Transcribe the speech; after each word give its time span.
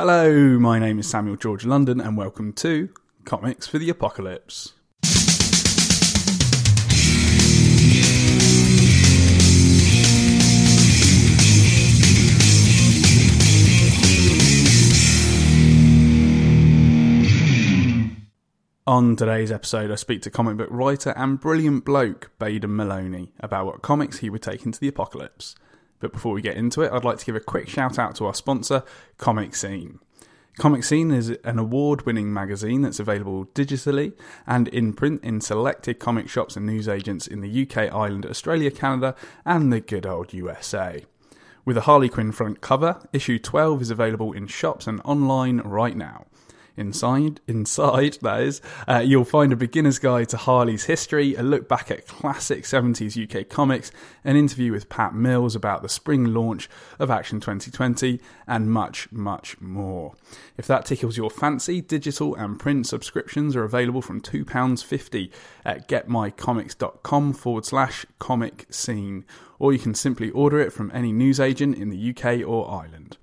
Hello, 0.00 0.60
my 0.60 0.78
name 0.78 1.00
is 1.00 1.10
Samuel 1.10 1.34
George 1.34 1.64
London, 1.64 2.00
and 2.00 2.16
welcome 2.16 2.52
to 2.52 2.88
Comics 3.24 3.66
for 3.66 3.78
the 3.78 3.90
Apocalypse. 3.90 4.74
On 18.86 19.16
today's 19.16 19.50
episode, 19.50 19.90
I 19.90 19.96
speak 19.96 20.22
to 20.22 20.30
comic 20.30 20.58
book 20.58 20.68
writer 20.70 21.12
and 21.16 21.40
brilliant 21.40 21.84
bloke 21.84 22.30
Baden 22.38 22.76
Mellonie 22.76 23.32
about 23.40 23.66
what 23.66 23.82
comics 23.82 24.18
he 24.18 24.30
would 24.30 24.42
take 24.42 24.64
into 24.64 24.78
the 24.78 24.86
apocalypse. 24.86 25.56
But 26.00 26.12
before 26.12 26.32
we 26.32 26.42
get 26.42 26.56
into 26.56 26.82
it, 26.82 26.92
I'd 26.92 27.04
like 27.04 27.18
to 27.18 27.26
give 27.26 27.36
a 27.36 27.40
quick 27.40 27.68
shout 27.68 27.98
out 27.98 28.14
to 28.16 28.26
our 28.26 28.34
sponsor, 28.34 28.84
ComicScene. 29.18 29.98
Comic 30.58 30.82
Scene 30.82 31.12
is 31.12 31.30
an 31.44 31.56
award 31.56 32.04
winning 32.04 32.32
magazine 32.32 32.82
that's 32.82 32.98
available 32.98 33.46
digitally 33.54 34.14
and 34.44 34.66
in 34.66 34.92
print 34.92 35.22
in 35.22 35.40
selected 35.40 36.00
comic 36.00 36.28
shops 36.28 36.56
and 36.56 36.66
newsagents 36.66 37.28
in 37.28 37.40
the 37.42 37.62
UK, 37.62 37.94
Ireland, 37.94 38.26
Australia, 38.26 38.72
Canada, 38.72 39.14
and 39.46 39.72
the 39.72 39.80
good 39.80 40.04
old 40.04 40.32
USA. 40.32 41.04
With 41.64 41.76
a 41.76 41.82
Harley 41.82 42.08
Quinn 42.08 42.32
front 42.32 42.60
cover, 42.60 43.00
issue 43.12 43.38
12 43.38 43.82
is 43.82 43.90
available 43.90 44.32
in 44.32 44.48
shops 44.48 44.88
and 44.88 45.00
online 45.04 45.58
right 45.58 45.96
now. 45.96 46.26
Inside, 46.78 47.40
inside 47.48 48.18
that 48.22 48.40
is, 48.40 48.62
uh, 48.86 49.02
you'll 49.04 49.24
find 49.24 49.52
a 49.52 49.56
beginner's 49.56 49.98
guide 49.98 50.28
to 50.28 50.36
Harley's 50.36 50.84
history, 50.84 51.34
a 51.34 51.42
look 51.42 51.68
back 51.68 51.90
at 51.90 52.06
classic 52.06 52.62
70s 52.62 53.18
UK 53.18 53.48
comics, 53.48 53.90
an 54.22 54.36
interview 54.36 54.70
with 54.70 54.88
Pat 54.88 55.12
Mills 55.12 55.56
about 55.56 55.82
the 55.82 55.88
spring 55.88 56.32
launch 56.32 56.70
of 57.00 57.10
Action 57.10 57.40
2020, 57.40 58.20
and 58.46 58.70
much, 58.70 59.10
much 59.10 59.60
more. 59.60 60.14
If 60.56 60.68
that 60.68 60.86
tickles 60.86 61.16
your 61.16 61.30
fancy, 61.30 61.80
digital 61.80 62.36
and 62.36 62.60
print 62.60 62.86
subscriptions 62.86 63.56
are 63.56 63.64
available 63.64 64.00
from 64.00 64.20
£2.50 64.20 65.30
at 65.64 65.88
getmycomics.com 65.88 67.32
forward 67.32 67.64
slash 67.64 68.06
comic 68.20 68.66
scene, 68.70 69.24
or 69.58 69.72
you 69.72 69.80
can 69.80 69.94
simply 69.94 70.30
order 70.30 70.60
it 70.60 70.72
from 70.72 70.92
any 70.94 71.10
newsagent 71.10 71.76
in 71.76 71.90
the 71.90 72.10
UK 72.10 72.46
or 72.46 72.70
Ireland. 72.70 73.18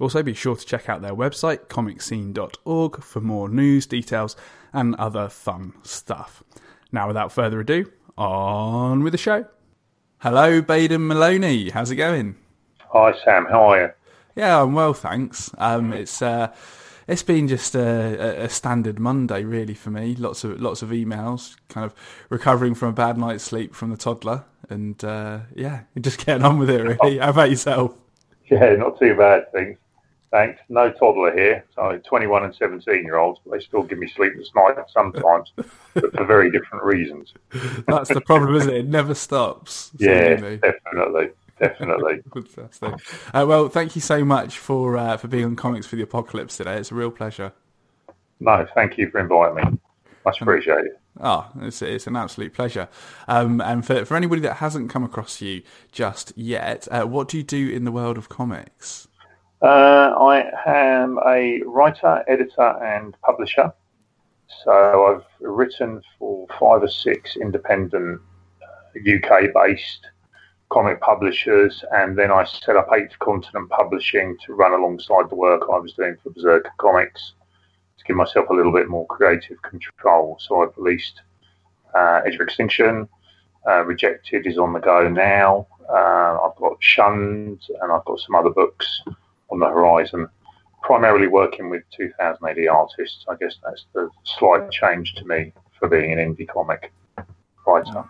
Also, 0.00 0.22
be 0.22 0.34
sure 0.34 0.56
to 0.56 0.64
check 0.64 0.88
out 0.88 1.02
their 1.02 1.14
website, 1.14 1.66
comicscene.org, 1.66 3.02
for 3.02 3.20
more 3.20 3.48
news, 3.48 3.86
details, 3.86 4.34
and 4.72 4.94
other 4.96 5.28
fun 5.28 5.74
stuff. 5.82 6.42
Now, 6.90 7.06
without 7.06 7.32
further 7.32 7.60
ado, 7.60 7.90
on 8.16 9.02
with 9.02 9.12
the 9.12 9.18
show. 9.18 9.46
Hello, 10.18 10.60
Baden 10.60 11.06
Mellonie. 11.06 11.70
How's 11.70 11.90
it 11.90 11.96
going? 11.96 12.36
Hi, 12.92 13.14
Sam. 13.24 13.46
How 13.46 13.70
are 13.70 13.80
you? 13.80 13.90
Yeah, 14.36 14.62
I'm 14.62 14.74
well, 14.74 14.94
thanks. 14.94 15.50
Um, 15.58 15.92
it's 15.92 16.22
uh, 16.22 16.52
it's 17.06 17.22
been 17.22 17.48
just 17.48 17.74
a, 17.74 18.44
a, 18.44 18.48
standard 18.48 18.98
Monday, 18.98 19.44
really, 19.44 19.74
for 19.74 19.90
me. 19.90 20.14
Lots 20.14 20.44
of 20.44 20.60
lots 20.60 20.82
of 20.82 20.90
emails, 20.90 21.56
kind 21.68 21.84
of 21.84 21.94
recovering 22.28 22.74
from 22.74 22.88
a 22.88 22.92
bad 22.92 23.18
night's 23.18 23.44
sleep 23.44 23.74
from 23.74 23.90
the 23.90 23.96
toddler, 23.96 24.44
and 24.68 25.02
uh, 25.04 25.40
yeah, 25.54 25.82
just 26.00 26.24
getting 26.24 26.44
on 26.44 26.58
with 26.58 26.70
it. 26.70 26.82
Really. 26.82 27.18
How 27.18 27.30
about 27.30 27.50
yourself? 27.50 27.94
Yeah, 28.50 28.74
not 28.76 28.98
too 28.98 29.14
bad. 29.14 29.50
Things. 29.52 29.78
Thanks. 30.30 30.60
No 30.68 30.92
toddler 30.92 31.32
here. 31.34 31.64
So 31.74 32.00
21 32.04 32.44
and 32.44 32.54
17 32.54 33.04
year 33.04 33.16
olds, 33.16 33.40
but 33.44 33.52
they 33.52 33.64
still 33.64 33.82
give 33.82 33.98
me 33.98 34.08
sleepless 34.08 34.50
nights 34.54 34.92
sometimes, 34.92 35.52
but 35.56 36.12
for 36.16 36.24
very 36.24 36.50
different 36.52 36.84
reasons. 36.84 37.34
That's 37.88 38.08
the 38.08 38.20
problem, 38.20 38.54
isn't 38.54 38.70
it? 38.70 38.76
It 38.78 38.88
never 38.88 39.14
stops. 39.14 39.90
yeah, 39.98 40.36
definitely. 40.58 41.30
Definitely. 41.58 42.22
Fantastic. 42.32 42.94
Uh, 43.34 43.44
well, 43.46 43.68
thank 43.68 43.94
you 43.94 44.00
so 44.00 44.24
much 44.24 44.56
for 44.56 44.96
uh, 44.96 45.16
for 45.16 45.28
being 45.28 45.44
on 45.44 45.56
Comics 45.56 45.86
for 45.86 45.96
the 45.96 46.02
Apocalypse 46.02 46.56
today. 46.56 46.76
It's 46.76 46.90
a 46.90 46.94
real 46.94 47.10
pleasure. 47.10 47.52
No, 48.38 48.66
thank 48.74 48.96
you 48.96 49.10
for 49.10 49.20
inviting 49.20 49.72
me. 49.72 49.78
Much 50.24 50.40
appreciated. 50.40 50.92
Oh, 51.20 51.50
it's, 51.60 51.82
it's 51.82 52.06
an 52.06 52.16
absolute 52.16 52.54
pleasure. 52.54 52.88
Um, 53.28 53.60
and 53.60 53.84
for, 53.84 54.04
for 54.04 54.16
anybody 54.16 54.40
that 54.42 54.54
hasn't 54.54 54.90
come 54.90 55.04
across 55.04 55.40
you 55.42 55.62
just 55.92 56.32
yet, 56.36 56.88
uh, 56.90 57.04
what 57.04 57.28
do 57.28 57.36
you 57.36 57.42
do 57.42 57.68
in 57.68 57.84
the 57.84 57.92
world 57.92 58.16
of 58.16 58.28
comics? 58.28 59.08
Uh, 59.62 60.14
I 60.18 60.50
am 60.64 61.18
a 61.26 61.60
writer, 61.66 62.24
editor, 62.26 62.82
and 62.82 63.14
publisher. 63.20 63.70
So 64.64 65.06
I've 65.06 65.26
written 65.46 66.00
for 66.18 66.46
five 66.58 66.82
or 66.82 66.88
six 66.88 67.36
independent 67.36 68.22
UK 68.96 69.30
uh, 69.30 69.46
based 69.54 70.08
comic 70.70 71.02
publishers, 71.02 71.84
and 71.92 72.18
then 72.18 72.30
I 72.30 72.44
set 72.44 72.76
up 72.76 72.88
Eighth 72.94 73.18
Continent 73.18 73.68
Publishing 73.68 74.38
to 74.46 74.54
run 74.54 74.72
alongside 74.72 75.28
the 75.28 75.34
work 75.34 75.62
I 75.70 75.78
was 75.78 75.92
doing 75.92 76.16
for 76.22 76.30
Berserker 76.30 76.72
Comics 76.78 77.34
to 77.98 78.04
give 78.06 78.16
myself 78.16 78.48
a 78.48 78.54
little 78.54 78.72
bit 78.72 78.88
more 78.88 79.06
creative 79.08 79.60
control. 79.60 80.38
So 80.40 80.62
I've 80.62 80.76
released 80.78 81.20
uh, 81.94 82.22
Edge 82.24 82.36
of 82.36 82.40
Extinction, 82.40 83.06
uh, 83.68 83.84
Rejected 83.84 84.46
is 84.46 84.56
on 84.56 84.72
the 84.72 84.80
go 84.80 85.06
now. 85.06 85.66
Uh, 85.86 86.38
I've 86.46 86.56
got 86.56 86.80
Shunned, 86.80 87.60
and 87.82 87.92
I've 87.92 88.06
got 88.06 88.20
some 88.20 88.36
other 88.36 88.50
books 88.50 89.02
on 89.50 89.58
the 89.58 89.66
horizon. 89.66 90.28
Primarily 90.82 91.26
working 91.26 91.68
with 91.68 91.82
2000 91.96 92.48
AD 92.48 92.68
artists. 92.68 93.24
I 93.28 93.34
guess 93.36 93.56
that's 93.62 93.86
the 93.92 94.08
slight 94.24 94.70
change 94.70 95.14
to 95.16 95.24
me 95.26 95.52
for 95.78 95.88
being 95.88 96.12
an 96.12 96.18
indie 96.18 96.48
comic 96.48 96.92
writer. 97.66 98.04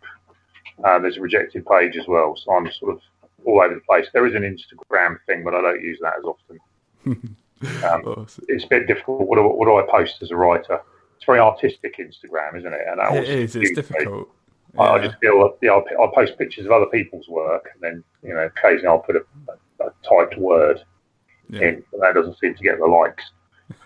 Uh, 0.82 0.98
there's 0.98 1.16
a 1.16 1.20
rejected 1.20 1.66
page 1.66 1.96
as 1.96 2.06
well. 2.06 2.36
So 2.36 2.52
I'm 2.52 2.70
sort 2.72 2.94
of 2.94 3.00
all 3.44 3.60
over 3.60 3.74
the 3.74 3.80
place. 3.80 4.06
There 4.12 4.26
is 4.26 4.34
an 4.34 4.42
Instagram 4.42 5.18
thing, 5.26 5.44
but 5.44 5.54
I 5.54 5.60
don't 5.60 5.82
use 5.82 5.98
that 6.02 6.14
as 6.18 6.24
often. 6.24 7.36
Um, 7.84 8.04
awesome. 8.04 8.44
It's 8.46 8.62
a 8.62 8.68
bit 8.68 8.86
difficult. 8.86 9.26
What 9.26 9.34
do, 9.34 9.42
what 9.42 9.66
do, 9.66 9.76
I 9.76 9.82
post 9.90 10.22
as 10.22 10.30
a 10.30 10.36
writer? 10.36 10.80
It's 11.16 11.24
very 11.24 11.40
artistic 11.40 11.96
Instagram, 11.98 12.56
isn't 12.56 12.72
it? 12.72 12.80
And 12.86 13.00
that 13.00 13.16
it 13.16 13.28
is. 13.28 13.56
It's 13.56 13.72
difficult. 13.72 14.28
Yeah. 14.74 14.82
I, 14.82 14.98
just 15.06 15.18
feel 15.18 15.56
you 15.62 15.68
know, 15.68 15.84
I'll, 15.90 16.02
I'll, 16.02 16.12
post 16.12 16.38
pictures 16.38 16.66
of 16.66 16.72
other 16.72 16.86
people's 16.86 17.28
work, 17.28 17.70
and 17.74 17.82
then 17.82 18.04
you 18.22 18.34
know 18.34 18.46
occasionally 18.46 18.86
I'll 18.86 18.98
put 18.98 19.16
a, 19.16 19.24
a, 19.80 19.86
a 19.86 19.92
typed 20.06 20.36
word 20.38 20.84
yeah. 21.48 21.62
in, 21.62 21.84
but 21.90 22.00
that 22.00 22.14
doesn't 22.14 22.38
seem 22.38 22.54
to 22.54 22.62
get 22.62 22.78
the 22.78 22.86
likes. 22.86 23.24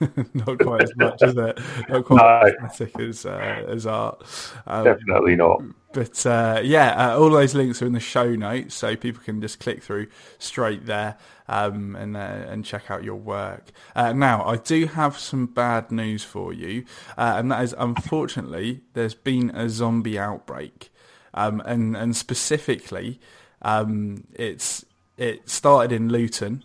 not 0.34 0.58
quite 0.58 0.82
as 0.82 0.92
much, 0.96 1.22
is 1.22 1.36
it? 1.36 1.58
Not 1.88 2.04
quite 2.04 2.54
no. 2.60 2.66
as 2.66 2.80
as 2.80 3.26
uh, 3.26 3.64
as 3.68 3.86
art. 3.86 4.22
Um, 4.66 4.84
Definitely 4.84 5.36
not. 5.36 5.62
But 5.92 6.24
uh, 6.26 6.60
yeah, 6.62 7.10
uh, 7.12 7.18
all 7.18 7.30
those 7.30 7.54
links 7.54 7.82
are 7.82 7.86
in 7.86 7.92
the 7.92 8.00
show 8.00 8.34
notes, 8.34 8.74
so 8.74 8.96
people 8.96 9.22
can 9.22 9.40
just 9.40 9.60
click 9.60 9.82
through 9.82 10.08
straight 10.38 10.86
there 10.86 11.16
um, 11.48 11.96
and 11.96 12.16
uh, 12.16 12.20
and 12.20 12.64
check 12.64 12.90
out 12.90 13.04
your 13.04 13.16
work. 13.16 13.70
Uh, 13.94 14.12
now, 14.12 14.44
I 14.44 14.56
do 14.56 14.86
have 14.86 15.18
some 15.18 15.46
bad 15.46 15.90
news 15.90 16.24
for 16.24 16.52
you, 16.52 16.84
uh, 17.18 17.34
and 17.36 17.50
that 17.50 17.62
is 17.62 17.74
unfortunately 17.78 18.82
there's 18.94 19.14
been 19.14 19.50
a 19.50 19.68
zombie 19.68 20.18
outbreak, 20.18 20.90
um, 21.34 21.60
and 21.66 21.96
and 21.96 22.16
specifically, 22.16 23.20
um, 23.60 24.24
it's 24.32 24.84
it 25.16 25.48
started 25.48 25.92
in 25.92 26.08
Luton 26.08 26.64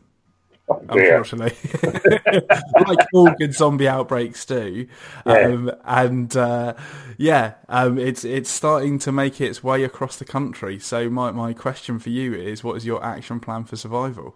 Oh, 0.70 0.82
unfortunately, 0.90 1.56
like 2.88 3.08
all 3.14 3.32
good 3.40 3.54
zombie 3.54 3.88
outbreaks 3.88 4.44
do. 4.44 4.86
Yeah. 5.26 5.34
Um, 5.34 5.72
and 5.86 6.36
uh, 6.36 6.74
yeah, 7.18 7.54
um, 7.70 7.98
it's 7.98 8.26
it's 8.26 8.50
starting 8.50 9.00
to 9.00 9.14
make 9.14 9.40
its 9.40 9.64
way 9.64 9.86
across 9.86 10.18
the 10.18 10.26
country. 10.26 10.78
So 10.78 11.10
my 11.10 11.32
my 11.32 11.54
question 11.54 12.00
for 12.00 12.10
you 12.10 12.34
is, 12.34 12.66
what 12.66 12.76
is 12.76 12.86
your 12.86 13.02
action 13.02 13.40
plan 13.40 13.64
for 13.64 13.78
survival? 13.78 14.36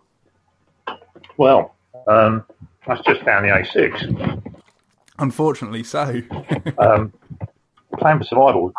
Well, 1.35 1.75
um, 2.07 2.45
that's 2.87 3.01
just 3.01 3.25
down 3.25 3.43
the 3.43 3.49
A6. 3.49 4.41
Unfortunately, 5.19 5.83
so. 5.83 6.21
um, 6.77 7.11
plan 7.97 8.19
for 8.19 8.23
survival. 8.23 8.73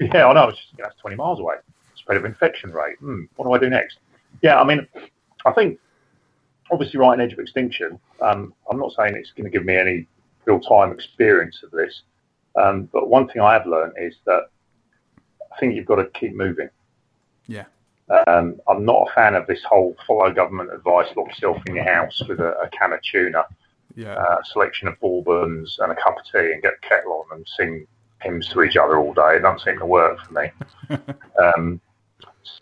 Yeah, 0.00 0.28
I 0.28 0.32
know. 0.32 0.48
It's 0.48 0.58
just, 0.58 0.76
that's 0.78 0.96
20 1.00 1.16
miles 1.16 1.40
away. 1.40 1.56
Spread 1.96 2.18
of 2.18 2.24
infection 2.24 2.72
rate. 2.72 2.98
Hmm, 2.98 3.24
what 3.36 3.46
do 3.46 3.52
I 3.52 3.58
do 3.58 3.68
next? 3.68 3.98
Yeah, 4.42 4.60
I 4.60 4.64
mean, 4.64 4.86
I 5.44 5.50
think 5.52 5.78
obviously 6.70 6.98
right 7.00 7.12
on 7.12 7.20
edge 7.20 7.32
of 7.32 7.38
extinction. 7.38 7.98
Um, 8.20 8.54
I'm 8.70 8.78
not 8.78 8.92
saying 8.92 9.16
it's 9.16 9.32
going 9.32 9.44
to 9.44 9.50
give 9.50 9.64
me 9.64 9.76
any 9.76 10.06
real 10.44 10.60
time 10.60 10.92
experience 10.92 11.62
of 11.62 11.70
this, 11.70 12.02
um, 12.56 12.88
but 12.92 13.08
one 13.08 13.28
thing 13.28 13.42
I 13.42 13.52
have 13.52 13.66
learned 13.66 13.94
is 13.98 14.16
that 14.26 14.44
I 15.52 15.58
think 15.58 15.74
you've 15.74 15.86
got 15.86 15.96
to 15.96 16.06
keep 16.10 16.34
moving. 16.34 16.68
Yeah. 17.46 17.64
Um, 18.26 18.58
I'm 18.68 18.84
not 18.84 19.08
a 19.08 19.14
fan 19.14 19.34
of 19.34 19.46
this 19.46 19.62
whole 19.64 19.96
follow 20.06 20.32
government 20.32 20.72
advice, 20.72 21.08
lock 21.16 21.28
yourself 21.28 21.58
in 21.66 21.74
your 21.74 21.84
house 21.84 22.22
with 22.26 22.40
a, 22.40 22.52
a 22.60 22.68
can 22.68 22.92
of 22.92 23.02
tuna, 23.02 23.44
Yeah. 23.96 24.14
uh, 24.14 24.36
selection 24.52 24.88
of 24.88 24.98
bourbons 25.00 25.78
and 25.80 25.92
a 25.92 25.94
cup 25.94 26.16
of 26.18 26.24
tea 26.24 26.52
and 26.52 26.62
get 26.62 26.74
a 26.82 26.88
kettle 26.88 27.26
on 27.30 27.36
and 27.38 27.46
sing 27.58 27.86
hymns 28.22 28.48
to 28.48 28.62
each 28.62 28.76
other 28.76 28.98
all 28.98 29.12
day. 29.12 29.36
It 29.36 29.42
doesn't 29.42 29.60
seem 29.60 29.78
to 29.78 29.86
work 29.86 30.18
for 30.24 30.32
me. 30.32 30.50
um, 31.42 31.80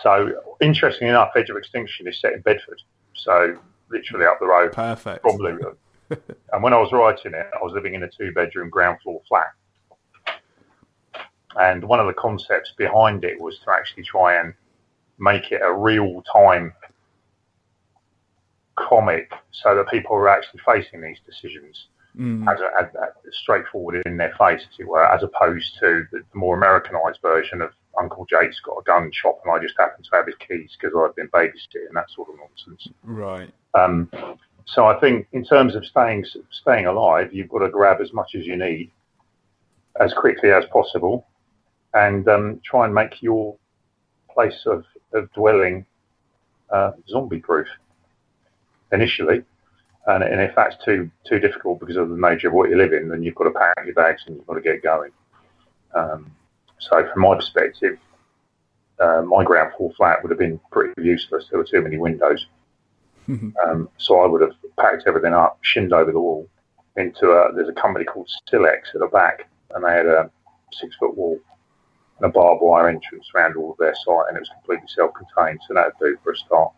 so, 0.01 0.33
interestingly 0.61 1.11
enough, 1.11 1.31
Edge 1.37 1.51
of 1.51 1.57
Extinction 1.57 2.09
is 2.09 2.19
set 2.21 2.33
in 2.33 2.41
Bedford. 2.41 2.83
So, 3.15 3.57
literally 3.91 4.27
up 4.27 4.39
the 4.41 4.47
road 4.47 4.73
Perfect. 4.73 5.25
Luton. 5.25 5.77
and 6.53 6.63
when 6.63 6.73
I 6.73 6.79
was 6.79 6.93
writing 6.93 7.35
it, 7.35 7.47
I 7.55 7.63
was 7.63 7.73
living 7.73 7.95
in 7.95 8.03
a 8.03 8.09
two 8.09 8.33
bedroom 8.33 8.71
ground 8.71 8.99
floor 9.03 9.21
flat. 9.29 9.53
And 11.59 11.85
one 11.85 12.01
of 12.01 12.07
the 12.07 12.13
concepts 12.13 12.73
behind 12.77 13.25
it 13.25 13.41
was 13.41 13.59
to 13.61 13.71
actually 13.71 14.05
try 14.05 14.39
and 14.39 14.53
make 15.19 15.51
it 15.53 15.63
a 15.63 15.73
real 15.73 16.23
time 16.31 16.75
comic 18.77 19.33
so 19.53 19.75
that 19.75 19.89
people 19.89 20.15
were 20.15 20.29
actually 20.29 20.61
facing 20.67 21.01
these 21.01 21.19
decisions 21.25 21.87
Mm. 22.19 22.51
as, 22.51 22.61
a, 22.61 22.71
as, 22.81 22.89
as 23.29 23.37
straightforward 23.37 24.03
in 24.07 24.17
their 24.17 24.35
face, 24.39 24.63
as 24.63 24.81
it 24.81 24.89
were, 24.89 25.05
as 25.05 25.23
opposed 25.23 25.79
to 25.81 26.07
the, 26.11 26.19
the 26.19 26.39
more 26.39 26.57
Americanized 26.57 27.21
version 27.21 27.61
of 27.61 27.73
Uncle 27.99 28.27
Jake's 28.29 28.61
got 28.61 28.79
a 28.79 28.83
gun 28.85 29.11
shop 29.13 29.41
and 29.45 29.55
I 29.55 29.63
just 29.63 29.75
happen 29.79 30.03
to 30.05 30.11
have 30.13 30.27
his 30.27 30.35
keys 30.37 30.77
because 30.79 30.95
I've 30.97 31.17
been 31.17 31.29
babysitting, 31.29 31.93
that 31.95 32.11
sort 32.11 32.29
of 32.29 32.37
nonsense. 32.39 32.89
Right. 33.03 33.51
Um, 33.75 34.11
so 34.67 34.87
I 34.87 34.99
think 34.99 35.29
in 35.33 35.45
terms 35.45 35.75
of 35.75 35.87
staying 35.87 36.27
staying 36.51 36.87
alive, 36.87 37.33
you've 37.33 37.49
got 37.49 37.61
to 37.61 37.71
grab 37.71 38.01
as 38.01 38.13
much 38.13 38.35
as 38.35 38.47
you 38.47 38.57
need 38.57 38.91
as 39.99 40.13
quickly 40.13 40.51
as 40.51 40.65
possible, 40.67 41.27
and 41.95 42.29
um, 42.29 42.61
try 42.65 42.85
and 42.85 42.95
make 42.95 43.23
your 43.23 43.57
place 44.33 44.67
of, 44.67 44.85
of 45.15 45.33
dwelling 45.33 45.87
uh, 46.71 46.93
zombie 47.09 47.39
proof 47.39 47.69
initially. 48.93 49.43
And, 50.07 50.23
and 50.23 50.41
if 50.41 50.55
that's 50.55 50.77
too 50.85 51.11
too 51.27 51.39
difficult 51.39 51.81
because 51.81 51.97
of 51.97 52.11
the 52.11 52.17
nature 52.17 52.49
of 52.49 52.55
what 52.55 52.69
you 52.71 52.77
live 52.77 52.93
in, 52.93 53.09
then 53.09 53.23
you've 53.23 53.35
got 53.35 53.45
to 53.45 53.51
pack 53.51 53.85
your 53.85 53.95
bags 53.95 54.23
and 54.27 54.37
you've 54.37 54.47
got 54.47 54.55
to 54.55 54.61
get 54.61 54.83
going. 54.83 55.13
Um, 55.95 56.31
so 56.79 57.07
from 57.13 57.23
my 57.23 57.35
perspective, 57.35 57.99
uh, 59.01 59.23
my 59.23 59.45
ground 59.45 59.73
floor 59.77 59.93
flat 59.97 60.23
would 60.23 60.31
have 60.31 60.39
been 60.39 60.61
pretty 60.71 61.01
useless. 61.03 61.47
There 61.51 61.59
were 61.59 61.65
too 61.65 61.83
many 61.83 61.99
windows. 61.99 62.47
Um, 63.29 63.89
so 63.97 64.21
I 64.21 64.27
would 64.27 64.41
have 64.41 64.53
packed 64.79 65.03
everything 65.07 65.35
up, 65.35 65.59
shinned 65.63 65.93
over 65.93 66.13
the 66.13 66.21
wall 66.21 66.49
into 66.97 67.31
a. 67.33 67.53
There's 67.53 67.69
a 67.69 67.73
company 67.73 68.05
called 68.05 68.31
Stilex 68.49 68.95
at 68.95 69.01
the 69.01 69.09
back, 69.13 69.49
and 69.75 69.85
they 69.85 69.91
had 69.93 70.07
a 70.07 70.31
six 70.73 70.95
foot 70.97 71.17
wall 71.17 71.39
and 72.19 72.31
a 72.31 72.33
barbed 72.33 72.63
wire 72.63 72.89
entrance 72.89 73.29
around 73.35 73.57
all 73.57 73.73
of 73.73 73.79
their 73.79 73.95
site, 73.97 74.29
and 74.29 74.37
it 74.37 74.41
was 74.41 74.51
completely 74.51 74.87
self 74.95 75.11
contained. 75.15 75.59
So 75.67 75.75
that 75.75 75.93
would 76.01 76.09
do 76.09 76.19
for 76.23 76.33
a 76.33 76.37
start, 76.37 76.73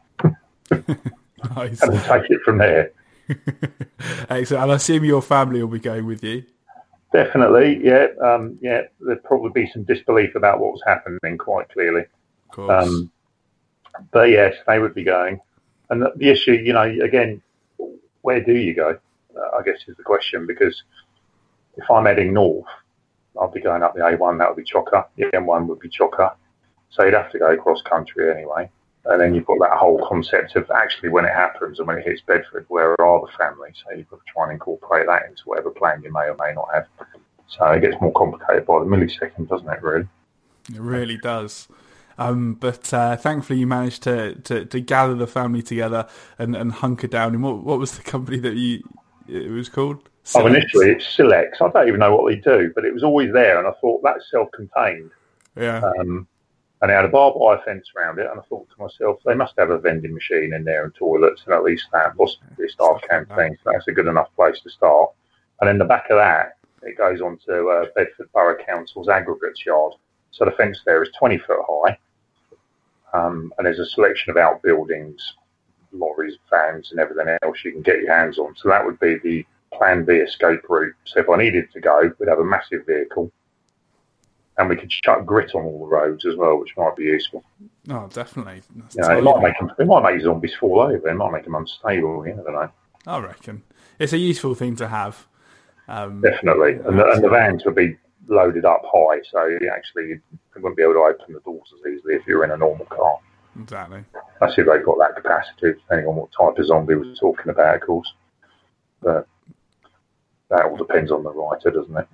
Nice. 1.54 1.82
and 1.82 1.92
take 2.04 2.30
it 2.30 2.40
from 2.42 2.56
there. 2.58 2.92
Excellent. 4.30 4.62
And 4.62 4.72
I 4.72 4.76
assume 4.76 5.04
your 5.04 5.20
family 5.20 5.60
will 5.60 5.68
be 5.68 5.80
going 5.80 6.06
with 6.06 6.24
you. 6.24 6.44
Definitely, 7.12 7.81
yeah, 7.82 8.08
um, 8.22 8.58
yeah. 8.60 8.82
There'd 9.00 9.25
probably 9.25 9.50
be 9.50 9.70
some 9.70 9.84
disbelief 9.84 10.34
about 10.34 10.60
what 10.60 10.72
was 10.72 10.82
happening, 10.87 11.38
quite 11.38 11.69
clearly. 11.70 12.05
Um, 12.58 13.10
but 14.12 14.28
yes, 14.31 14.55
they 14.66 14.78
would 14.78 14.94
be 14.94 15.05
going. 15.05 15.40
And 15.90 16.02
the, 16.02 16.12
the 16.16 16.28
issue, 16.28 16.52
you 16.52 16.75
know, 16.75 16.82
again, 16.82 17.40
where 18.20 18.44
do 18.44 18.55
you 18.55 18.75
go? 18.75 18.99
Uh, 19.34 19.56
I 19.58 19.62
guess 19.62 19.78
is 19.87 19.96
the 19.96 20.02
question 20.02 20.46
because 20.46 20.82
if 21.76 21.90
I'm 21.90 22.05
heading 22.05 22.34
north, 22.34 22.66
I'll 23.40 23.50
be 23.50 23.61
going 23.61 23.82
up 23.82 23.94
the 23.94 24.00
A1. 24.00 24.38
That 24.38 24.49
would 24.49 24.62
be 24.62 24.70
chocker. 24.70 25.06
The 25.16 25.25
M1 25.25 25.66
would 25.66 25.81
be 25.81 25.88
chocker. 25.88 26.34
So 26.90 27.04
you'd 27.04 27.14
have 27.14 27.31
to 27.32 27.38
go 27.38 27.56
cross 27.56 27.82
country 27.82 28.31
anyway. 28.31 28.69
And 29.04 29.20
then 29.20 29.34
you've 29.34 29.46
got 29.46 29.58
that 29.60 29.78
whole 29.78 30.04
concept 30.06 30.56
of 30.56 30.70
actually 30.70 31.08
when 31.08 31.24
it 31.24 31.32
happens 31.32 31.78
and 31.78 31.88
when 31.88 31.98
it 31.98 32.04
hits 32.04 32.20
Bedford, 32.20 32.66
where 32.68 33.00
are 33.00 33.20
the 33.20 33.32
families? 33.38 33.82
So 33.84 33.96
you've 33.96 34.10
got 34.10 34.18
to 34.18 34.32
try 34.32 34.44
and 34.44 34.52
incorporate 34.52 35.06
that 35.06 35.26
into 35.26 35.42
whatever 35.46 35.70
plan 35.70 36.02
you 36.02 36.12
may 36.12 36.24
or 36.24 36.36
may 36.38 36.52
not 36.54 36.68
have. 36.74 36.86
So 37.46 37.64
it 37.70 37.80
gets 37.80 38.00
more 38.00 38.12
complicated 38.12 38.66
by 38.66 38.80
the 38.80 38.84
millisecond, 38.84 39.48
doesn't 39.48 39.68
it? 39.68 39.82
Really? 39.82 40.08
It 40.74 40.80
really 40.80 41.16
does. 41.16 41.68
Um, 42.18 42.54
but 42.54 42.92
uh, 42.92 43.16
thankfully, 43.16 43.60
you 43.60 43.66
managed 43.66 44.02
to, 44.02 44.34
to, 44.34 44.64
to 44.66 44.80
gather 44.80 45.14
the 45.14 45.26
family 45.26 45.62
together 45.62 46.06
and, 46.38 46.54
and 46.56 46.72
hunker 46.72 47.06
down. 47.06 47.34
And 47.34 47.42
what 47.42 47.62
what 47.62 47.78
was 47.78 47.96
the 47.96 48.02
company 48.02 48.38
that 48.40 48.56
you 48.56 48.82
it 49.28 49.50
was 49.50 49.68
called? 49.68 50.08
Oh, 50.34 50.46
initially 50.46 50.90
it's 50.90 51.08
Silex. 51.08 51.58
I 51.62 51.70
don't 51.70 51.88
even 51.88 52.00
know 52.00 52.14
what 52.14 52.28
they 52.28 52.36
do, 52.36 52.72
but 52.74 52.84
it 52.84 52.92
was 52.92 53.04
always 53.04 53.32
there, 53.32 53.58
and 53.58 53.66
I 53.68 53.72
thought 53.80 54.02
that's 54.02 54.30
self-contained. 54.30 55.10
Yeah. 55.56 55.80
Um, 56.00 56.26
and 56.80 56.90
it 56.90 56.94
had 56.94 57.04
a 57.04 57.08
barbed 57.08 57.36
wire 57.38 57.60
fence 57.64 57.90
around 57.96 58.19
it, 58.19 58.28
and 58.30 58.38
I 58.38 58.42
thought 58.44 58.69
to 58.70 58.82
myself, 58.82 59.20
they 59.25 59.34
must 59.34 59.54
have 59.58 59.70
a 59.70 59.78
vending 59.78 60.14
machine 60.14 60.52
in 60.54 60.64
there 60.64 60.84
and 60.84 60.94
toilets, 60.94 61.42
and 61.44 61.54
at 61.54 61.64
least 61.64 61.86
that, 61.92 62.16
possibly 62.16 62.66
a 62.66 62.69
staff 62.69 63.00
canteen. 63.08 63.58
So 63.62 63.72
that's 63.72 63.88
a 63.88 63.92
good 63.92 64.06
enough 64.06 64.34
place 64.36 64.60
to 64.60 64.70
start. 64.70 65.10
And 65.60 65.69
in 65.69 65.78
the 65.78 65.84
back 65.84 66.08
of 66.10 66.19
that, 66.19 66.56
it 66.82 66.96
goes 66.96 67.20
on 67.20 67.38
to 67.46 67.69
uh, 67.69 67.86
Bedford 67.96 68.30
Borough 68.32 68.64
Council's 68.64 69.08
aggregates 69.08 69.66
yard. 69.66 69.94
So 70.30 70.44
the 70.44 70.52
fence 70.52 70.80
there 70.86 71.02
is 71.02 71.10
20 71.19 71.38
foot 71.38 71.58
high, 71.66 71.98
um, 73.12 73.52
and 73.58 73.66
there's 73.66 73.80
a 73.80 73.86
selection 73.86 74.30
of 74.30 74.36
outbuildings, 74.36 75.34
lorries, 75.92 76.38
vans, 76.50 76.92
and 76.92 77.00
everything 77.00 77.36
else 77.42 77.64
you 77.64 77.72
can 77.72 77.82
get 77.82 78.00
your 78.00 78.14
hands 78.14 78.38
on. 78.38 78.54
So 78.56 78.69
that 78.69 78.84
would 78.84 79.00
be 79.00 79.19
the 79.19 79.46
Plan 79.72 80.04
B 80.04 80.14
escape 80.14 80.60
route. 80.69 80.94
So 81.04 81.20
if 81.20 81.28
I 81.28 81.36
needed 81.36 81.70
to 81.72 81.80
go, 81.80 82.10
we'd 82.19 82.28
have 82.28 82.38
a 82.38 82.44
massive 82.44 82.86
vehicle, 82.86 83.30
and 84.58 84.69
we 84.69 84.76
could 84.76 84.90
chuck 84.90 85.25
grit 85.25 85.55
on 85.55 85.62
all 85.62 85.78
the 85.78 85.87
roads 85.87 86.26
as 86.26 86.34
well, 86.37 86.58
which 86.58 86.76
might 86.76 86.96
be 86.96 87.05
useful. 87.05 87.44
Oh, 87.88 88.08
definitely. 88.12 88.62
That's 88.76 88.96
You 88.96 89.02
know, 89.02 89.19
it 89.19 89.25
might 89.25 89.43
make 89.43 89.58
them, 89.58 89.72
it 89.78 89.87
might 89.87 90.12
make 90.12 90.22
zombies 90.22 90.55
fall 90.55 90.81
over. 90.81 91.08
It 91.08 91.14
might 91.14 91.32
make 91.32 91.44
them 91.44 91.55
unstable. 91.55 92.26
You 92.26 92.34
never 92.34 92.52
know. 92.52 92.70
I 93.06 93.19
reckon 93.20 93.62
it's 93.99 94.12
a 94.12 94.18
useful 94.18 94.54
thing 94.54 94.76
to 94.76 94.88
have. 94.88 95.26
Um, 95.87 96.21
Definitely, 96.21 96.73
and 96.73 96.99
the, 96.99 97.11
and 97.12 97.25
the 97.25 97.30
vans 97.30 97.64
would 97.64 97.75
be 97.76 97.97
loaded 98.26 98.66
up 98.66 98.82
high, 98.85 99.21
so 99.30 99.47
you 99.47 99.73
actually 99.75 100.09
you 100.09 100.21
wouldn't 100.56 100.76
be 100.76 100.82
able 100.82 100.94
to 100.94 100.99
open 100.99 101.32
the 101.32 101.40
doors 101.40 101.73
as 101.73 101.92
easily 101.92 102.14
if 102.14 102.26
you 102.26 102.37
were 102.37 102.44
in 102.44 102.50
a 102.50 102.56
normal 102.59 102.85
car. 102.87 103.18
exactly. 103.59 104.04
I 104.42 104.54
see 104.54 104.62
they've 104.62 104.85
got 104.85 104.99
that 104.99 105.16
capacity, 105.16 105.78
depending 105.80 106.06
on 106.06 106.16
what 106.16 106.28
type 106.38 106.59
of 106.59 106.66
zombie 106.66 106.97
we're 106.97 107.14
talking 107.14 107.50
about, 107.50 107.76
of 107.76 107.80
course. 107.80 108.12
But 109.00 109.26
that 110.50 110.64
all 110.64 110.76
depends 110.76 111.11
on 111.11 111.23
the 111.23 111.31
writer, 111.31 111.71
doesn't 111.71 111.97
it? 111.97 112.09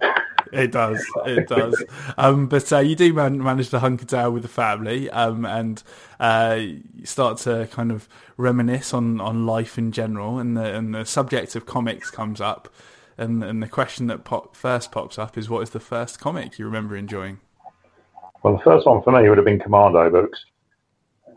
It 0.52 0.72
does. 0.72 1.04
It 1.26 1.48
does. 1.48 1.82
Um, 2.16 2.46
but 2.46 2.72
uh, 2.72 2.78
you 2.78 2.94
do 2.94 3.12
man- 3.12 3.42
manage 3.42 3.70
to 3.70 3.78
hunker 3.78 4.04
down 4.04 4.34
with 4.34 4.42
the 4.42 4.48
family 4.48 5.10
um, 5.10 5.44
and 5.44 5.82
uh, 6.20 6.60
start 7.04 7.38
to 7.38 7.68
kind 7.72 7.90
of 7.90 8.08
reminisce 8.36 8.92
on, 8.92 9.20
on 9.20 9.46
life 9.46 9.78
in 9.78 9.92
general, 9.92 10.38
and 10.38 10.56
the, 10.56 10.74
and 10.74 10.94
the 10.94 11.04
subject 11.04 11.56
of 11.56 11.66
comics 11.66 12.10
comes 12.10 12.40
up. 12.40 12.72
And, 13.16 13.44
and 13.44 13.62
the 13.62 13.68
question 13.68 14.08
that 14.08 14.24
pop, 14.24 14.56
first 14.56 14.90
pops 14.90 15.18
up 15.18 15.38
is, 15.38 15.48
what 15.48 15.62
is 15.62 15.70
the 15.70 15.80
first 15.80 16.18
comic 16.18 16.58
you 16.58 16.64
remember 16.64 16.96
enjoying? 16.96 17.38
Well, 18.42 18.56
the 18.56 18.62
first 18.62 18.86
one 18.86 19.02
for 19.02 19.12
me 19.12 19.28
would 19.28 19.38
have 19.38 19.44
been 19.44 19.60
Commando 19.60 20.10
books. 20.10 20.44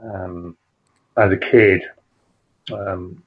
Um, 0.02 0.58
as 1.16 1.32
a 1.32 1.38
kid, 1.38 1.82
um, 2.74 3.24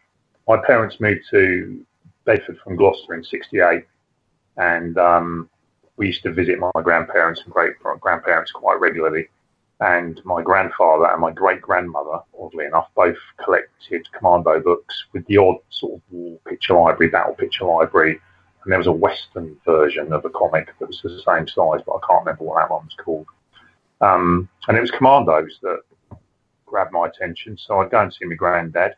my 0.46 0.56
parents 0.66 1.00
moved 1.00 1.22
to 1.30 1.84
Bedford 2.30 2.60
from 2.62 2.76
Gloucester 2.76 3.14
in 3.14 3.24
'68, 3.24 3.84
and 4.56 4.96
um, 4.98 5.50
we 5.96 6.06
used 6.06 6.22
to 6.22 6.32
visit 6.32 6.60
my 6.60 6.70
grandparents 6.80 7.42
and 7.42 7.52
great 7.52 7.72
grandparents 8.00 8.52
quite 8.52 8.78
regularly. 8.78 9.28
And 9.80 10.20
my 10.24 10.40
grandfather 10.40 11.06
and 11.10 11.20
my 11.20 11.32
great 11.32 11.60
grandmother, 11.60 12.20
oddly 12.38 12.66
enough, 12.66 12.88
both 12.94 13.16
collected 13.42 14.06
Commando 14.12 14.60
books 14.60 15.06
with 15.12 15.26
the 15.26 15.38
odd 15.38 15.56
sort 15.70 15.94
of 15.94 16.02
war 16.12 16.38
picture 16.46 16.74
library, 16.74 17.10
battle 17.10 17.34
picture 17.34 17.64
library, 17.64 18.20
and 18.62 18.70
there 18.70 18.78
was 18.78 18.86
a 18.86 18.92
Western 18.92 19.56
version 19.64 20.12
of 20.12 20.24
a 20.24 20.30
comic 20.30 20.68
that 20.78 20.86
was 20.86 21.00
the 21.02 21.22
same 21.26 21.48
size, 21.48 21.80
but 21.84 21.94
I 21.96 22.06
can't 22.06 22.24
remember 22.24 22.44
what 22.44 22.60
that 22.60 22.70
one 22.70 22.84
was 22.84 22.96
called. 22.96 23.26
Um, 24.00 24.48
and 24.68 24.76
it 24.76 24.80
was 24.80 24.92
Commandos 24.92 25.58
that 25.62 25.80
grabbed 26.64 26.92
my 26.92 27.08
attention. 27.08 27.58
So 27.58 27.80
I'd 27.80 27.90
go 27.90 28.02
and 28.02 28.14
see 28.14 28.26
my 28.26 28.36
granddad. 28.36 28.94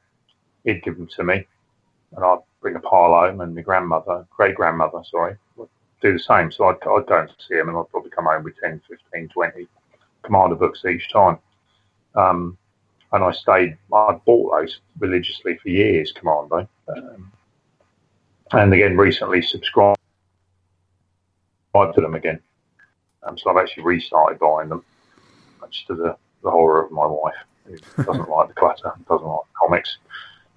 He'd 0.64 0.82
give 0.82 0.98
them 0.98 1.08
to 1.16 1.24
me, 1.24 1.46
and 2.14 2.24
I'd 2.24 2.38
bring 2.62 2.76
a 2.76 2.80
pile 2.80 3.12
home, 3.12 3.40
and 3.40 3.54
my 3.54 3.60
grandmother, 3.60 4.26
great 4.30 4.54
grandmother, 4.54 5.02
sorry, 5.10 5.36
do 6.00 6.12
the 6.12 6.18
same. 6.18 6.50
So 6.50 6.68
go 7.06 7.20
and 7.20 7.30
see 7.46 7.56
him, 7.56 7.68
and 7.68 7.76
I'd 7.76 7.90
probably 7.90 8.10
come 8.10 8.24
home 8.24 8.44
with 8.44 8.54
10, 8.62 8.80
15, 8.88 9.28
20 9.28 9.66
Commando 10.22 10.56
books 10.56 10.84
each 10.84 11.10
time. 11.12 11.38
Um, 12.14 12.56
and 13.12 13.24
I 13.24 13.32
stayed. 13.32 13.76
I 13.92 14.18
bought 14.24 14.60
those 14.60 14.80
religiously 14.98 15.58
for 15.58 15.68
years, 15.68 16.12
Commando, 16.12 16.68
um, 16.88 17.32
and 18.52 18.72
again 18.72 18.96
recently 18.96 19.42
subscribed 19.42 19.98
to 21.74 22.00
them 22.00 22.14
again. 22.14 22.40
Um, 23.22 23.36
so 23.38 23.50
I've 23.50 23.62
actually 23.62 23.84
restarted 23.84 24.38
buying 24.38 24.68
them, 24.68 24.84
much 25.60 25.86
to 25.86 25.94
the, 25.94 26.16
the 26.42 26.50
horror 26.50 26.84
of 26.84 26.92
my 26.92 27.06
wife, 27.06 27.34
who 27.66 27.76
doesn't 28.04 28.28
like 28.30 28.48
the 28.48 28.54
clutter, 28.54 28.92
doesn't 29.08 29.26
like 29.26 29.40
comics. 29.58 29.98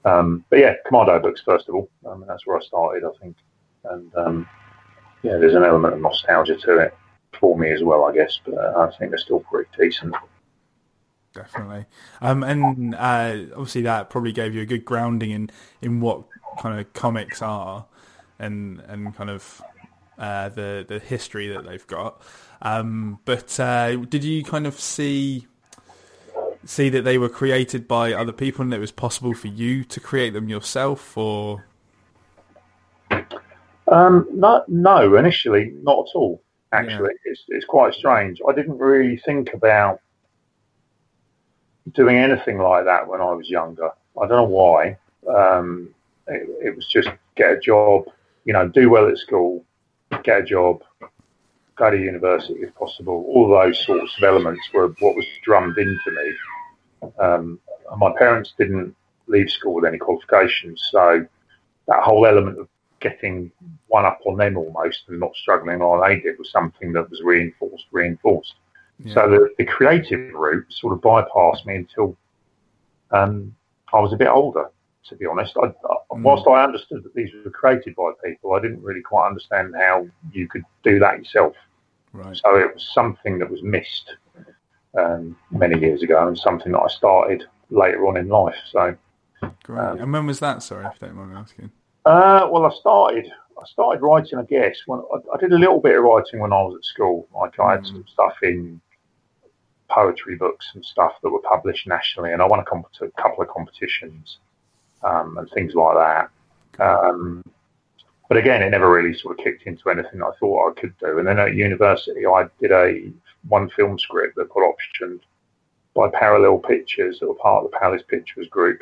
Um, 0.05 0.45
but 0.49 0.59
yeah, 0.59 0.75
Commando 0.85 1.19
books 1.19 1.41
first 1.41 1.67
of 1.67 1.75
all. 1.75 1.89
That's 2.27 2.45
where 2.45 2.57
I 2.57 2.61
started, 2.61 3.03
I 3.03 3.09
think, 3.21 3.35
and 3.85 4.15
um, 4.15 4.49
yeah, 5.23 5.37
there's 5.37 5.55
an 5.55 5.63
element 5.63 5.95
of 5.95 6.01
nostalgia 6.01 6.55
to 6.55 6.77
it 6.77 6.95
for 7.39 7.57
me 7.57 7.71
as 7.71 7.83
well, 7.83 8.05
I 8.05 8.13
guess. 8.13 8.39
But 8.45 8.55
uh, 8.57 8.87
I 8.87 8.95
think 8.97 9.11
they're 9.11 9.17
still 9.17 9.39
pretty 9.39 9.69
decent. 9.77 10.15
Definitely, 11.33 11.85
um, 12.21 12.43
and 12.43 12.95
uh, 12.95 13.37
obviously 13.51 13.81
that 13.81 14.09
probably 14.09 14.31
gave 14.31 14.55
you 14.55 14.61
a 14.61 14.65
good 14.65 14.85
grounding 14.85 15.31
in 15.31 15.49
in 15.81 15.99
what 15.99 16.23
kind 16.59 16.79
of 16.79 16.93
comics 16.93 17.41
are, 17.41 17.85
and 18.39 18.79
and 18.87 19.13
kind 19.15 19.29
of 19.29 19.61
uh, 20.17 20.49
the 20.49 20.85
the 20.87 20.99
history 20.99 21.47
that 21.49 21.65
they've 21.65 21.85
got. 21.87 22.21
Um, 22.61 23.19
but 23.25 23.59
uh, 23.59 23.97
did 23.97 24.23
you 24.23 24.43
kind 24.43 24.65
of 24.65 24.79
see 24.79 25.47
see 26.65 26.89
that 26.89 27.03
they 27.03 27.17
were 27.17 27.29
created 27.29 27.87
by 27.87 28.13
other 28.13 28.31
people 28.31 28.63
and 28.63 28.73
it 28.73 28.79
was 28.79 28.91
possible 28.91 29.33
for 29.33 29.47
you 29.47 29.83
to 29.85 29.99
create 29.99 30.33
them 30.33 30.49
yourself, 30.49 31.17
or? 31.17 31.65
Um, 33.87 34.27
no, 34.31 34.63
no, 34.67 35.15
initially 35.15 35.73
not 35.81 36.07
at 36.09 36.15
all. 36.15 36.41
Actually, 36.71 37.11
yeah. 37.25 37.31
it's 37.31 37.43
it's 37.47 37.65
quite 37.65 37.93
strange. 37.93 38.41
I 38.47 38.51
didn't 38.51 38.77
really 38.77 39.17
think 39.17 39.53
about 39.53 40.01
doing 41.93 42.17
anything 42.17 42.57
like 42.57 42.85
that 42.85 43.07
when 43.07 43.21
I 43.21 43.31
was 43.31 43.49
younger. 43.49 43.91
I 44.21 44.27
don't 44.27 44.29
know 44.29 44.43
why. 44.43 44.97
Um, 45.27 45.89
it, 46.27 46.49
it, 46.67 46.75
was 46.75 46.87
just 46.87 47.09
get 47.35 47.51
a 47.51 47.59
job, 47.59 48.05
you 48.43 48.53
know, 48.53 48.67
do 48.67 48.89
well 48.89 49.07
at 49.07 49.17
school, 49.17 49.63
get 50.23 50.41
a 50.41 50.43
job, 50.43 50.83
go 51.75 51.91
to 51.91 51.97
university 51.97 52.59
if 52.61 52.73
possible. 52.75 53.25
All 53.27 53.47
those 53.47 53.79
sorts 53.85 54.17
of 54.17 54.23
elements 54.23 54.61
were 54.73 54.87
what 54.99 55.15
was 55.15 55.25
drummed 55.43 55.77
into 55.77 56.11
me. 56.11 56.33
Um, 57.19 57.59
my 57.97 58.11
parents 58.17 58.53
didn't 58.57 58.95
leave 59.27 59.49
school 59.49 59.75
with 59.75 59.85
any 59.85 59.97
qualifications, 59.97 60.87
so 60.91 61.25
that 61.87 62.03
whole 62.03 62.25
element 62.25 62.59
of 62.59 62.67
getting 62.99 63.51
one 63.87 64.05
up 64.05 64.19
on 64.25 64.37
them 64.37 64.57
almost 64.57 65.03
and 65.07 65.19
not 65.19 65.35
struggling 65.35 65.79
like 65.79 66.23
they 66.23 66.29
did 66.29 66.39
was 66.39 66.51
something 66.51 66.91
that 66.93 67.09
was 67.09 67.21
reinforced, 67.21 67.85
reinforced. 67.91 68.55
Yeah. 69.03 69.13
So 69.13 69.29
the, 69.29 69.49
the 69.57 69.65
creative 69.65 70.33
route 70.33 70.65
sort 70.69 70.93
of 70.93 71.01
bypassed 71.01 71.65
me 71.65 71.75
until 71.75 72.17
um, 73.11 73.55
I 73.93 73.99
was 73.99 74.13
a 74.13 74.17
bit 74.17 74.29
older, 74.29 74.69
to 75.09 75.15
be 75.15 75.25
honest. 75.25 75.55
I, 75.61 75.67
I, 75.67 75.69
mm. 75.69 76.21
Whilst 76.23 76.47
I 76.47 76.63
understood 76.63 77.03
that 77.03 77.13
these 77.13 77.29
were 77.43 77.51
created 77.51 77.95
by 77.95 78.11
people, 78.23 78.53
I 78.53 78.61
didn't 78.61 78.81
really 78.81 79.01
quite 79.01 79.27
understand 79.27 79.75
how 79.77 80.07
you 80.31 80.47
could 80.47 80.63
do 80.83 80.97
that 80.99 81.19
yourself. 81.19 81.55
Right. 82.13 82.35
So 82.37 82.57
it 82.57 82.73
was 82.73 82.89
something 82.93 83.37
that 83.39 83.49
was 83.49 83.61
missed 83.61 84.15
um, 84.97 85.37
many 85.51 85.79
years 85.79 86.03
ago 86.03 86.27
and 86.27 86.37
something 86.37 86.71
that 86.71 86.79
I 86.79 86.87
started 86.87 87.43
later 87.69 88.07
on 88.07 88.17
in 88.17 88.27
life. 88.27 88.55
So, 88.71 88.95
Great. 89.63 89.79
Um, 89.79 89.99
and 89.99 90.13
when 90.13 90.25
was 90.25 90.39
that? 90.39 90.63
Sorry, 90.63 90.85
if 90.85 90.93
you 91.01 91.07
don't 91.07 91.17
mind 91.17 91.31
me 91.31 91.37
asking. 91.37 91.71
Uh, 92.05 92.47
well, 92.51 92.65
I 92.65 92.73
started 92.75 93.31
I 93.57 93.65
started 93.67 94.01
writing, 94.01 94.37
I 94.37 94.43
guess, 94.43 94.77
when 94.85 94.99
I, 94.99 95.17
I, 95.33 95.37
did 95.37 95.53
a 95.53 95.57
little 95.57 95.79
bit 95.79 95.97
of 95.97 96.03
writing 96.03 96.39
when 96.39 96.51
I 96.51 96.61
was 96.61 96.75
at 96.75 96.83
school. 96.83 97.27
Like 97.33 97.59
I 97.59 97.71
had 97.71 97.83
mm. 97.83 97.87
some 97.87 98.05
stuff 98.07 98.35
in 98.43 98.81
poetry 99.89 100.35
books 100.35 100.71
and 100.73 100.83
stuff 100.83 101.13
that 101.23 101.29
were 101.29 101.41
published 101.41 101.87
nationally, 101.87 102.33
and 102.33 102.41
I 102.41 102.45
won 102.45 102.59
a, 102.59 102.63
comp- 102.63 102.87
a 103.01 103.09
couple 103.21 103.43
of 103.43 103.49
competitions 103.49 104.39
um, 105.03 105.37
and 105.37 105.49
things 105.51 105.73
like 105.73 105.95
that. 105.95 106.83
Um, 106.83 107.43
but 108.27 108.37
again, 108.37 108.61
it 108.61 108.71
never 108.71 108.91
really 108.91 109.17
sort 109.17 109.39
of 109.39 109.43
kicked 109.43 109.63
into 109.63 109.89
anything 109.89 110.21
I 110.21 110.31
thought 110.39 110.71
I 110.71 110.79
could 110.79 110.97
do. 110.97 111.19
And 111.19 111.27
then 111.27 111.39
at 111.39 111.55
university, 111.55 112.25
I 112.25 112.47
did 112.59 112.71
a 112.71 113.11
one 113.47 113.69
film 113.69 113.97
script 113.99 114.35
that 114.35 114.49
got 114.49 114.63
optioned 114.63 115.21
by 115.93 116.09
Parallel 116.09 116.59
Pictures, 116.59 117.19
that 117.19 117.27
were 117.27 117.35
part 117.35 117.63
of 117.63 117.71
the 117.71 117.77
Palace 117.77 118.03
Pictures 118.07 118.47
group 118.47 118.79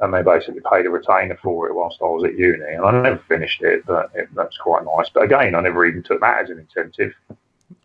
and 0.00 0.14
they 0.14 0.22
basically 0.22 0.62
paid 0.70 0.86
a 0.86 0.90
retainer 0.90 1.38
for 1.42 1.68
it 1.68 1.74
whilst 1.74 2.00
I 2.00 2.06
was 2.06 2.24
at 2.24 2.38
uni. 2.38 2.72
And 2.72 2.84
I 2.84 3.02
never 3.02 3.22
finished 3.28 3.62
it, 3.62 3.84
but 3.86 4.10
it, 4.14 4.34
that 4.34 4.46
was 4.46 4.58
quite 4.58 4.84
nice. 4.84 5.10
But 5.10 5.24
again, 5.24 5.54
I 5.54 5.60
never 5.60 5.84
even 5.84 6.02
took 6.02 6.20
that 6.20 6.42
as 6.42 6.50
an 6.50 6.58
incentive. 6.58 7.12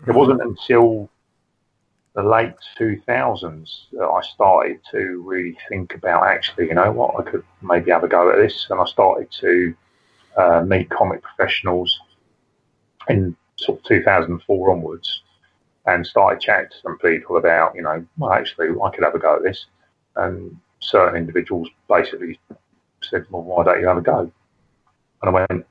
It 0.08 0.16
wasn't 0.16 0.42
until 0.42 1.10
the 2.14 2.24
late 2.24 2.54
2000s 2.80 3.70
that 3.92 4.06
I 4.06 4.22
started 4.22 4.80
to 4.92 5.22
really 5.26 5.58
think 5.68 5.94
about 5.94 6.26
actually, 6.26 6.68
you 6.68 6.76
know 6.76 6.90
what, 6.92 7.20
I 7.20 7.30
could 7.30 7.44
maybe 7.62 7.92
have 7.92 8.06
a 8.06 8.08
go 8.08 8.32
at 8.32 8.38
this. 8.38 8.68
And 8.70 8.80
I 8.80 8.86
started 8.86 9.30
to 9.42 9.76
uh, 10.38 10.62
meet 10.66 10.90
comic 10.90 11.22
professionals 11.22 12.00
in 13.10 13.36
sort 13.58 13.80
of 13.80 13.86
2004 13.86 14.72
onwards 14.72 15.22
and 15.86 16.06
started 16.06 16.42
chatting 16.42 16.70
to 16.70 16.78
some 16.82 16.98
people 16.98 17.38
about, 17.38 17.76
you 17.76 17.82
know, 17.82 18.06
well, 18.18 18.34
actually, 18.34 18.70
I 18.70 18.90
could 18.90 19.04
have 19.04 19.16
a 19.16 19.20
go 19.20 19.36
at 19.36 19.44
this. 19.44 19.66
And 20.16 20.58
certain 20.80 21.16
individuals 21.16 21.70
basically 21.90 22.40
said, 23.04 23.26
"Well, 23.30 23.44
why 23.44 23.64
don't 23.64 23.80
you 23.80 23.88
have 23.88 23.98
a 23.98 24.02
go?" 24.02 24.32
And 25.22 25.30
I 25.30 25.30
went, 25.30 25.66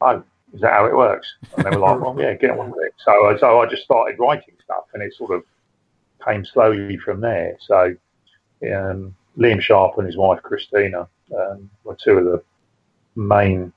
"Oh, 0.00 0.22
is 0.52 0.60
that 0.60 0.72
how 0.72 0.86
it 0.86 0.96
works?" 0.96 1.34
And 1.56 1.66
they 1.66 1.70
were 1.70 1.78
like, 1.78 2.00
"Well, 2.00 2.16
yeah, 2.18 2.34
get 2.34 2.58
on 2.58 2.70
with 2.70 2.84
it." 2.84 2.94
So, 2.98 3.36
so 3.38 3.60
I 3.60 3.66
just 3.66 3.84
started 3.84 4.18
writing 4.18 4.54
stuff, 4.62 4.84
and 4.94 5.02
it 5.02 5.14
sort 5.14 5.32
of 5.32 5.44
came 6.24 6.44
slowly 6.44 6.96
from 6.98 7.20
there. 7.20 7.56
So, 7.60 7.96
um, 8.72 9.14
Liam 9.36 9.60
Sharp 9.60 9.98
and 9.98 10.06
his 10.06 10.16
wife 10.16 10.42
Christina 10.42 11.08
um, 11.36 11.70
were 11.84 11.96
two 11.96 12.18
of 12.18 12.24
the 12.24 12.42
main 13.16 13.72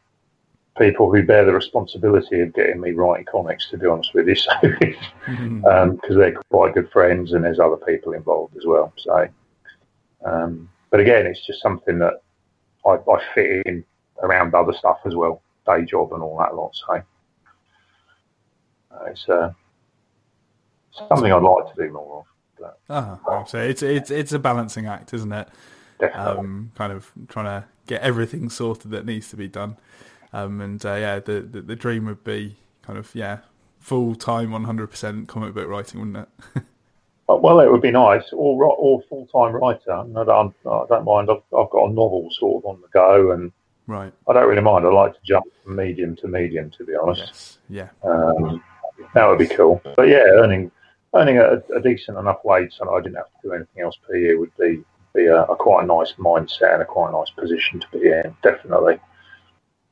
people 0.78 1.12
who 1.12 1.24
bear 1.24 1.46
the 1.46 1.54
responsibility 1.54 2.42
of 2.42 2.54
getting 2.54 2.82
me 2.82 2.92
writing 2.92 3.26
comics. 3.26 3.70
To 3.70 3.78
be 3.78 3.88
honest 3.88 4.14
with 4.14 4.28
you, 4.28 4.36
so 4.36 4.52
because 4.62 4.96
mm-hmm. 5.28 5.66
um, 5.66 6.00
they're 6.10 6.38
quite 6.50 6.74
good 6.74 6.92
friends, 6.92 7.34
and 7.34 7.44
there's 7.44 7.60
other 7.60 7.78
people 7.78 8.14
involved 8.14 8.56
as 8.58 8.66
well. 8.66 8.94
So. 8.98 9.28
Um, 10.26 10.70
but 10.90 11.00
again, 11.00 11.26
it's 11.26 11.46
just 11.46 11.62
something 11.62 12.00
that 12.00 12.22
I, 12.86 12.92
I, 12.92 13.22
fit 13.34 13.66
in 13.66 13.84
around 14.24 14.56
other 14.56 14.74
stuff 14.74 15.00
as 15.06 15.14
well, 15.14 15.42
day 15.66 15.84
job 15.84 16.14
and 16.14 16.24
all 16.24 16.38
that 16.40 16.56
lot. 16.56 16.72
So 16.74 16.94
uh, 18.92 19.04
it's 19.08 19.28
uh, 19.28 19.52
something 21.10 21.32
I'd 21.32 21.42
like 21.42 21.76
to 21.76 21.84
do 21.84 21.92
more 21.92 22.20
of. 22.20 22.26
But, 22.58 22.80
uh-huh. 22.90 23.46
So 23.46 23.60
it's 23.60 23.84
it's 23.84 24.10
it's 24.10 24.32
a 24.32 24.40
balancing 24.40 24.86
act, 24.86 25.14
isn't 25.14 25.32
it? 25.34 25.50
Definitely. 26.00 26.40
Um, 26.40 26.72
kind 26.76 26.94
of 26.94 27.12
trying 27.28 27.46
to 27.46 27.68
get 27.88 28.02
everything 28.02 28.50
sorted 28.50 28.92
that 28.92 29.06
needs 29.06 29.30
to 29.30 29.36
be 29.36 29.48
done. 29.48 29.78
Um, 30.34 30.62
and 30.62 30.86
uh, 30.86 30.96
yeah, 30.96 31.20
the, 31.20 31.42
the, 31.42 31.62
the 31.62 31.76
dream 31.76 32.06
would 32.06 32.24
be 32.24 32.58
kind 32.82 33.00
of 33.00 33.14
yeah 33.16 33.40
full 33.80 34.16
time, 34.16 34.52
one 34.52 34.64
hundred 34.64 34.88
percent 34.88 35.28
comic 35.28 35.54
book 35.54 35.68
writing, 35.68 36.00
wouldn't 36.00 36.28
it? 36.56 36.64
Well, 37.28 37.60
it 37.60 37.72
would 37.72 37.82
be 37.82 37.92
nice, 37.92 38.32
or 38.34 38.66
or 38.66 39.02
full 39.10 39.26
time 39.28 39.56
writer. 39.56 39.92
I 39.92 40.24
don't, 40.24 40.56
I 40.66 40.86
don't 40.88 41.06
mind. 41.06 41.30
I've, 41.32 41.42
I've 41.58 41.72
got 41.72 41.90
a 41.90 41.94
novel 41.94 42.30
sort 42.32 42.64
of 42.64 42.70
on 42.70 42.82
the 42.82 42.88
go, 42.90 43.32
and 43.32 43.52
right. 43.88 44.14
I 44.30 44.34
don't 44.34 44.48
really 44.48 44.62
mind. 44.62 44.86
I 44.86 44.90
like 44.90 45.14
to 45.14 45.20
jump 45.24 45.46
from 45.64 45.76
medium 45.76 46.16
to 46.18 46.28
medium, 46.28 46.70
to 46.72 46.86
be 46.86 46.94
honest. 46.96 47.60
Yes. 47.68 47.90
Yeah. 48.04 48.10
Um, 48.10 48.64
that 49.16 49.26
would 49.26 49.40
be 49.40 49.48
cool. 49.48 49.82
But 49.96 50.08
yeah, 50.08 50.24
earning 50.34 50.72
earning 51.16 51.38
a, 51.38 51.64
a, 51.76 51.82
decent 51.82 52.18
enough 52.18 52.44
wage 52.44 52.74
so 52.74 52.86
that 52.86 52.92
I 52.92 53.02
didn't 53.02 53.16
have 53.16 53.28
to 53.28 53.48
do 53.48 53.54
anything 53.54 53.82
else 53.82 53.98
per 54.06 54.16
year 54.16 54.38
would 54.38 54.56
be 54.58 54.84
be 55.16 55.26
a, 55.26 55.44
a 55.44 55.56
quite 55.56 55.88
nice 55.88 56.14
mindset 56.20 56.74
and 56.74 56.82
a 56.84 56.86
quite 56.86 57.10
a 57.10 57.14
nice 57.14 57.32
position 57.32 57.80
to 57.80 57.88
be 57.92 58.08
in. 58.08 58.36
Definitely. 58.44 59.00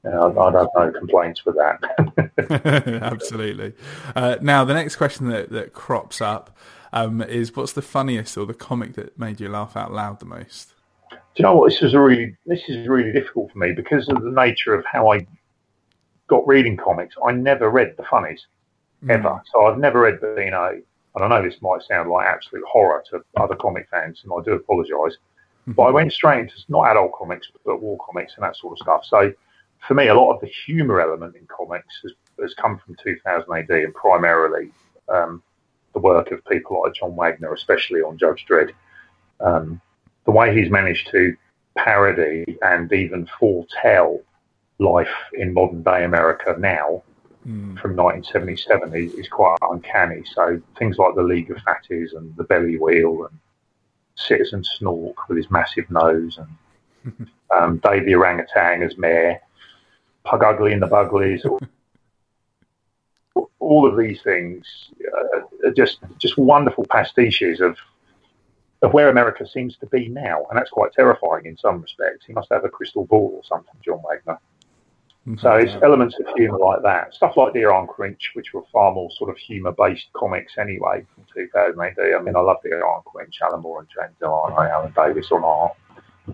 Yeah, 0.03 0.19
I, 0.19 0.27
I 0.27 0.51
don't 0.51 0.69
know 0.75 0.91
complaints 0.91 1.45
with 1.45 1.55
that. 1.55 2.99
Absolutely. 3.01 3.73
Uh, 4.15 4.37
now, 4.41 4.65
the 4.65 4.73
next 4.73 4.97
question 4.97 5.29
that, 5.29 5.49
that 5.51 5.73
crops 5.73 6.19
up 6.19 6.57
um, 6.91 7.21
is 7.21 7.55
what's 7.55 7.73
the 7.73 7.81
funniest 7.81 8.37
or 8.37 8.45
the 8.45 8.53
comic 8.53 8.93
that 8.93 9.17
made 9.17 9.39
you 9.39 9.49
laugh 9.49 9.77
out 9.77 9.93
loud 9.93 10.19
the 10.19 10.25
most? 10.25 10.73
Do 11.09 11.17
you 11.37 11.43
know 11.43 11.55
what? 11.55 11.69
This 11.71 11.81
is 11.81 11.93
a 11.93 11.99
really 11.99 12.35
this 12.45 12.61
is 12.67 12.87
really 12.87 13.11
difficult 13.11 13.51
for 13.51 13.57
me 13.57 13.71
because 13.73 14.07
of 14.09 14.21
the 14.21 14.29
nature 14.29 14.75
of 14.75 14.85
how 14.85 15.11
I 15.11 15.25
got 16.27 16.47
reading 16.47 16.77
comics. 16.77 17.15
I 17.25 17.31
never 17.31 17.69
read 17.69 17.95
the 17.97 18.03
funnies 18.03 18.45
mm. 19.03 19.09
ever, 19.09 19.41
so 19.51 19.65
I've 19.65 19.79
never 19.79 20.01
read 20.01 20.21
Beano. 20.21 20.81
And 21.15 21.23
I 21.23 21.27
know 21.27 21.47
this 21.47 21.61
might 21.61 21.81
sound 21.83 22.09
like 22.09 22.27
absolute 22.27 22.65
horror 22.65 23.03
to 23.09 23.23
other 23.37 23.55
comic 23.55 23.87
fans, 23.89 24.21
and 24.23 24.33
I 24.33 24.43
do 24.43 24.53
apologise. 24.53 25.17
Mm-hmm. 25.63 25.73
But 25.73 25.83
I 25.83 25.91
went 25.91 26.11
straight 26.11 26.41
into 26.41 26.55
not 26.67 26.87
adult 26.87 27.13
comics, 27.13 27.49
but 27.65 27.81
war 27.81 27.97
comics 28.05 28.33
and 28.35 28.43
that 28.43 28.55
sort 28.55 28.73
of 28.73 28.79
stuff. 28.79 29.05
So 29.05 29.33
for 29.87 29.93
me, 29.93 30.07
a 30.07 30.15
lot 30.15 30.33
of 30.33 30.41
the 30.41 30.47
humour 30.47 31.01
element 31.01 31.35
in 31.35 31.45
comics 31.47 31.99
has, 32.03 32.13
has 32.39 32.53
come 32.53 32.79
from 32.79 32.95
2000 32.95 33.53
AD 33.53 33.69
and 33.69 33.93
primarily 33.93 34.71
um, 35.09 35.43
the 35.93 35.99
work 35.99 36.31
of 36.31 36.43
people 36.45 36.81
like 36.81 36.95
John 36.95 37.15
Wagner, 37.15 37.53
especially 37.53 38.01
on 38.01 38.17
Judge 38.17 38.45
Dredd. 38.49 38.71
Um, 39.39 39.81
the 40.25 40.31
way 40.31 40.55
he's 40.55 40.71
managed 40.71 41.09
to 41.11 41.35
parody 41.75 42.57
and 42.61 42.91
even 42.93 43.27
foretell 43.39 44.21
life 44.79 45.13
in 45.33 45.53
modern 45.53 45.83
day 45.83 46.03
America 46.03 46.55
now 46.57 47.03
mm. 47.45 47.77
from 47.79 47.95
1977 47.95 48.95
is, 48.95 49.13
is, 49.13 49.27
quite 49.27 49.57
uncanny. 49.61 50.23
So 50.33 50.61
things 50.77 50.97
like 50.97 51.15
the 51.15 51.23
League 51.23 51.51
of 51.51 51.57
Fatties 51.57 52.15
and 52.15 52.35
the 52.37 52.43
Belly 52.45 52.77
Wheel 52.77 53.25
and 53.29 53.39
Citizen 54.15 54.63
Snork 54.63 55.15
with 55.27 55.37
his 55.37 55.51
massive 55.51 55.89
nose, 55.89 56.37
and 56.37 57.27
um, 57.55 57.77
Dave 57.77 58.05
the 58.05 58.15
orangutan 58.15 58.83
as 58.83 58.97
mayor, 58.97 59.41
Pug 60.23 60.43
Ugly 60.43 60.73
and 60.73 60.81
the 60.81 60.87
Buglies. 60.87 61.45
all 63.63 63.87
of 63.87 63.97
these 63.97 64.21
things 64.21 64.65
uh, 65.17 65.67
are 65.67 65.73
just 65.73 65.99
just 66.19 66.37
wonderful 66.37 66.85
pastiches 66.85 67.61
of 67.61 67.77
of 68.81 68.93
where 68.93 69.09
America 69.09 69.47
seems 69.47 69.77
to 69.77 69.85
be 69.87 70.09
now, 70.09 70.45
and 70.49 70.59
that's 70.59 70.69
quite 70.69 70.91
terrifying 70.91 71.45
in 71.45 71.57
some 71.57 71.81
respects. 71.81 72.25
He 72.25 72.33
must 72.33 72.49
have 72.51 72.65
a 72.65 72.69
crystal 72.69 73.05
ball 73.05 73.31
or 73.33 73.43
something, 73.45 73.73
John 73.83 74.01
Wagner. 74.03 74.37
Mm-hmm. 75.25 75.39
So 75.39 75.53
it's 75.53 75.81
elements 75.81 76.19
of 76.19 76.25
humour 76.35 76.57
like 76.57 76.83
that, 76.83 77.13
stuff 77.13 77.37
like 77.37 77.53
D.R. 77.53 77.87
& 77.87 77.87
Quinch, 77.87 78.31
which 78.33 78.53
were 78.53 78.63
far 78.73 78.93
more 78.93 79.09
sort 79.11 79.29
of 79.29 79.37
humour-based 79.37 80.11
comics 80.11 80.57
anyway 80.57 81.05
from 81.15 81.23
2008. 81.33 82.13
I 82.13 82.21
mean, 82.21 82.35
I 82.35 82.39
love 82.41 82.57
D.R. 82.61 83.01
& 83.01 83.05
Quinch, 83.05 83.39
Alan 83.41 83.61
Moore 83.61 83.79
and 83.79 83.87
James 83.87 84.17
Delano, 84.19 84.61
Alan 84.61 84.91
Davis 84.93 85.31
on 85.31 85.45
art. 85.45 85.71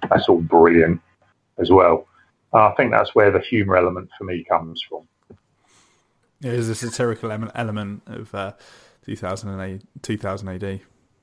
That's 0.10 0.28
all 0.28 0.42
brilliant 0.42 1.00
as 1.60 1.70
well. 1.70 2.08
I 2.54 2.72
think 2.72 2.92
that's 2.92 3.14
where 3.14 3.32
the 3.32 3.40
humour 3.40 3.78
element 3.78 4.10
for 4.18 4.24
me 4.24 4.44
comes 4.44 4.82
from. 4.82 5.08
Yeah, 6.42 6.52
there's 6.52 6.70
a 6.70 6.76
satirical 6.76 7.32
element 7.32 8.04
of 8.08 8.34
uh, 8.34 8.54
2000 9.06 9.60
AD. 9.60 9.84
2000 10.02 10.48
AD. 10.48 10.82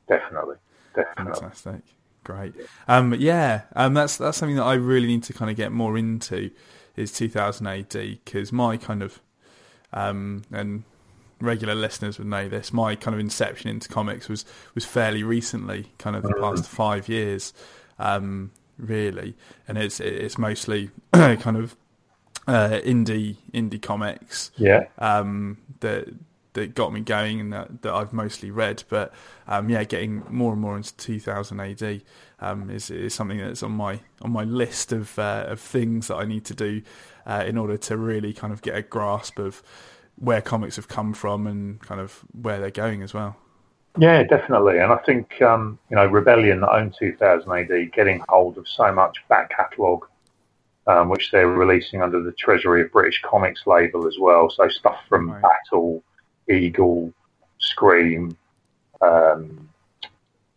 Definitely, 0.09 0.57
definitely. 0.95 1.41
Fantastic, 1.41 1.81
great. 2.23 2.55
Um, 2.87 3.15
yeah, 3.15 3.63
um, 3.75 3.95
that's 3.95 4.17
that's 4.19 4.39
something 4.39 4.57
that 4.57 4.65
I 4.65 4.75
really 4.75 5.07
need 5.07 5.25
to 5.25 5.33
kind 5.33 5.51
of 5.51 5.57
get 5.57 5.73
more 5.73 5.97
into 5.99 6.51
is 6.97 7.13
2000 7.13 7.67
AD 7.67 7.89
because 7.91 8.53
my 8.53 8.77
kind 8.77 9.03
of 9.03 9.21
um, 9.93 10.43
and 10.53 10.85
regular 11.41 11.75
listeners 11.75 12.19
would 12.19 12.27
know 12.27 12.49
this. 12.49 12.73
My 12.73 12.95
kind 12.95 13.15
of 13.15 13.21
inception 13.21 13.71
into 13.71 13.89
comics 13.89 14.29
was 14.29 14.45
was 14.75 14.85
fairly 14.85 15.23
recently, 15.23 15.93
kind 15.99 16.17
of 16.17 16.23
the 16.23 16.31
mm. 16.31 16.41
past 16.41 16.69
five 16.69 17.09
years, 17.09 17.53
um, 17.99 18.53
really, 18.79 19.37
and 19.69 19.79
it's 19.79 20.01
it's 20.01 20.39
mostly 20.39 20.91
kind 21.13 21.57
of 21.57 21.77
uh, 22.47 22.81
indie 22.85 23.37
indie 23.53 23.81
comics. 23.81 24.51
Yeah. 24.57 24.87
Um, 24.99 25.59
that 25.81 26.09
that 26.57 26.75
got 26.75 26.93
me 26.93 27.01
going 27.01 27.39
and 27.41 27.53
that, 27.53 27.83
that 27.83 27.93
I've 27.95 28.13
mostly 28.13 28.51
read. 28.51 28.83
But 28.89 29.13
um, 29.47 29.69
yeah, 29.69 29.85
getting 29.85 30.25
more 30.29 30.53
and 30.53 30.61
more 30.61 30.77
into 30.77 30.97
2000 30.97 31.61
AD 31.61 32.03
um, 32.41 32.69
is 32.71 32.91
is 32.91 33.15
something 33.15 33.39
that's 33.39 33.63
on 33.63 33.73
my 33.73 34.01
on 34.23 34.33
my 34.33 34.45
list 34.45 34.93
of 34.93 35.17
uh, 35.19 35.45
of 35.47 35.61
things 35.61 36.09
that 36.09 36.17
I 36.17 36.25
need 36.25 36.45
to 36.47 36.55
do 36.55 36.83
uh, 37.27 37.45
in 37.47 37.57
order 37.57 37.77
to 37.77 37.97
really 37.97 38.33
kind 38.33 38.53
of 38.53 38.63
get 38.63 38.75
a 38.75 38.83
grasp 38.83 39.39
of 39.39 39.63
where 40.17 40.41
comics 40.41 40.77
have 40.77 40.89
come 40.89 41.13
from 41.13 41.47
and 41.47 41.81
kind 41.81 42.01
of 42.01 42.25
where 42.33 42.59
they're 42.59 42.71
going 42.71 43.03
as 43.03 43.15
well. 43.15 43.37
Yeah, 43.99 44.23
definitely. 44.25 44.79
And 44.79 44.93
I 44.93 44.97
think, 44.99 45.41
um, 45.43 45.79
you 45.91 45.97
know, 45.97 46.07
Rebellion 46.07 46.65
owned 46.65 46.95
2000 46.99 47.51
AD 47.51 47.93
getting 47.93 48.23
hold 48.29 48.59
of 48.59 48.69
so 48.69 48.93
much 48.93 49.17
back 49.29 49.51
catalogue 49.51 50.07
um, 50.87 51.09
which 51.09 51.31
they're 51.31 51.49
releasing 51.49 52.03
under 52.03 52.23
the 52.23 52.33
Treasury 52.33 52.83
of 52.83 52.93
British 52.93 53.21
Comics 53.23 53.67
label 53.67 54.07
as 54.07 54.17
well. 54.21 54.49
So 54.51 54.69
stuff 54.69 54.99
from 55.09 55.31
right. 55.31 55.43
Battle, 55.43 56.03
Eagle, 56.49 57.13
Scream, 57.59 58.37
um, 59.03 59.69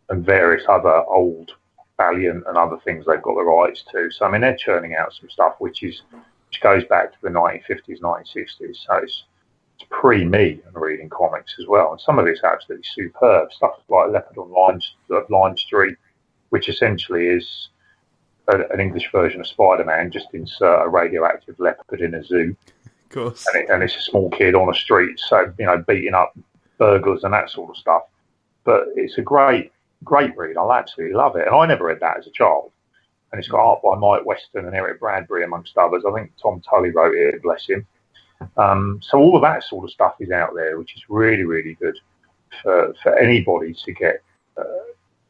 and 0.08 0.24
various 0.24 0.64
other 0.68 1.04
old 1.06 1.52
Valiant 1.96 2.44
and 2.46 2.56
other 2.56 2.78
things 2.84 3.04
they've 3.06 3.20
got 3.20 3.34
the 3.34 3.44
rights 3.44 3.84
to. 3.92 4.10
So 4.10 4.24
I 4.24 4.30
mean, 4.30 4.40
they're 4.40 4.56
churning 4.56 4.94
out 4.94 5.12
some 5.12 5.28
stuff 5.28 5.54
which 5.58 5.82
is 5.82 6.02
which 6.48 6.60
goes 6.60 6.84
back 6.84 7.12
to 7.12 7.18
the 7.22 7.28
1950s, 7.28 8.00
1960s. 8.00 8.86
So 8.86 8.94
it's 8.96 9.24
pre 9.88 10.24
me 10.24 10.60
and 10.66 10.74
reading 10.74 11.08
comics 11.08 11.56
as 11.58 11.66
well, 11.66 11.92
and 11.92 12.00
some 12.00 12.18
of 12.18 12.26
it's 12.26 12.44
absolutely 12.44 12.86
superb 12.94 13.52
stuff 13.52 13.72
like 13.88 14.10
Leopard 14.10 14.38
on 14.38 14.50
Lime, 14.50 14.80
uh, 15.10 15.22
Lime 15.28 15.56
Street, 15.56 15.96
which 16.50 16.68
essentially 16.68 17.28
is 17.28 17.68
an 18.48 18.80
English 18.80 19.10
version 19.12 19.40
of 19.40 19.46
Spider 19.46 19.84
Man, 19.84 20.10
just 20.10 20.28
insert 20.32 20.86
a 20.86 20.88
radioactive 20.88 21.58
leopard 21.58 22.00
in 22.00 22.14
a 22.14 22.24
zoo. 22.24 22.56
Of 22.86 23.10
course. 23.10 23.46
And, 23.52 23.62
it, 23.62 23.70
and, 23.70 23.82
it's 23.82 23.96
a 23.96 24.02
small 24.02 24.30
kid 24.30 24.54
on 24.54 24.68
a 24.68 24.74
street, 24.74 25.18
so, 25.18 25.52
you 25.58 25.66
know, 25.66 25.84
beating 25.86 26.14
up 26.14 26.36
burglars 26.78 27.24
and 27.24 27.34
that 27.34 27.50
sort 27.50 27.70
of 27.70 27.76
stuff. 27.76 28.02
But 28.64 28.86
it's 28.96 29.18
a 29.18 29.22
great, 29.22 29.72
great 30.04 30.36
read. 30.36 30.56
I 30.56 30.78
absolutely 30.78 31.16
love 31.16 31.36
it. 31.36 31.46
And 31.46 31.54
I 31.54 31.66
never 31.66 31.84
read 31.84 32.00
that 32.00 32.18
as 32.18 32.26
a 32.26 32.30
child. 32.30 32.72
And 33.32 33.38
it's 33.38 33.48
got 33.48 33.58
mm. 33.58 33.66
art 33.66 33.82
by 33.82 33.96
Mike 33.96 34.26
Weston 34.26 34.66
and 34.66 34.74
Eric 34.74 35.00
Bradbury, 35.00 35.44
amongst 35.44 35.76
others. 35.76 36.04
I 36.06 36.12
think 36.12 36.32
Tom 36.40 36.60
Tully 36.68 36.90
wrote 36.90 37.14
it, 37.14 37.42
bless 37.42 37.66
him. 37.66 37.86
Um, 38.56 39.00
so 39.02 39.18
all 39.18 39.36
of 39.36 39.42
that 39.42 39.64
sort 39.64 39.84
of 39.84 39.90
stuff 39.90 40.14
is 40.20 40.30
out 40.30 40.54
there, 40.54 40.78
which 40.78 40.94
is 40.96 41.02
really, 41.08 41.44
really 41.44 41.74
good 41.74 41.98
for, 42.62 42.94
for 43.02 43.16
anybody 43.18 43.74
to 43.74 43.92
get 43.92 44.22
uh, 44.56 44.62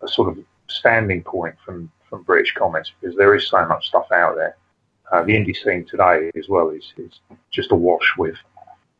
a 0.03 0.09
sort 0.09 0.37
of 0.37 0.45
standing 0.69 1.23
point 1.23 1.55
from 1.65 1.91
from 2.11 2.23
British 2.25 2.53
comics 2.55 2.93
because 3.01 3.17
there 3.17 3.35
is 3.35 3.49
so 3.49 3.65
much 3.67 3.87
stuff 3.87 4.11
out 4.13 4.35
there. 4.35 4.57
Uh, 5.11 5.23
the 5.23 5.33
indie 5.33 5.57
scene 5.57 5.85
today 5.87 6.31
as 6.37 6.49
well 6.49 6.71
is, 6.71 6.93
is 6.99 7.21
just 7.51 7.73
awash 7.73 8.15
with 8.19 8.37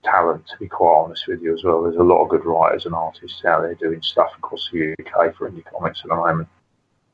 talent, 0.03 0.47
to 0.47 0.57
be 0.59 0.69
quite 0.69 1.05
honest 1.05 1.27
with 1.27 1.43
you 1.43 1.53
as 1.53 1.63
well. 1.63 1.83
There's 1.83 1.97
a 1.97 2.03
lot 2.03 2.23
of 2.23 2.31
good 2.31 2.45
writers 2.45 2.87
and 2.87 2.95
artists 2.95 3.45
out 3.45 3.63
there 3.63 3.75
doing 3.75 4.01
stuff 4.01 4.31
across 4.39 4.69
the 4.73 4.93
UK 4.93 5.37
for 5.37 5.51
indie 5.51 5.65
comics 5.65 6.01
at 6.03 6.09
the 6.09 6.17
moment. 6.17 6.49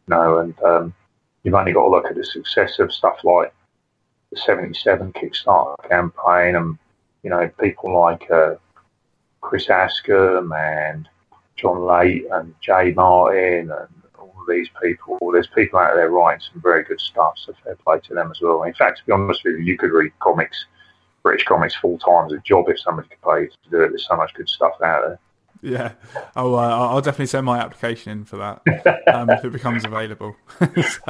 You 0.07 0.15
know, 0.15 0.39
and 0.39 0.63
um, 0.63 0.95
you've 1.43 1.55
only 1.55 1.73
got 1.73 1.83
to 1.83 1.91
look 1.91 2.07
at 2.07 2.15
the 2.15 2.25
success 2.25 2.79
of 2.79 2.93
stuff 2.93 3.19
like 3.25 3.53
the 4.31 4.37
77 4.39 5.13
Kickstarter 5.15 5.77
campaign 5.89 6.57
and, 6.57 6.79
you 7.27 7.31
know, 7.31 7.51
people 7.61 7.93
like 7.93 8.31
uh, 8.31 8.55
Chris 9.41 9.67
Askham 9.67 10.57
and 10.57 11.09
John 11.57 11.85
Late 11.85 12.25
and 12.31 12.55
Jay 12.61 12.93
Martin 12.93 13.73
and 13.73 13.89
all 14.17 14.33
these 14.49 14.69
people. 14.81 15.19
There's 15.33 15.49
people 15.49 15.81
out 15.81 15.97
there 15.97 16.09
writing 16.09 16.41
some 16.53 16.63
very 16.63 16.85
good 16.85 17.01
stuff, 17.01 17.35
so 17.37 17.53
fair 17.65 17.75
play 17.75 17.99
to 17.99 18.15
them 18.15 18.31
as 18.31 18.41
well. 18.41 18.63
In 18.63 18.75
fact, 18.75 18.99
to 18.99 19.07
be 19.07 19.11
honest 19.11 19.43
with 19.45 19.57
you, 19.57 19.63
you 19.63 19.77
could 19.77 19.91
read 19.91 20.13
comics, 20.21 20.67
British 21.25 21.45
comics, 21.47 21.75
full 21.75 21.99
time 21.99 22.27
as 22.27 22.33
a 22.33 22.39
job 22.39 22.67
if 22.69 22.79
somebody 22.79 23.09
could 23.09 23.23
pay 23.23 23.41
you 23.41 23.49
to 23.49 23.71
do 23.73 23.83
it. 23.83 23.89
There's 23.89 24.07
so 24.07 24.17
much 24.17 24.33
good 24.35 24.49
stuff 24.49 24.75
out 24.85 25.03
there. 25.09 25.19
Yeah, 25.63 25.93
oh, 26.37 26.55
uh, 26.55 26.59
I'll 26.59 27.01
definitely 27.01 27.27
send 27.27 27.47
my 27.47 27.59
application 27.59 28.13
in 28.13 28.25
for 28.25 28.37
that 28.37 28.63
um, 29.13 29.31
if 29.31 29.45
it 29.45 29.53
becomes 29.53 29.85
available. 29.85 30.37
so, 30.59 30.65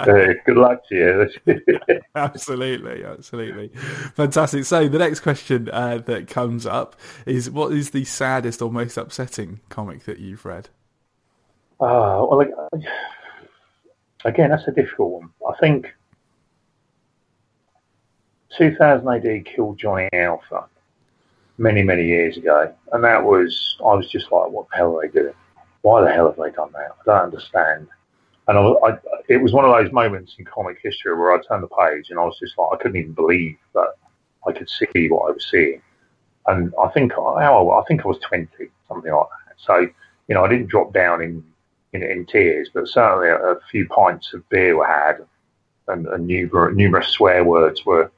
hey, 0.04 0.34
good 0.44 0.56
luck 0.56 0.86
to 0.88 1.30
you. 1.46 1.60
absolutely, 2.14 3.04
absolutely, 3.04 3.68
fantastic. 4.14 4.64
So 4.64 4.88
the 4.88 4.98
next 4.98 5.20
question 5.20 5.68
uh, 5.72 5.98
that 5.98 6.28
comes 6.28 6.64
up 6.66 6.96
is: 7.26 7.50
What 7.50 7.72
is 7.72 7.90
the 7.90 8.04
saddest 8.04 8.62
or 8.62 8.72
most 8.72 8.96
upsetting 8.96 9.60
comic 9.68 10.04
that 10.04 10.18
you've 10.18 10.44
read? 10.44 10.68
Uh, 11.78 12.24
well, 12.28 12.38
like, 12.38 12.50
again, 14.24 14.50
that's 14.50 14.66
a 14.68 14.72
difficult 14.72 15.12
one. 15.12 15.30
I 15.46 15.58
think 15.60 15.94
2000 18.56 19.08
AD 19.08 19.44
killed 19.44 19.78
Johnny 19.78 20.08
Alpha 20.12 20.68
many, 21.58 21.82
many 21.82 22.04
years 22.04 22.36
ago, 22.36 22.72
and 22.92 23.04
that 23.04 23.22
was 23.22 23.76
I 23.80 23.94
was 23.94 24.10
just 24.10 24.30
like, 24.30 24.50
what 24.50 24.68
the 24.70 24.76
hell 24.76 24.96
are 24.96 25.02
they 25.02 25.12
doing? 25.12 25.34
Why 25.82 26.02
the 26.02 26.12
hell 26.12 26.26
have 26.26 26.36
they 26.36 26.50
done 26.50 26.72
that? 26.72 26.96
I 27.00 27.04
don't 27.04 27.24
understand. 27.24 27.88
And 28.48 28.58
I, 28.58 28.62
I, 28.62 28.98
it 29.28 29.38
was 29.38 29.52
one 29.52 29.64
of 29.64 29.72
those 29.72 29.92
moments 29.92 30.36
in 30.38 30.44
comic 30.44 30.78
history 30.82 31.16
where 31.16 31.32
I 31.34 31.42
turned 31.42 31.64
the 31.64 31.68
page 31.68 32.10
and 32.10 32.18
I 32.18 32.24
was 32.24 32.38
just 32.38 32.56
like, 32.56 32.68
I 32.72 32.76
couldn't 32.76 32.96
even 32.96 33.12
believe 33.12 33.56
that 33.74 33.94
I 34.46 34.52
could 34.52 34.70
see 34.70 35.08
what 35.08 35.28
I 35.28 35.32
was 35.32 35.46
seeing. 35.50 35.82
And 36.46 36.72
I 36.80 36.88
think 36.88 37.12
how 37.12 37.70
I 37.70 37.82
think 37.88 38.04
I 38.04 38.08
was 38.08 38.18
20, 38.20 38.48
something 38.88 39.12
like 39.12 39.26
that. 39.48 39.56
So 39.58 39.88
you 40.28 40.34
know, 40.34 40.44
I 40.44 40.48
didn't 40.48 40.68
drop 40.68 40.92
down 40.92 41.22
in 41.22 41.44
in, 41.92 42.02
in 42.02 42.26
tears, 42.26 42.68
but 42.72 42.88
certainly 42.88 43.28
a, 43.28 43.36
a, 43.36 43.60
few 43.70 43.88
pints 43.88 44.34
of 44.34 44.46
beer 44.48 44.76
were 44.76 44.86
had, 44.86 45.24
and, 45.88 46.06
and 46.08 46.26
numerous 46.26 47.08
swear 47.08 47.44
words 47.44 47.86
were 47.86 48.10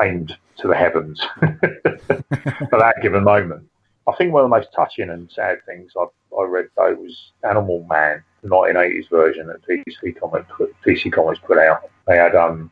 aimed 0.00 0.36
to 0.58 0.68
the 0.68 0.74
heavens 0.74 1.20
for 1.40 2.78
that 2.78 2.94
given 3.02 3.24
moment. 3.24 3.68
I 4.08 4.12
think 4.12 4.32
one 4.32 4.44
of 4.44 4.50
the 4.50 4.56
most 4.56 4.68
touching 4.74 5.10
and 5.10 5.30
sad 5.30 5.58
things 5.66 5.92
I, 5.96 6.06
I 6.38 6.44
read 6.44 6.68
though 6.76 6.94
was 6.94 7.32
Animal 7.48 7.84
Man, 7.88 8.22
the 8.42 8.48
1980s 8.48 9.10
version 9.10 9.48
that 9.48 9.66
DC 9.66 10.18
Comics 10.18 10.46
put, 10.56 10.74
DC 10.86 11.12
Comics 11.12 11.40
put 11.40 11.58
out. 11.58 11.90
They 12.06 12.16
had 12.16 12.36
um, 12.36 12.70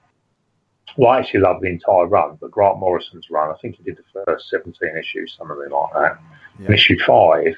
well, 0.97 1.11
I 1.11 1.19
actually 1.19 1.41
loved 1.41 1.63
the 1.63 1.69
entire 1.69 2.07
run, 2.07 2.39
but 2.41 2.51
Grant 2.51 2.79
Morrison's 2.79 3.31
run, 3.31 3.51
I 3.51 3.59
think 3.61 3.77
he 3.77 3.83
did 3.83 3.97
the 3.97 4.25
first 4.25 4.49
17 4.51 4.97
issues, 4.97 5.35
something 5.37 5.57
like 5.57 5.93
that. 5.93 6.19
Yeah. 6.61 6.67
In 6.67 6.75
issue 6.75 6.99
five, 7.01 7.55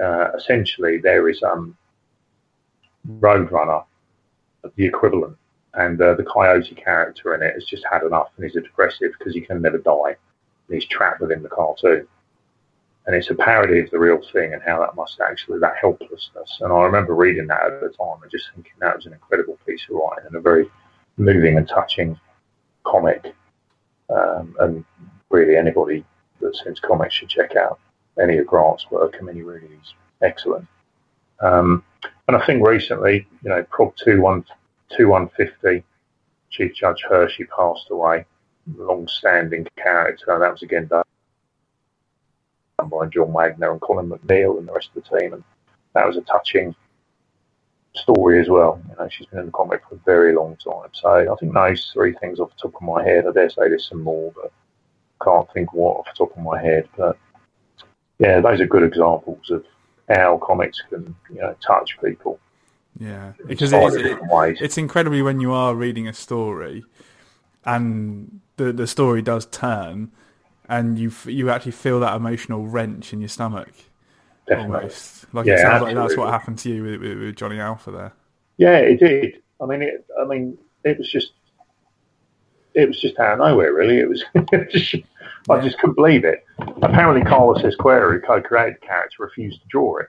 uh, 0.00 0.32
essentially 0.36 0.98
there 0.98 1.28
is 1.28 1.42
um, 1.42 1.76
Roadrunner, 3.08 3.84
the 4.76 4.84
equivalent. 4.84 5.36
And 5.78 6.00
uh, 6.02 6.14
the 6.14 6.24
Coyote 6.24 6.74
character 6.74 7.36
in 7.36 7.42
it 7.42 7.54
has 7.54 7.64
just 7.64 7.84
had 7.90 8.02
enough 8.02 8.30
and 8.36 8.44
he's 8.44 8.56
a 8.56 8.60
depressive 8.60 9.12
because 9.16 9.32
he 9.32 9.40
can 9.40 9.62
never 9.62 9.78
die. 9.78 10.16
And 10.66 10.74
he's 10.74 10.84
trapped 10.86 11.20
within 11.20 11.40
the 11.40 11.48
cartoon. 11.48 12.06
And 13.06 13.14
it's 13.14 13.30
a 13.30 13.34
parody 13.36 13.78
of 13.78 13.90
the 13.90 13.98
real 13.98 14.20
thing 14.32 14.52
and 14.52 14.62
how 14.62 14.80
that 14.80 14.96
must 14.96 15.20
actually, 15.20 15.60
that 15.60 15.76
helplessness. 15.80 16.58
And 16.60 16.72
I 16.72 16.82
remember 16.82 17.14
reading 17.14 17.46
that 17.46 17.62
at 17.62 17.80
the 17.80 17.90
time 17.90 18.20
and 18.20 18.30
just 18.30 18.50
thinking 18.54 18.72
that 18.80 18.96
was 18.96 19.06
an 19.06 19.12
incredible 19.12 19.56
piece 19.64 19.86
of 19.88 19.94
writing 19.94 20.26
and 20.26 20.34
a 20.34 20.40
very 20.40 20.68
moving 21.16 21.56
and 21.56 21.68
touching 21.68 22.18
comic. 22.84 23.32
Um, 24.10 24.56
and 24.58 24.84
really 25.30 25.56
anybody 25.56 26.04
that 26.40 26.56
sends 26.56 26.80
comics 26.80 27.14
should 27.14 27.28
check 27.28 27.54
out 27.54 27.78
any 28.20 28.38
of 28.38 28.48
Grant's 28.48 28.90
work. 28.90 29.16
I 29.18 29.22
mean, 29.22 29.36
he 29.36 29.42
really 29.42 29.70
is 29.80 29.94
excellent. 30.22 30.66
Um, 31.40 31.84
and 32.26 32.36
I 32.36 32.44
think 32.44 32.66
recently, 32.66 33.28
you 33.44 33.50
know, 33.50 33.62
Prog 33.70 33.94
2150, 34.96 35.84
Chief 36.50 36.74
Judge 36.74 37.04
Hershey 37.08 37.44
passed 37.44 37.88
away, 37.90 38.24
long-standing 38.76 39.66
character. 39.76 40.38
That 40.38 40.52
was 40.52 40.62
again 40.62 40.86
done 40.86 41.04
by 42.78 43.06
John 43.06 43.32
Wagner 43.32 43.72
and 43.72 43.80
Colin 43.80 44.08
MacNeil 44.08 44.58
and 44.58 44.68
the 44.68 44.72
rest 44.72 44.90
of 44.94 45.02
the 45.02 45.18
team, 45.18 45.34
and 45.34 45.44
that 45.94 46.06
was 46.06 46.16
a 46.16 46.22
touching 46.22 46.74
story 47.94 48.40
as 48.40 48.48
well. 48.48 48.80
You 48.88 48.96
know, 48.96 49.08
she's 49.08 49.26
been 49.26 49.40
in 49.40 49.46
the 49.46 49.52
comic 49.52 49.82
for 49.88 49.96
a 49.96 50.00
very 50.04 50.34
long 50.34 50.56
time. 50.56 50.90
So 50.92 51.08
I 51.08 51.36
think 51.36 51.52
those 51.52 51.90
three 51.92 52.14
things 52.14 52.40
off 52.40 52.50
the 52.50 52.68
top 52.68 52.76
of 52.76 52.82
my 52.82 53.02
head. 53.02 53.26
I 53.26 53.32
dare 53.32 53.50
say 53.50 53.68
there's 53.68 53.88
some 53.88 54.02
more, 54.02 54.32
but 54.34 54.52
can't 55.22 55.50
think 55.52 55.72
what 55.72 55.96
off 55.96 56.06
the 56.06 56.24
top 56.26 56.36
of 56.36 56.42
my 56.42 56.62
head. 56.62 56.88
But 56.96 57.18
yeah, 58.18 58.40
those 58.40 58.60
are 58.60 58.66
good 58.66 58.84
examples 58.84 59.50
of 59.50 59.64
how 60.08 60.38
comics 60.38 60.82
can 60.88 61.14
you 61.30 61.40
know 61.40 61.54
touch 61.64 61.98
people. 62.02 62.38
Yeah, 62.98 63.32
because 63.46 63.72
it 63.72 63.82
is, 63.82 63.94
it, 63.94 64.18
it's 64.60 64.76
incredibly 64.76 65.22
when 65.22 65.40
you 65.40 65.52
are 65.52 65.74
reading 65.74 66.08
a 66.08 66.12
story 66.12 66.84
and 67.64 68.40
the 68.56 68.72
the 68.72 68.86
story 68.86 69.22
does 69.22 69.46
turn, 69.46 70.10
and 70.68 70.98
you 70.98 71.12
you 71.26 71.50
actually 71.50 71.72
feel 71.72 72.00
that 72.00 72.16
emotional 72.16 72.66
wrench 72.66 73.12
in 73.12 73.20
your 73.20 73.28
stomach. 73.28 73.72
Definitely. 74.46 74.76
Almost 74.76 75.34
like 75.34 75.46
yeah, 75.46 75.54
it 75.54 75.58
sounds 75.58 75.66
absolutely. 75.66 75.94
like 75.94 76.08
that's 76.08 76.18
what 76.18 76.30
happened 76.30 76.58
to 76.60 76.70
you 76.70 76.82
with, 76.82 77.00
with, 77.00 77.18
with, 77.18 77.36
Johnny 77.36 77.60
Alpha 77.60 77.90
there. 77.90 78.12
Yeah, 78.56 78.78
it 78.78 78.98
did. 78.98 79.42
I 79.60 79.66
mean, 79.66 79.82
it. 79.82 80.06
I 80.18 80.24
mean, 80.24 80.56
it 80.84 80.96
was 80.96 81.10
just, 81.10 81.32
it 82.72 82.88
was 82.88 82.98
just 82.98 83.18
out 83.18 83.34
of 83.34 83.38
nowhere. 83.40 83.74
Really, 83.74 83.98
it 83.98 84.08
was. 84.08 84.24
just, 84.72 84.94
yeah. 84.94 85.00
I 85.50 85.60
just 85.60 85.78
couldn't 85.78 85.96
believe 85.96 86.24
it. 86.24 86.44
Apparently, 86.82 87.22
Carlos 87.22 87.62
Ezquerra, 87.62 88.12
who 88.12 88.20
co-created 88.20 88.76
the 88.80 88.86
character, 88.86 89.22
refused 89.22 89.60
to 89.60 89.68
draw 89.68 89.98
it. 89.98 90.08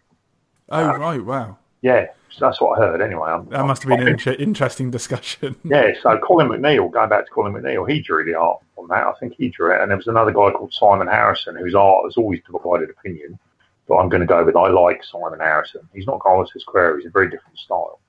Oh 0.70 0.90
um, 0.90 1.02
right! 1.02 1.24
Wow. 1.24 1.58
Yeah, 1.82 2.08
so 2.30 2.46
that's 2.46 2.62
what 2.62 2.78
I 2.78 2.86
heard 2.86 3.02
anyway. 3.02 3.30
I'm, 3.30 3.48
that 3.50 3.66
must 3.66 3.84
have 3.84 3.90
been 3.90 4.02
an 4.02 4.08
inter- 4.08 4.36
interesting 4.38 4.92
discussion. 4.92 5.56
yeah, 5.64 5.92
so 6.02 6.18
Colin 6.20 6.50
MacNeil, 6.50 6.92
going 6.92 7.10
back 7.10 7.26
to 7.26 7.32
Colin 7.32 7.54
MacNeil, 7.54 7.90
he 7.90 8.02
drew 8.02 8.26
the 8.26 8.36
art 8.36 8.60
on 8.78 8.88
that. 8.90 9.08
I 9.08 9.14
think 9.20 9.34
he 9.38 9.50
drew 9.50 9.74
it. 9.74 9.82
And 9.82 9.90
there 9.90 9.98
was 9.98 10.08
another 10.08 10.32
guy 10.32 10.52
called 10.52 10.74
Simon 10.74 11.08
Harrison 11.08 11.56
whose 11.56 11.76
art 11.76 12.06
has 12.06 12.18
always 12.18 12.42
divided 12.46 12.90
opinion. 12.90 13.40
But 13.88 13.98
I'm 13.98 14.10
going 14.10 14.22
to 14.22 14.28
go 14.28 14.44
with 14.44 14.56
I 14.56 14.68
like 14.68 15.04
Simon 15.04 15.40
Harrison. 15.40 15.88
He's 15.94 16.06
not 16.06 16.20
Carlos 16.20 16.52
Ezquerra, 16.56 16.98
he's 16.98 17.08
a 17.08 17.12
very 17.12 17.30
different 17.30 17.58
style. 17.58 18.00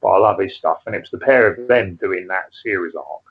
But 0.00 0.08
I 0.08 0.18
love 0.18 0.38
his 0.38 0.56
stuff. 0.56 0.78
And 0.86 0.94
it 0.94 1.00
was 1.00 1.10
the 1.10 1.18
pair 1.18 1.52
of 1.52 1.68
them 1.68 1.96
doing 1.96 2.28
that 2.28 2.50
series 2.62 2.94
arc. 2.94 3.22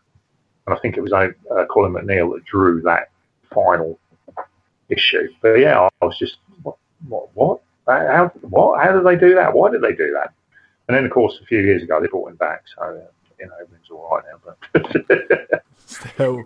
And 0.68 0.76
I 0.76 0.80
think 0.80 0.98
it 0.98 1.02
was 1.02 1.14
uh, 1.14 1.30
Colin 1.70 1.94
MacNeil 1.94 2.36
that 2.36 2.46
drew 2.46 2.82
that 2.82 3.10
final 3.54 3.98
issue. 4.90 5.30
But 5.42 5.54
yeah, 5.60 5.90
I 6.02 6.06
was 6.06 6.18
just, 6.20 6.38
what? 6.62 6.76
what, 7.08 7.30
what? 7.34 7.62
How, 7.88 8.32
what? 8.42 8.84
How 8.84 8.92
did 8.92 9.06
they 9.06 9.16
do 9.16 9.36
that? 9.36 9.54
Why 9.54 9.72
did 9.72 9.82
they 9.82 9.94
do 9.94 10.12
that? 10.14 10.34
And 10.88 10.96
then, 10.96 11.06
of 11.06 11.12
course, 11.12 11.40
a 11.42 11.46
few 11.46 11.60
years 11.60 11.84
ago, 11.84 12.00
they 12.02 12.08
brought 12.08 12.32
him 12.32 12.38
back. 12.38 12.64
So, 12.76 12.84
uh, 12.84 13.12
you 13.40 13.48
know, 13.48 13.54
everything's 13.62 13.90
all 13.90 14.10
right 14.12 14.24
now. 14.32 14.56
But 14.74 15.64
still 15.86 16.44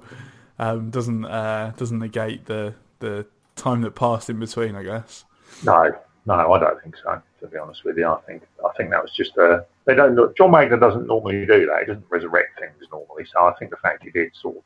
um, 0.60 0.90
doesn't 0.90 1.26
uh, 1.26 1.74
doesn't 1.78 2.00
negate 2.00 2.46
the 2.46 2.76
the 3.00 3.26
time 3.56 3.82
that 3.82 3.96
passed 3.96 4.30
in 4.30 4.40
between, 4.40 4.76
I 4.76 4.84
guess. 4.84 5.26
No, 5.64 5.92
no, 6.26 6.54
I 6.54 6.60
don't 6.60 6.82
think 6.82 6.96
so. 7.04 7.22
To 7.42 7.48
be 7.48 7.58
honest 7.58 7.84
with 7.84 7.98
you, 7.98 8.08
I 8.08 8.20
think 8.22 8.44
I 8.64 8.72
think 8.78 8.92
that 8.92 9.02
was 9.02 9.12
just 9.12 9.36
a. 9.38 9.66
They 9.86 9.96
don't. 9.96 10.36
John 10.38 10.52
Wagner 10.52 10.78
doesn't 10.78 11.08
normally 11.08 11.46
do 11.46 11.66
that. 11.66 11.80
He 11.82 11.86
doesn't 11.88 12.06
resurrect 12.10 12.60
things 12.60 12.76
normally. 12.92 13.26
So 13.26 13.46
I 13.46 13.54
think 13.58 13.72
the 13.72 13.78
fact 13.78 14.04
he 14.04 14.12
did 14.12 14.32
sort 14.36 14.58
of 14.58 14.64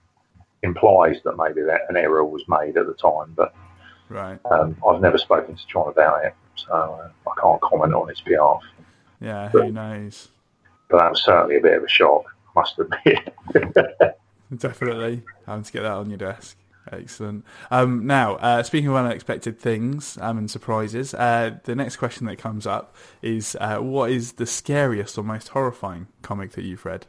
implies 0.61 1.17
that 1.23 1.37
maybe 1.37 1.61
that 1.61 1.81
an 1.89 1.95
error 1.95 2.25
was 2.25 2.43
made 2.47 2.77
at 2.77 2.87
the 2.87 2.93
time. 2.93 3.33
But 3.35 3.53
right, 4.09 4.39
um, 4.51 4.75
I've 4.87 5.01
never 5.01 5.17
spoken 5.17 5.55
to 5.55 5.67
John 5.67 5.87
about 5.87 6.25
it, 6.25 6.35
so 6.55 6.73
uh, 6.73 7.09
I 7.29 7.41
can't 7.41 7.61
comment 7.61 7.93
on 7.93 8.07
his 8.09 8.21
behalf. 8.21 8.61
Yeah, 9.21 9.49
but, 9.51 9.65
who 9.65 9.71
knows? 9.71 10.29
But 10.89 10.99
that 10.99 11.11
was 11.11 11.23
certainly 11.23 11.57
a 11.57 11.61
bit 11.61 11.77
of 11.77 11.83
a 11.83 11.89
shock, 11.89 12.25
must 12.55 12.79
admit. 12.79 13.33
Definitely 14.55 15.23
having 15.45 15.63
to 15.63 15.71
get 15.71 15.81
that 15.81 15.91
on 15.91 16.09
your 16.09 16.17
desk. 16.17 16.57
Excellent. 16.91 17.43
Um, 17.71 18.05
now, 18.05 18.35
uh, 18.35 18.61
speaking 18.61 18.89
of 18.89 18.95
unexpected 18.95 19.59
things 19.59 20.19
um, 20.21 20.37
and 20.37 20.51
surprises, 20.51 21.13
uh, 21.15 21.57
the 21.63 21.75
next 21.75 21.97
question 21.97 22.27
that 22.27 22.37
comes 22.37 22.67
up 22.67 22.95
is 23.21 23.57
uh, 23.59 23.77
what 23.77 24.11
is 24.11 24.33
the 24.33 24.45
scariest 24.45 25.17
or 25.17 25.23
most 25.23 25.49
horrifying 25.49 26.07
comic 26.21 26.51
that 26.51 26.63
you've 26.63 26.85
read? 26.85 27.07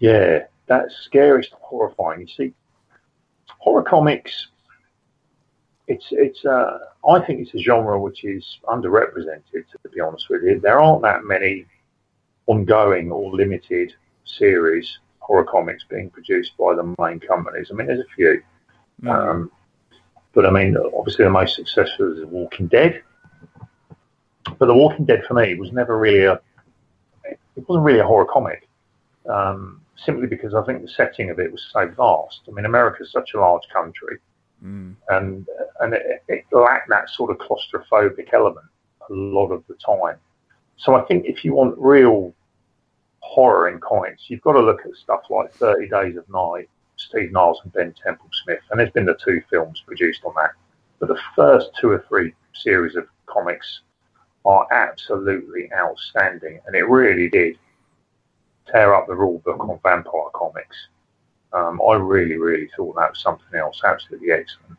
Yeah, 0.00 0.46
that's 0.66 0.96
scariest 0.96 1.52
horrifying. 1.52 2.22
You 2.22 2.26
see, 2.26 2.54
horror 3.58 3.84
comics 3.84 4.48
it's 5.86 6.06
it's 6.10 6.44
uh, 6.44 6.78
I 7.08 7.20
think 7.20 7.40
it's 7.40 7.54
a 7.54 7.58
genre 7.58 8.00
which 8.00 8.24
is 8.24 8.58
underrepresented. 8.64 9.42
To 9.52 9.88
be 9.92 10.00
honest 10.00 10.28
with 10.30 10.42
you, 10.42 10.60
there 10.60 10.80
aren't 10.80 11.02
that 11.02 11.24
many 11.24 11.66
ongoing 12.46 13.10
or 13.10 13.34
limited 13.34 13.92
series 14.24 14.98
horror 15.18 15.44
comics 15.44 15.84
being 15.88 16.10
produced 16.10 16.52
by 16.58 16.74
the 16.74 16.94
main 16.98 17.18
companies. 17.20 17.70
I 17.70 17.74
mean, 17.74 17.86
there's 17.86 18.00
a 18.00 18.14
few, 18.14 18.42
mm-hmm. 19.02 19.08
um, 19.08 19.50
but 20.32 20.44
I 20.44 20.50
mean, 20.50 20.76
obviously 20.76 21.24
the 21.24 21.30
most 21.30 21.56
successful 21.56 22.12
is 22.12 22.20
The 22.20 22.26
Walking 22.26 22.66
Dead. 22.66 23.02
But 24.58 24.66
The 24.66 24.74
Walking 24.74 25.06
Dead 25.06 25.24
for 25.26 25.34
me 25.34 25.54
was 25.54 25.72
never 25.72 25.98
really 25.98 26.24
a 26.24 26.40
it 27.56 27.68
wasn't 27.68 27.84
really 27.84 28.00
a 28.00 28.06
horror 28.06 28.26
comic. 28.26 28.68
Um, 29.28 29.80
simply 29.96 30.26
because 30.26 30.54
I 30.54 30.62
think 30.64 30.82
the 30.82 30.88
setting 30.88 31.30
of 31.30 31.38
it 31.38 31.50
was 31.50 31.64
so 31.72 31.86
vast. 31.88 32.42
I 32.48 32.50
mean, 32.50 32.64
America 32.64 33.02
is 33.02 33.12
such 33.12 33.32
a 33.34 33.40
large 33.40 33.62
country 33.72 34.18
Mm. 34.62 34.96
And 35.08 35.46
and 35.80 35.94
it, 35.94 36.22
it 36.28 36.44
lacked 36.52 36.88
that 36.88 37.10
sort 37.10 37.30
of 37.30 37.38
claustrophobic 37.38 38.32
element 38.32 38.66
a 39.10 39.12
lot 39.12 39.50
of 39.50 39.64
the 39.68 39.74
time. 39.74 40.18
So 40.76 40.94
I 40.94 41.02
think 41.02 41.26
if 41.26 41.44
you 41.44 41.54
want 41.54 41.76
real 41.78 42.34
horror 43.20 43.68
in 43.68 43.80
comics, 43.80 44.24
you've 44.28 44.42
got 44.42 44.52
to 44.52 44.60
look 44.60 44.80
at 44.84 44.94
stuff 44.96 45.22
like 45.30 45.52
Thirty 45.52 45.88
Days 45.88 46.16
of 46.16 46.28
Night, 46.28 46.68
Steve 46.96 47.32
Niles 47.32 47.60
and 47.64 47.72
Ben 47.72 47.94
Temple 48.02 48.28
Smith. 48.44 48.60
and 48.70 48.80
there's 48.80 48.90
been 48.90 49.06
the 49.06 49.18
two 49.24 49.42
films 49.50 49.82
produced 49.86 50.22
on 50.24 50.32
that. 50.36 50.52
But 50.98 51.08
the 51.08 51.20
first 51.36 51.70
two 51.80 51.90
or 51.90 52.04
three 52.08 52.34
series 52.54 52.96
of 52.96 53.06
comics 53.26 53.80
are 54.44 54.66
absolutely 54.72 55.70
outstanding, 55.72 56.60
and 56.66 56.76
it 56.76 56.88
really 56.88 57.28
did 57.28 57.58
tear 58.70 58.94
up 58.94 59.06
the 59.06 59.14
rule 59.14 59.40
book 59.44 59.60
on 59.60 59.78
vampire 59.82 60.30
comics. 60.34 60.88
Um, 61.54 61.80
I 61.88 61.94
really, 61.94 62.36
really 62.36 62.68
thought 62.76 62.96
that 62.96 63.10
was 63.10 63.20
something 63.20 63.58
else, 63.58 63.80
absolutely 63.84 64.32
excellent. 64.32 64.76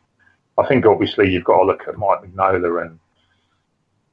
I 0.58 0.66
think 0.66 0.86
obviously 0.86 1.30
you've 1.30 1.44
got 1.44 1.58
to 1.58 1.64
look 1.64 1.88
at 1.88 1.98
Mike 1.98 2.20
Mignola 2.22 2.86
and 2.86 2.98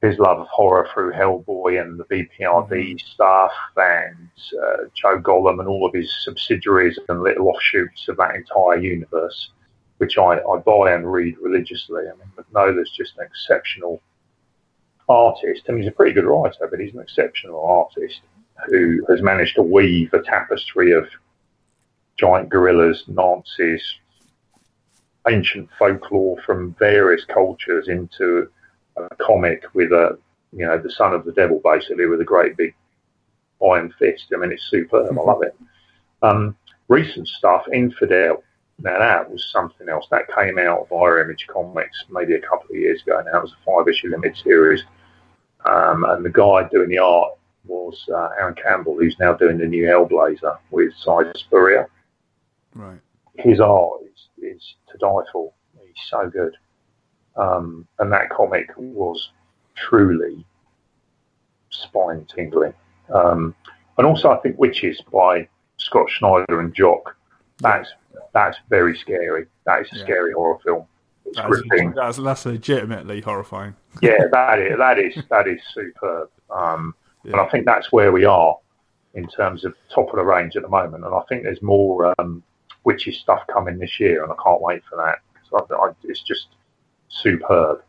his 0.02 0.18
love 0.18 0.38
of 0.38 0.46
horror 0.48 0.88
through 0.92 1.12
Hellboy 1.12 1.80
and 1.80 1.98
the 1.98 2.04
BPRD 2.04 2.68
mm-hmm. 2.68 2.98
stuff 2.98 3.52
and 3.76 4.28
uh, 4.62 4.84
Joe 4.94 5.18
Golem 5.18 5.60
and 5.60 5.68
all 5.68 5.86
of 5.86 5.94
his 5.94 6.12
subsidiaries 6.24 6.98
and 7.08 7.22
little 7.22 7.48
offshoots 7.48 8.08
of 8.08 8.16
that 8.18 8.34
entire 8.34 8.78
universe, 8.78 9.50
which 9.98 10.18
I, 10.18 10.38
I 10.40 10.58
buy 10.58 10.92
and 10.92 11.10
read 11.10 11.38
religiously. 11.38 12.02
I 12.02 12.16
mean, 12.16 12.30
Mignola's 12.36 12.90
just 12.90 13.16
an 13.18 13.24
exceptional 13.24 14.02
artist. 15.08 15.62
I 15.68 15.72
mean, 15.72 15.82
he's 15.82 15.88
a 15.88 15.94
pretty 15.94 16.12
good 16.12 16.26
writer, 16.26 16.68
but 16.70 16.80
he's 16.80 16.94
an 16.94 17.00
exceptional 17.00 17.64
artist 17.64 18.20
who 18.68 19.04
has 19.08 19.22
managed 19.22 19.56
to 19.56 19.62
weave 19.62 20.12
a 20.12 20.22
tapestry 20.22 20.92
of 20.92 21.08
giant 22.16 22.48
gorillas, 22.48 23.04
Nazis, 23.08 23.82
ancient 25.28 25.68
folklore 25.78 26.40
from 26.44 26.74
various 26.78 27.24
cultures 27.24 27.88
into 27.88 28.48
a 28.96 29.14
comic 29.16 29.64
with 29.74 29.92
a, 29.92 30.18
you 30.52 30.66
know, 30.66 30.78
the 30.78 30.90
son 30.90 31.12
of 31.12 31.24
the 31.24 31.32
devil 31.32 31.60
basically 31.64 32.06
with 32.06 32.20
a 32.20 32.24
great 32.24 32.56
big 32.56 32.74
iron 33.64 33.92
fist. 33.98 34.26
I 34.32 34.36
mean, 34.36 34.52
it's 34.52 34.70
superb. 34.70 35.10
I 35.10 35.22
love 35.22 35.42
it. 35.42 35.56
Um, 36.22 36.56
recent 36.88 37.26
stuff, 37.28 37.64
Infidel. 37.72 38.42
Now 38.78 38.98
that 38.98 39.30
was 39.30 39.50
something 39.52 39.88
else. 39.88 40.06
That 40.10 40.32
came 40.34 40.58
out 40.58 40.88
via 40.88 41.22
Image 41.22 41.46
Comics 41.46 42.04
maybe 42.10 42.34
a 42.34 42.40
couple 42.40 42.70
of 42.70 42.76
years 42.76 43.02
ago. 43.02 43.22
Now 43.24 43.38
it 43.38 43.42
was 43.42 43.52
a 43.52 43.64
five-issue 43.64 44.10
limited 44.10 44.36
series, 44.36 44.82
um, 45.64 46.04
and 46.04 46.24
the 46.24 46.30
guy 46.30 46.68
doing 46.68 46.88
the 46.88 46.98
art 46.98 47.32
was 47.66 48.04
uh, 48.12 48.30
Aaron 48.38 48.54
Campbell, 48.54 48.96
who's 48.98 49.16
now 49.18 49.32
doing 49.32 49.58
the 49.58 49.66
new 49.66 49.84
Hellblazer 49.84 50.58
with 50.70 50.92
Si 50.94 51.40
Spurrier. 51.40 51.88
Right. 52.74 53.00
His 53.36 53.60
art 53.60 54.00
is, 54.04 54.28
is 54.42 54.74
to 54.90 54.98
die 54.98 55.28
for. 55.32 55.52
He's 55.80 55.94
so 56.08 56.28
good. 56.28 56.56
Um, 57.36 57.86
and 57.98 58.12
that 58.12 58.30
comic 58.30 58.70
was 58.76 59.30
truly 59.74 60.44
spine 61.70 62.26
tingling. 62.26 62.74
Um, 63.12 63.54
and 63.98 64.06
also, 64.06 64.30
I 64.30 64.36
think 64.38 64.56
Wytches 64.56 64.98
by 65.10 65.48
Scott 65.76 66.08
Snyder 66.18 66.60
and 66.60 66.74
Jock. 66.74 67.16
That's 67.58 67.90
that's 68.32 68.58
very 68.68 68.96
scary. 68.96 69.46
That 69.66 69.82
is 69.82 69.92
a 69.92 69.96
yeah. 69.96 70.02
scary 70.02 70.32
horror 70.32 70.58
film. 70.64 70.86
It's 71.24 71.36
that's, 71.36 71.48
gripping. 71.48 71.92
That's, 71.92 72.18
that's 72.18 72.46
legitimately 72.46 73.20
horrifying. 73.20 73.74
yeah, 74.02 74.26
that 74.32 74.58
is 74.58 74.78
that 74.78 74.98
is 74.98 75.16
that 75.30 75.48
is 75.48 75.60
superb. 75.72 76.30
Um, 76.50 76.94
yeah. 77.24 77.32
And 77.32 77.40
I 77.40 77.48
think 77.48 77.66
that's 77.66 77.92
where 77.92 78.12
we 78.12 78.24
are 78.24 78.56
in 79.14 79.28
terms 79.28 79.64
of 79.64 79.74
top 79.94 80.10
of 80.10 80.16
the 80.16 80.24
range 80.24 80.56
at 80.56 80.62
the 80.62 80.68
moment. 80.68 81.04
And 81.04 81.14
I 81.14 81.22
think 81.28 81.44
there's 81.44 81.62
more 81.62 82.12
um, 82.18 82.42
witchy 82.84 83.12
stuff 83.12 83.46
coming 83.52 83.78
this 83.78 83.98
year, 83.98 84.22
and 84.22 84.32
I 84.32 84.36
can't 84.42 84.62
wait 84.62 84.82
for 84.88 84.96
that. 84.96 85.18
So 85.50 85.66
I, 85.70 85.86
I, 85.88 85.90
it's 86.04 86.22
just 86.22 86.48
superb. 87.08 87.82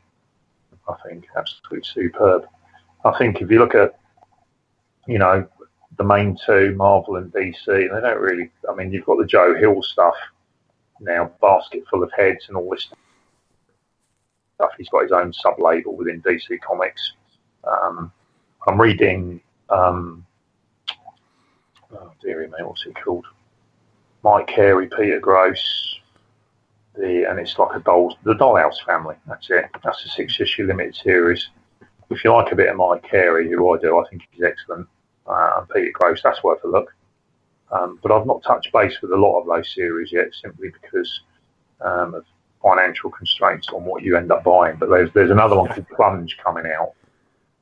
I 0.87 0.95
think 1.07 1.25
absolutely 1.35 1.83
superb. 1.83 2.45
I 3.03 3.17
think 3.17 3.41
if 3.41 3.51
you 3.51 3.59
look 3.59 3.75
at, 3.75 3.97
you 5.07 5.19
know, 5.19 5.47
the 5.97 6.03
main 6.03 6.37
two, 6.45 6.73
Marvel 6.75 7.17
and 7.17 7.31
DC, 7.31 7.65
they 7.65 7.87
don't 7.87 8.19
really. 8.19 8.51
I 8.69 8.75
mean, 8.75 8.91
you've 8.91 9.05
got 9.05 9.17
the 9.17 9.25
Joe 9.25 9.55
Hill 9.55 9.81
stuff 9.83 10.15
now, 10.99 11.31
basket 11.41 11.83
full 11.89 12.03
of 12.03 12.11
heads 12.15 12.45
and 12.47 12.57
all 12.57 12.69
this 12.69 12.89
stuff. 14.55 14.71
He's 14.77 14.89
got 14.89 15.03
his 15.03 15.11
own 15.11 15.33
sub 15.33 15.59
label 15.59 15.95
within 15.95 16.21
DC 16.21 16.59
Comics. 16.61 17.13
Um, 17.63 18.11
I'm 18.67 18.79
reading. 18.79 19.41
Um, 19.69 20.25
oh 21.93 22.11
dearie 22.21 22.47
me, 22.47 22.57
what's 22.61 22.85
it 22.85 22.95
called? 23.03 23.25
Mike 24.25 24.47
Carey, 24.47 24.87
Peter 24.87 25.19
Gross, 25.19 25.99
the 26.95 27.29
and 27.29 27.39
it's 27.39 27.59
like 27.59 27.75
a 27.75 27.79
doll, 27.79 28.17
the 28.23 28.33
Dollhouse 28.33 28.83
family. 28.83 29.15
That's 29.27 29.51
it. 29.51 29.65
That's 29.83 30.03
a 30.03 30.09
six 30.09 30.41
issue 30.41 30.65
limited 30.65 30.95
series. 30.95 31.49
If 32.09 32.23
you 32.23 32.33
like 32.33 32.51
a 32.51 32.55
bit 32.55 32.69
of 32.69 32.75
Mike 32.75 33.03
Carey, 33.03 33.47
who 33.47 33.71
I 33.71 33.79
do, 33.79 33.99
I 33.99 34.09
think 34.09 34.23
he's 34.31 34.43
excellent. 34.43 34.87
Uh, 35.27 35.61
Peter 35.71 35.91
Gross, 35.93 36.23
that's 36.23 36.43
worth 36.43 36.63
a 36.63 36.67
look. 36.67 36.95
Um, 37.71 37.99
but 38.01 38.11
I've 38.11 38.25
not 38.25 38.41
touched 38.41 38.73
base 38.73 38.99
with 38.99 39.11
a 39.11 39.15
lot 39.15 39.39
of 39.39 39.45
those 39.45 39.71
series 39.71 40.11
yet, 40.11 40.33
simply 40.41 40.69
because 40.69 41.21
um, 41.81 42.15
of 42.15 42.25
financial 42.63 43.11
constraints 43.11 43.67
on 43.69 43.85
what 43.85 44.01
you 44.01 44.17
end 44.17 44.31
up 44.31 44.43
buying. 44.43 44.77
But 44.77 44.89
there's 44.89 45.11
there's 45.13 45.29
another 45.29 45.55
one 45.55 45.67
called 45.67 45.87
Plunge 45.95 46.35
coming 46.43 46.65
out, 46.65 46.93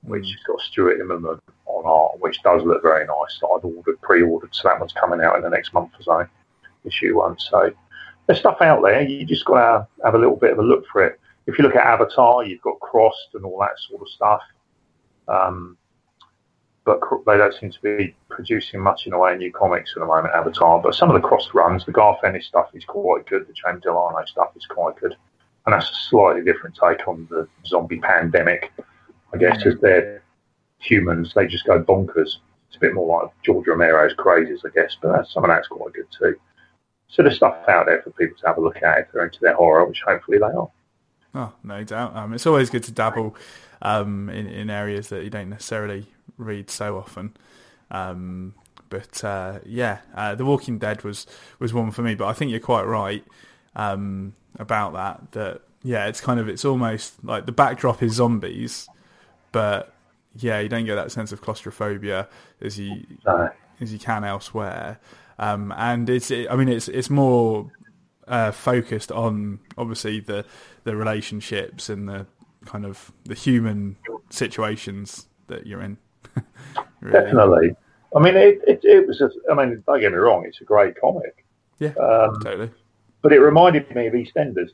which 0.04 0.28
has 0.32 0.39
got 0.47 0.62
Stuart 0.62 1.02
Immonen 1.02 1.41
on 1.65 1.86
art, 1.86 2.21
which 2.21 2.41
does 2.41 2.63
look 2.63 2.82
very 2.82 3.06
nice. 3.06 3.41
I've 3.43 3.65
ordered, 3.65 3.99
pre-ordered, 4.02 4.56
so 4.56 4.69
that 4.69 4.80
one's 4.80 4.93
coming 4.93 5.19
out 5.19 5.36
in 5.36 5.41
the 5.41 5.49
next 5.49 5.73
month 5.73 5.91
or 5.99 6.04
so, 6.04 6.30
issue 6.86 7.17
one. 7.17 7.38
So 7.39 7.72
there's 8.26 8.39
stuff 8.39 8.62
out 8.62 8.82
there. 8.84 9.02
You 9.02 9.26
just 9.26 9.46
got 9.46 9.56
to 9.56 9.88
have 10.04 10.15
a 10.15 10.17
little 10.17 10.38
bit 10.38 10.52
of 10.52 10.60
a 10.60 10.63
look 10.63 10.86
for 10.91 11.04
it. 11.06 11.19
If 11.46 11.58
you 11.58 11.63
look 11.63 11.76
at 11.76 11.86
Avatar, 11.86 12.43
you've 12.46 12.62
got 12.62 12.80
Crossed 12.80 13.30
and 13.34 13.43
all 13.43 13.60
that 13.60 13.78
sort 13.80 14.02
of 14.02 14.10
stuff. 14.10 14.41
Um, 15.28 15.78
but 16.86 17.00
they 17.26 17.38
don't 17.38 17.54
seem 17.54 17.72
to 17.72 17.82
be 17.82 18.15
producing 18.30 18.82
much 18.82 19.06
in 19.06 19.12
the 19.12 19.17
way 19.17 19.34
of 19.34 19.39
new 19.39 19.52
comics 19.52 19.93
at 19.96 20.02
the 20.02 20.06
moment, 20.06 20.34
Avatar. 20.34 20.82
But 20.82 20.96
some 20.96 21.10
of 21.10 21.22
the 21.22 21.26
cross 21.26 21.50
runs, 21.54 21.86
the 21.86 21.93
Garth 21.93 22.24
Ennis 22.26 22.46
stuff 22.46 22.69
is 22.74 22.84
quite 22.84 23.26
good. 23.26 23.48
The 23.48 23.54
James 23.54 23.84
Delano 23.84 24.26
stuff 24.26 24.52
is 24.56 24.65
quite 24.65 24.98
good. 24.98 25.15
And 25.65 25.74
that's 25.74 25.89
a 25.89 25.96
slightly 26.10 26.43
different 26.43 26.76
take 26.76 27.08
on 27.08 27.26
the 27.30 27.48
zombie 27.65 28.00
pandemic. 28.00 28.74
I 29.34 29.38
guess 29.38 29.65
as 29.65 29.76
they're 29.82 30.24
humans, 30.80 31.34
they 31.34 31.48
just 31.48 31.65
go 31.65 31.82
bonkers. 31.82 32.38
It's 32.67 32.76
a 32.76 32.80
bit 32.80 32.93
more 32.93 33.22
like 33.22 33.32
George 33.43 33.67
Romero's 33.67 34.13
Crazies, 34.15 34.65
I 34.65 34.69
guess, 34.76 34.98
but 35.02 35.13
that's, 35.13 35.34
some 35.34 35.46
of 35.46 35.50
that's 35.50 35.69
quite 35.69 35.93
good 35.93 36.08
too. 36.12 36.36
So 37.13 37.23
of 37.23 37.34
stuff 37.34 37.56
out 37.67 37.86
there 37.86 38.02
for 38.02 38.10
people 38.12 38.36
to 38.39 38.47
have 38.47 38.58
a 38.58 38.62
look 38.62 38.82
at 38.82 38.97
if 38.97 39.12
they're 39.12 39.26
into 39.26 39.39
their 39.39 39.54
horror, 39.54 39.86
which 39.86 40.02
hopefully 40.02 40.39
they 40.39 40.45
are. 40.45 40.69
Oh, 41.36 41.54
no 41.63 41.84
doubt. 41.84 42.15
Um, 42.15 42.34
it's 42.34 42.47
always 42.47 42.71
good 42.71 42.84
to 42.86 42.91
dabble 42.91 43.36
um, 43.84 44.30
in, 44.30 44.47
in 44.47 44.69
areas 44.71 45.10
that 45.10 45.23
you 45.23 45.30
don't 45.30 45.49
necessarily 45.49 46.08
read 46.38 46.71
so 46.71 46.97
often. 46.97 47.36
Um, 47.91 48.56
but 48.89 49.23
uh, 49.23 49.60
yeah, 49.63 49.99
uh, 50.15 50.34
The 50.34 50.45
Walking 50.45 50.80
Dead 50.80 51.04
was 51.04 51.28
was 51.60 51.73
one 51.73 51.91
for 51.91 52.02
me. 52.02 52.15
But 52.15 52.28
I 52.28 52.34
think 52.34 52.49
you're 52.49 52.60
quite 52.60 52.84
right 52.84 53.23
um, 53.76 54.34
about 54.58 54.93
that. 54.93 55.32
That 55.34 55.62
yeah, 55.84 56.08
it's 56.08 56.21
kind 56.21 56.39
of 56.39 56.49
it's 56.49 56.65
almost 56.65 57.23
like 57.23 57.45
the 57.45 57.52
backdrop 57.52 58.02
is 58.02 58.13
zombies, 58.13 58.88
but 59.52 59.93
yeah, 60.36 60.60
you 60.60 60.69
don't 60.69 60.86
get 60.86 60.95
that 60.95 61.12
sense 61.12 61.32
of 61.32 61.41
claustrophobia 61.41 62.28
as 62.62 62.80
you 62.80 63.06
no. 63.26 63.52
as 63.82 63.93
you 63.93 63.99
can 63.99 64.23
elsewhere. 64.23 64.99
Um, 65.43 65.73
and 65.75 66.10
it's 66.10 66.32
it, 66.32 66.49
I 66.49 66.56
mean 66.56 66.69
it's 66.69 66.88
it's 66.88 67.10
more 67.10 67.69
uh, 68.27 68.51
focused 68.51 69.12
on 69.12 69.60
obviously 69.77 70.19
the 70.19 70.45
the 70.84 70.95
relationships 70.95 71.89
and 71.89 72.08
the 72.08 72.25
kind 72.65 72.86
of 72.86 73.12
the 73.25 73.36
human 73.36 73.97
situations 74.29 75.27
that 75.47 75.67
you're 75.67 75.82
in. 75.82 75.97
really. 77.01 77.19
Definitely. 77.19 77.75
I 78.15 78.19
mean, 78.19 78.36
it, 78.36 78.62
it, 78.67 78.79
it 78.84 79.08
was. 79.08 79.21
A, 79.21 79.29
I 79.51 79.56
mean, 79.56 79.84
don't 79.86 79.99
get 79.99 80.12
me 80.12 80.17
wrong; 80.17 80.45
it's 80.45 80.62
a 80.62 80.63
great 80.63 80.99
comic. 80.99 81.45
Yeah, 81.79 81.89
um, 81.89 82.39
totally. 82.41 82.69
But 83.21 83.34
it 83.34 83.39
reminded 83.39 83.93
me 83.93 84.08
of 84.08 84.13
EastEnders. 84.13 84.69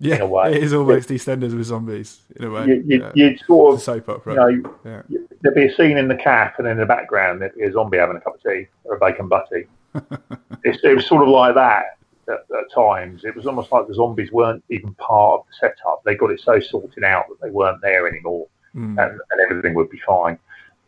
Yeah, 0.00 0.16
in 0.16 0.20
a 0.22 0.26
way. 0.26 0.54
it 0.54 0.62
is 0.62 0.72
almost 0.72 1.10
it, 1.10 1.14
EastEnders 1.14 1.56
with 1.56 1.66
zombies 1.66 2.20
in 2.36 2.44
a 2.44 2.50
way. 2.50 2.66
You, 2.66 2.84
you, 2.86 3.00
yeah. 3.00 3.12
You'd 3.14 3.40
sort 3.40 3.74
of 3.74 3.82
soap 3.82 4.08
opera. 4.08 4.32
You 4.50 4.62
know, 4.62 4.78
yeah. 4.84 5.02
there'd 5.42 5.54
be 5.54 5.66
a 5.66 5.74
scene 5.76 5.98
in 5.98 6.08
the 6.08 6.16
calf, 6.16 6.54
and 6.58 6.66
in 6.66 6.78
the 6.78 6.86
background 6.86 7.40
there'd 7.40 7.54
be 7.54 7.62
a 7.62 7.72
zombie 7.72 7.98
having 7.98 8.16
a 8.16 8.20
cup 8.20 8.36
of 8.36 8.42
tea 8.42 8.66
or 8.84 8.96
a 8.96 8.98
bacon 8.98 9.28
butty. 9.28 9.66
It 10.64 10.96
was 10.96 11.06
sort 11.06 11.22
of 11.22 11.28
like 11.28 11.54
that 11.54 11.98
at, 12.28 12.38
at, 12.38 12.74
times. 12.74 13.24
It 13.24 13.36
was 13.36 13.46
almost 13.46 13.72
like 13.72 13.86
the 13.86 13.94
zombies 13.94 14.32
weren't 14.32 14.64
even 14.68 14.94
part 14.94 15.40
of 15.40 15.46
the 15.46 15.54
setup. 15.60 16.02
They 16.04 16.14
got 16.14 16.30
it 16.30 16.40
so 16.40 16.60
sorted 16.60 17.04
out 17.04 17.26
that 17.28 17.40
they 17.42 17.50
weren't 17.50 17.80
there 17.82 18.08
anymore, 18.08 18.46
mm. 18.74 18.88
and, 18.88 18.98
and 18.98 19.40
everything 19.50 19.74
would 19.74 19.90
be 19.90 20.00
fine. 20.06 20.38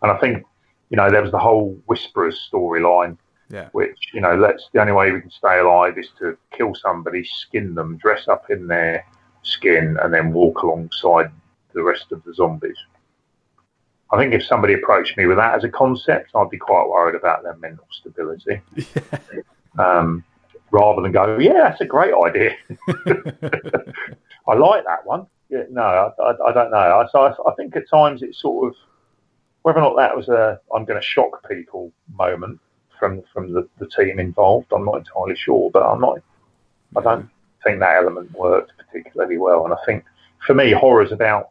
And 0.03 0.11
I 0.11 0.19
think, 0.19 0.45
you 0.90 0.97
know, 0.97 1.11
there 1.11 1.23
was 1.23 1.33
the 1.33 1.38
whole 1.38 1.79
Whisperers 1.87 2.49
storyline, 2.53 3.16
yeah. 3.51 3.69
which, 3.73 3.99
you 4.12 4.21
know, 4.21 4.37
let's 4.37 4.69
the 4.73 4.81
only 4.81 4.92
way 4.92 5.12
we 5.12 5.21
can 5.21 5.31
stay 5.31 5.59
alive 5.59 5.99
is 5.99 6.09
to 6.19 6.37
kill 6.53 6.75
somebody, 6.75 7.25
skin 7.25 7.75
them, 7.75 7.97
dress 7.97 8.29
up 8.29 8.51
in 8.51 8.66
their 8.66 9.05
skin, 9.42 9.97
and 10.03 10.12
then 10.12 10.33
walk 10.33 10.62
alongside 10.62 11.31
the 11.73 11.83
rest 11.83 12.12
of 12.12 12.23
the 12.25 12.35
zombies. 12.35 12.79
I 14.12 14.19
think 14.19 14.33
if 14.35 14.45
somebody 14.45 14.75
approached 14.75 15.16
me 15.16 15.27
with 15.27 15.37
that 15.37 15.57
as 15.57 15.64
a 15.64 15.69
concept, 15.69 16.31
I'd 16.35 16.51
be 16.51 16.59
quite 16.59 16.88
worried 16.88 17.16
about 17.16 17.42
their 17.42 17.57
mental 17.57 17.87
stability. 17.90 18.61
Yeah. 18.75 19.19
Um, 19.79 20.25
rather 20.71 21.03
than 21.03 21.12
go, 21.12 21.38
yeah, 21.38 21.69
that's 21.69 21.81
a 21.81 21.87
great 21.87 22.14
idea. 22.14 22.57
I 24.49 24.55
like 24.55 24.85
that 24.85 25.05
one. 25.05 25.27
Yeah, 25.49 25.64
no, 25.71 25.83
I, 25.83 26.23
I, 26.23 26.49
I 26.49 26.53
don't 26.53 26.71
know. 26.71 27.09
So 27.12 27.21
I, 27.21 27.51
I, 27.51 27.55
think 27.57 27.77
at 27.77 27.88
times 27.88 28.23
it's 28.23 28.40
sort 28.40 28.69
of 28.69 28.77
whether 29.62 29.79
or 29.79 29.83
not 29.83 29.97
that 29.97 30.16
was 30.16 30.29
a 30.29 30.61
I'm 30.75 30.85
going 30.85 31.01
to 31.01 31.07
shock 31.07 31.47
people 31.49 31.92
moment 32.12 32.61
from 32.99 33.23
from 33.33 33.53
the, 33.53 33.69
the 33.79 33.88
team 33.88 34.19
involved, 34.19 34.73
I'm 34.73 34.85
not 34.85 34.97
entirely 34.97 35.37
sure. 35.37 35.71
But 35.71 35.83
I'm 35.85 36.01
not. 36.01 36.19
I 36.97 37.01
don't 37.03 37.29
think 37.62 37.81
that 37.81 37.97
element 37.97 38.33
worked 38.33 38.73
particularly 38.79 39.38
well. 39.38 39.64
And 39.64 39.75
I 39.75 39.79
think 39.85 40.05
for 40.47 40.55
me, 40.55 40.73
horror 40.73 41.03
is 41.03 41.12
about 41.12 41.51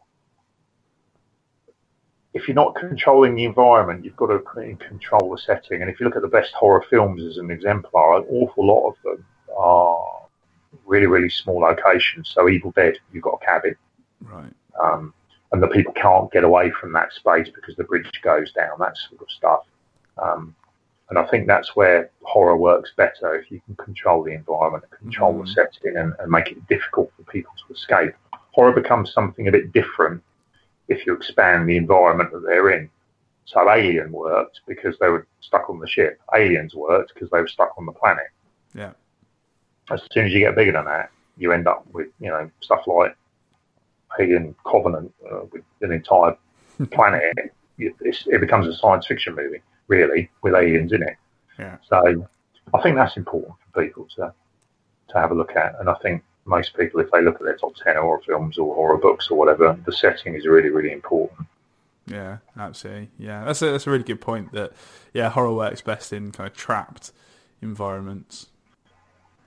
if 2.36 2.46
you're 2.46 2.54
not 2.54 2.74
controlling 2.74 3.34
the 3.34 3.44
environment, 3.44 4.04
you've 4.04 4.16
got 4.16 4.26
to 4.26 4.38
control 4.78 5.30
the 5.30 5.38
setting. 5.38 5.80
And 5.80 5.90
if 5.90 5.98
you 5.98 6.04
look 6.04 6.16
at 6.16 6.22
the 6.22 6.28
best 6.28 6.52
horror 6.52 6.84
films 6.90 7.24
as 7.24 7.38
an 7.38 7.50
exemplar, 7.50 8.18
an 8.18 8.26
awful 8.28 8.66
lot 8.66 8.90
of 8.90 8.94
them 9.02 9.24
are 9.56 10.26
really, 10.84 11.06
really 11.06 11.30
small 11.30 11.60
locations. 11.60 12.28
So 12.28 12.46
Evil 12.48 12.72
Dead, 12.72 12.98
you've 13.10 13.22
got 13.22 13.40
a 13.42 13.44
cabin. 13.44 13.76
Right. 14.20 14.52
Um, 14.82 15.14
and 15.52 15.62
the 15.62 15.68
people 15.68 15.94
can't 15.94 16.30
get 16.30 16.44
away 16.44 16.70
from 16.70 16.92
that 16.92 17.14
space 17.14 17.48
because 17.54 17.74
the 17.76 17.84
bridge 17.84 18.20
goes 18.22 18.52
down, 18.52 18.78
that 18.80 18.98
sort 18.98 19.22
of 19.22 19.30
stuff. 19.30 19.60
Um, 20.22 20.54
and 21.08 21.18
I 21.18 21.24
think 21.24 21.46
that's 21.46 21.74
where 21.74 22.10
horror 22.22 22.58
works 22.58 22.92
better 22.96 23.34
if 23.36 23.50
you 23.50 23.62
can 23.64 23.76
control 23.76 24.24
the 24.24 24.32
environment, 24.32 24.84
control 24.90 25.34
mm. 25.34 25.46
the 25.46 25.52
setting, 25.52 25.96
and, 25.96 26.12
and, 26.18 26.30
make 26.30 26.50
it 26.50 26.66
difficult 26.68 27.12
for 27.16 27.22
people 27.30 27.52
to 27.66 27.72
escape. 27.72 28.12
Horror 28.50 28.72
becomes 28.72 29.12
something 29.12 29.46
a 29.46 29.52
bit 29.52 29.72
different 29.72 30.22
if 30.88 31.06
you 31.06 31.14
expand 31.14 31.68
the 31.68 31.76
environment 31.76 32.32
that 32.32 32.42
they're 32.46 32.70
in. 32.70 32.90
So 33.44 33.70
Alien 33.70 34.10
worked 34.10 34.60
because 34.66 34.98
they 34.98 35.08
were 35.08 35.26
stuck 35.40 35.70
on 35.70 35.78
the 35.78 35.86
ship. 35.86 36.20
Aliens 36.34 36.74
worked 36.74 37.14
because 37.14 37.30
they 37.30 37.40
were 37.40 37.48
stuck 37.48 37.72
on 37.78 37.86
the 37.86 37.92
planet. 37.92 38.26
Yeah. 38.74 38.92
As 39.90 40.02
soon 40.12 40.26
as 40.26 40.32
you 40.32 40.40
get 40.40 40.56
bigger 40.56 40.72
than 40.72 40.84
that, 40.86 41.10
you 41.36 41.52
end 41.52 41.68
up 41.68 41.86
with 41.92 42.08
you 42.18 42.28
know 42.28 42.50
stuff 42.60 42.86
like 42.86 43.16
alien 44.18 44.54
covenant 44.66 45.12
uh, 45.30 45.40
with 45.52 45.62
an 45.82 45.92
entire 45.92 46.36
planet, 46.90 47.22
it, 47.78 47.94
it, 48.00 48.40
becomes 48.40 48.66
a 48.66 48.76
science 48.76 49.06
fiction 49.06 49.34
movie, 49.34 49.60
really, 49.88 50.30
with 50.42 50.54
aliens 50.54 50.92
in 50.92 51.02
it. 51.02 51.16
Yeah. 51.58 51.76
So 51.88 52.26
I 52.74 52.82
think 52.82 52.96
that's 52.96 53.16
important 53.16 53.54
for 53.72 53.84
people 53.84 54.08
to 54.16 54.32
to 55.08 55.20
have 55.20 55.30
a 55.30 55.34
look 55.34 55.54
at, 55.54 55.78
and 55.78 55.88
I 55.88 55.94
think 56.02 56.24
most 56.46 56.76
people, 56.76 57.00
if 57.00 57.10
they 57.10 57.22
look 57.22 57.36
at 57.36 57.42
their 57.42 57.56
top 57.56 57.74
ten 57.76 57.96
horror 57.96 58.20
films 58.24 58.58
or 58.58 58.74
horror 58.74 58.98
books 58.98 59.30
or 59.30 59.36
whatever, 59.36 59.78
the 59.84 59.92
setting 59.92 60.34
is 60.34 60.46
really, 60.46 60.70
really 60.70 60.92
important. 60.92 61.46
Yeah, 62.06 62.38
absolutely. 62.56 63.10
Yeah, 63.18 63.44
that's 63.44 63.62
a, 63.62 63.72
that's 63.72 63.86
a 63.86 63.90
really 63.90 64.04
good 64.04 64.20
point. 64.20 64.52
That 64.52 64.72
yeah, 65.12 65.28
horror 65.28 65.52
works 65.52 65.80
best 65.80 66.12
in 66.12 66.30
kind 66.32 66.48
of 66.48 66.56
trapped 66.56 67.12
environments. 67.60 68.46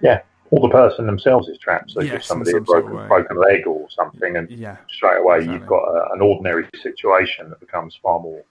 Yeah, 0.02 0.22
or 0.52 0.68
the 0.68 0.74
person 0.74 1.06
themselves 1.06 1.48
is 1.48 1.58
trapped. 1.58 1.92
So 1.92 2.02
yes, 2.02 2.26
somebody 2.26 2.52
a 2.52 2.62
broken, 2.62 2.92
sort 2.92 3.04
of 3.04 3.08
broken 3.08 3.38
leg 3.38 3.68
or 3.68 3.88
something, 3.90 4.38
and 4.38 4.50
yeah, 4.50 4.78
straight 4.90 5.20
away 5.20 5.38
exactly. 5.38 5.60
you've 5.60 5.68
got 5.68 5.84
a, 5.84 6.14
an 6.14 6.22
ordinary 6.22 6.68
situation 6.82 7.50
that 7.50 7.60
becomes 7.60 7.98
far 8.02 8.20
more 8.20 8.44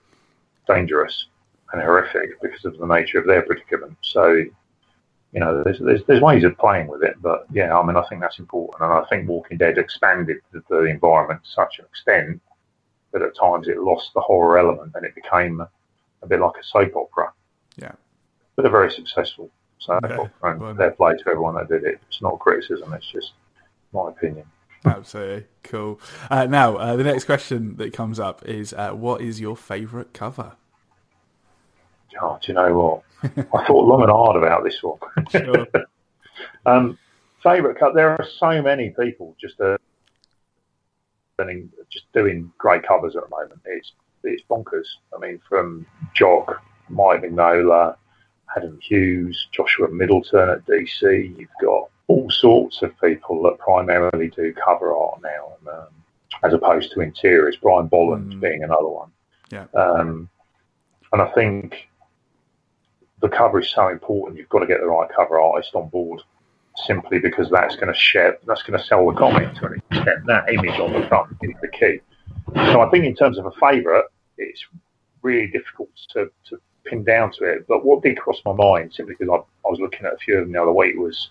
dangerous 0.67 1.27
and 1.73 1.83
horrific 1.83 2.41
because 2.41 2.65
of 2.65 2.79
the 2.79 2.87
nature 2.87 3.19
of 3.19 3.27
their 3.27 3.43
predicament. 3.43 3.97
So, 4.01 4.45
you 5.33 5.41
know, 5.41 5.63
there's, 5.63 5.79
there's, 5.79 6.05
there's 6.07 6.21
ways 6.21 6.45
of 6.45 6.57
playing 6.59 6.89
with 6.89 7.03
it, 7.03 7.17
but 7.21 7.47
yeah, 7.53 7.77
I 7.77 7.85
mean, 7.85 7.97
I 7.97 8.03
think 8.09 8.21
that's 8.21 8.39
important, 8.39 8.83
and 8.83 8.93
I 8.93 9.05
think 9.09 9.29
Walking 9.29 9.59
Dead 9.59 9.79
expanded 9.79 10.39
the, 10.53 10.63
the 10.69 10.85
environment 10.85 11.45
to 11.45 11.51
such 11.51 11.79
an 11.79 11.85
extent 11.85 12.41
that 13.13 13.23
at 13.23 13.37
times 13.37 13.69
it 13.69 13.79
lost 13.79 14.13
the 14.15 14.21
horror 14.21 14.59
element 14.59 14.93
and 14.95 15.05
it 15.05 15.15
became 15.15 15.61
a 16.23 16.27
bit 16.27 16.41
like 16.41 16.57
a 16.61 16.65
soap 16.65 16.97
opera. 16.97 17.33
Yeah, 17.77 17.93
but 18.57 18.67
a 18.67 18.71
very 18.71 18.91
successful 18.91 19.51
so 19.79 19.99
yeah, 20.03 20.29
well, 20.43 20.75
fair 20.75 20.91
play 20.91 21.17
to 21.17 21.29
everyone 21.29 21.55
that 21.55 21.69
did 21.69 21.85
it. 21.85 22.01
It's 22.09 22.21
not 22.21 22.39
criticism, 22.39 22.93
it's 22.93 23.11
just 23.11 23.33
my 23.93 24.09
opinion. 24.09 24.45
Absolutely 24.85 25.47
cool. 25.63 26.01
Uh, 26.31 26.47
now, 26.47 26.77
uh, 26.77 26.97
the 26.97 27.05
next 27.05 27.25
question 27.25 27.77
that 27.77 27.93
comes 27.93 28.21
up 28.21 28.45
is, 28.45 28.73
uh, 28.73 28.91
what 28.91 29.21
is 29.21 29.41
your 29.41 29.57
favourite 29.57 30.13
cover? 30.13 30.57
Oh, 32.21 32.39
do 32.41 32.53
you 32.53 32.55
know 32.55 32.75
what? 32.75 33.03
I 33.55 33.67
thought 33.67 33.87
long 33.87 34.03
and 34.03 34.11
hard 34.11 34.37
about 34.37 34.65
this 34.65 34.83
one. 34.83 34.99
Sure. 35.31 35.67
um, 36.67 36.99
favourite 37.43 37.79
cover? 37.79 37.95
There 37.95 38.11
are 38.11 38.27
so 38.39 38.63
many 38.63 38.91
people 38.91 39.37
just 39.41 39.61
uh, 39.61 39.77
just 41.91 42.13
doing 42.13 42.53
great 42.59 42.83
covers 42.83 43.17
at 43.17 43.25
the 43.25 43.31
moment. 43.31 43.61
It's 43.65 43.93
it's 44.25 44.43
bonkers. 44.49 44.87
I 45.15 45.19
mean, 45.19 45.41
from 45.49 45.87
Jock, 46.15 46.63
Mike 46.89 47.23
Mignola, 47.23 47.97
Adam 48.57 48.79
Hughes, 48.83 49.49
Joshua 49.53 49.89
Middleton 49.89 50.49
at 50.49 50.67
DC. 50.67 51.39
You've 51.39 51.49
got 51.61 51.89
all 52.09 52.31
sorts 52.31 52.83
of 52.83 52.99
people 53.01 53.43
that 53.45 53.59
primarily 53.59 54.29
do 54.29 54.53
cover 54.53 54.97
art 54.97 55.21
now, 55.23 55.53
and, 55.59 55.69
um, 55.69 55.89
as 56.45 56.53
opposed 56.53 56.93
to 56.93 57.01
interiors. 57.01 57.57
Brian 57.57 57.87
Bolland 57.87 58.35
mm. 58.35 58.41
being 58.41 58.65
another 58.65 58.89
one. 58.89 59.11
Yeah. 59.51 59.67
Um, 59.75 60.29
and 61.13 61.23
I 61.23 61.31
think 61.33 61.88
the 63.21 63.29
cover 63.29 63.61
is 63.61 63.71
so 63.71 63.89
important. 63.89 64.39
You've 64.39 64.49
got 64.49 64.61
to 64.61 64.67
get 64.67 64.81
the 64.81 64.87
right 64.87 65.09
cover 65.15 65.41
artist 65.41 65.75
on 65.75 65.89
board, 65.89 66.21
simply 66.87 67.19
because 67.19 67.51
that's 67.51 67.77
going 67.77 67.93
to 67.93 67.99
share, 67.99 68.39
that's 68.47 68.63
going 68.63 68.79
to 68.79 68.85
sell 68.85 69.07
the 69.07 69.17
comic 69.17 69.55
to 69.57 69.67
an 69.67 69.83
extent. 69.91 70.27
That 70.27 70.53
image 70.53 70.79
on 70.79 70.93
the 70.93 71.07
front 71.09 71.37
is 71.43 71.55
the 71.61 71.69
key. 71.69 72.01
So 72.55 72.81
I 72.81 72.89
think 72.91 73.05
in 73.05 73.15
terms 73.15 73.39
of 73.39 73.47
a 73.47 73.53
favourite, 73.53 74.05
it's 74.37 74.65
really 75.23 75.49
difficult 75.49 75.91
to, 76.11 76.31
to 76.49 76.61
pin 76.85 77.05
down 77.05 77.33
to 77.33 77.45
it. 77.45 77.67
But 77.69 77.85
what 77.85 78.03
did 78.03 78.19
cross 78.19 78.41
my 78.45 78.53
mind, 78.53 78.93
simply 78.95 79.15
because 79.19 79.33
I, 79.33 79.67
I 79.67 79.71
was 79.71 79.81
looking 79.81 80.07
at 80.07 80.15
a 80.15 80.19
few 80.19 80.39
of 80.39 80.45
them 80.45 80.53
the 80.53 80.63
other 80.63 80.73
week, 80.73 80.97
was 80.97 81.31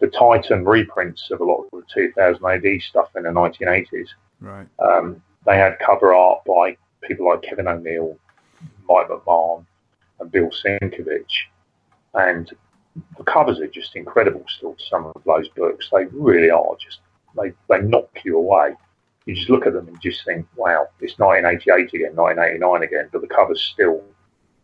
the 0.00 0.08
Titan 0.08 0.64
reprints 0.64 1.30
of 1.30 1.40
a 1.40 1.44
lot 1.44 1.64
of 1.64 1.70
the 1.72 1.82
2000 1.92 2.44
AD 2.44 2.82
stuff 2.82 3.08
in 3.16 3.22
the 3.24 3.30
1980s. 3.30 4.08
Right. 4.40 4.66
Um, 4.78 5.22
they 5.46 5.56
had 5.56 5.78
cover 5.78 6.14
art 6.14 6.44
by 6.44 6.76
people 7.02 7.26
like 7.26 7.42
Kevin 7.42 7.68
O'Neill, 7.68 8.16
Mike 8.88 9.08
McMahon, 9.08 9.64
and 10.20 10.30
Bill 10.30 10.50
Sienkiewicz. 10.50 11.24
And 12.14 12.50
the 13.16 13.24
covers 13.24 13.60
are 13.60 13.68
just 13.68 13.96
incredible 13.96 14.44
still 14.48 14.74
to 14.74 14.84
some 14.84 15.06
of 15.06 15.22
those 15.24 15.48
books. 15.48 15.88
They 15.92 16.06
really 16.06 16.50
are 16.50 16.76
just, 16.80 17.00
they, 17.36 17.52
they 17.68 17.82
knock 17.82 18.10
you 18.24 18.36
away. 18.36 18.74
You 19.26 19.34
just 19.34 19.50
look 19.50 19.66
at 19.66 19.74
them 19.74 19.88
and 19.88 20.00
just 20.00 20.24
think, 20.24 20.46
wow, 20.56 20.86
it's 21.00 21.18
1988 21.18 21.94
again, 21.94 22.16
1989 22.16 22.82
again, 22.82 23.08
but 23.12 23.20
the 23.20 23.28
covers 23.28 23.62
still 23.62 24.02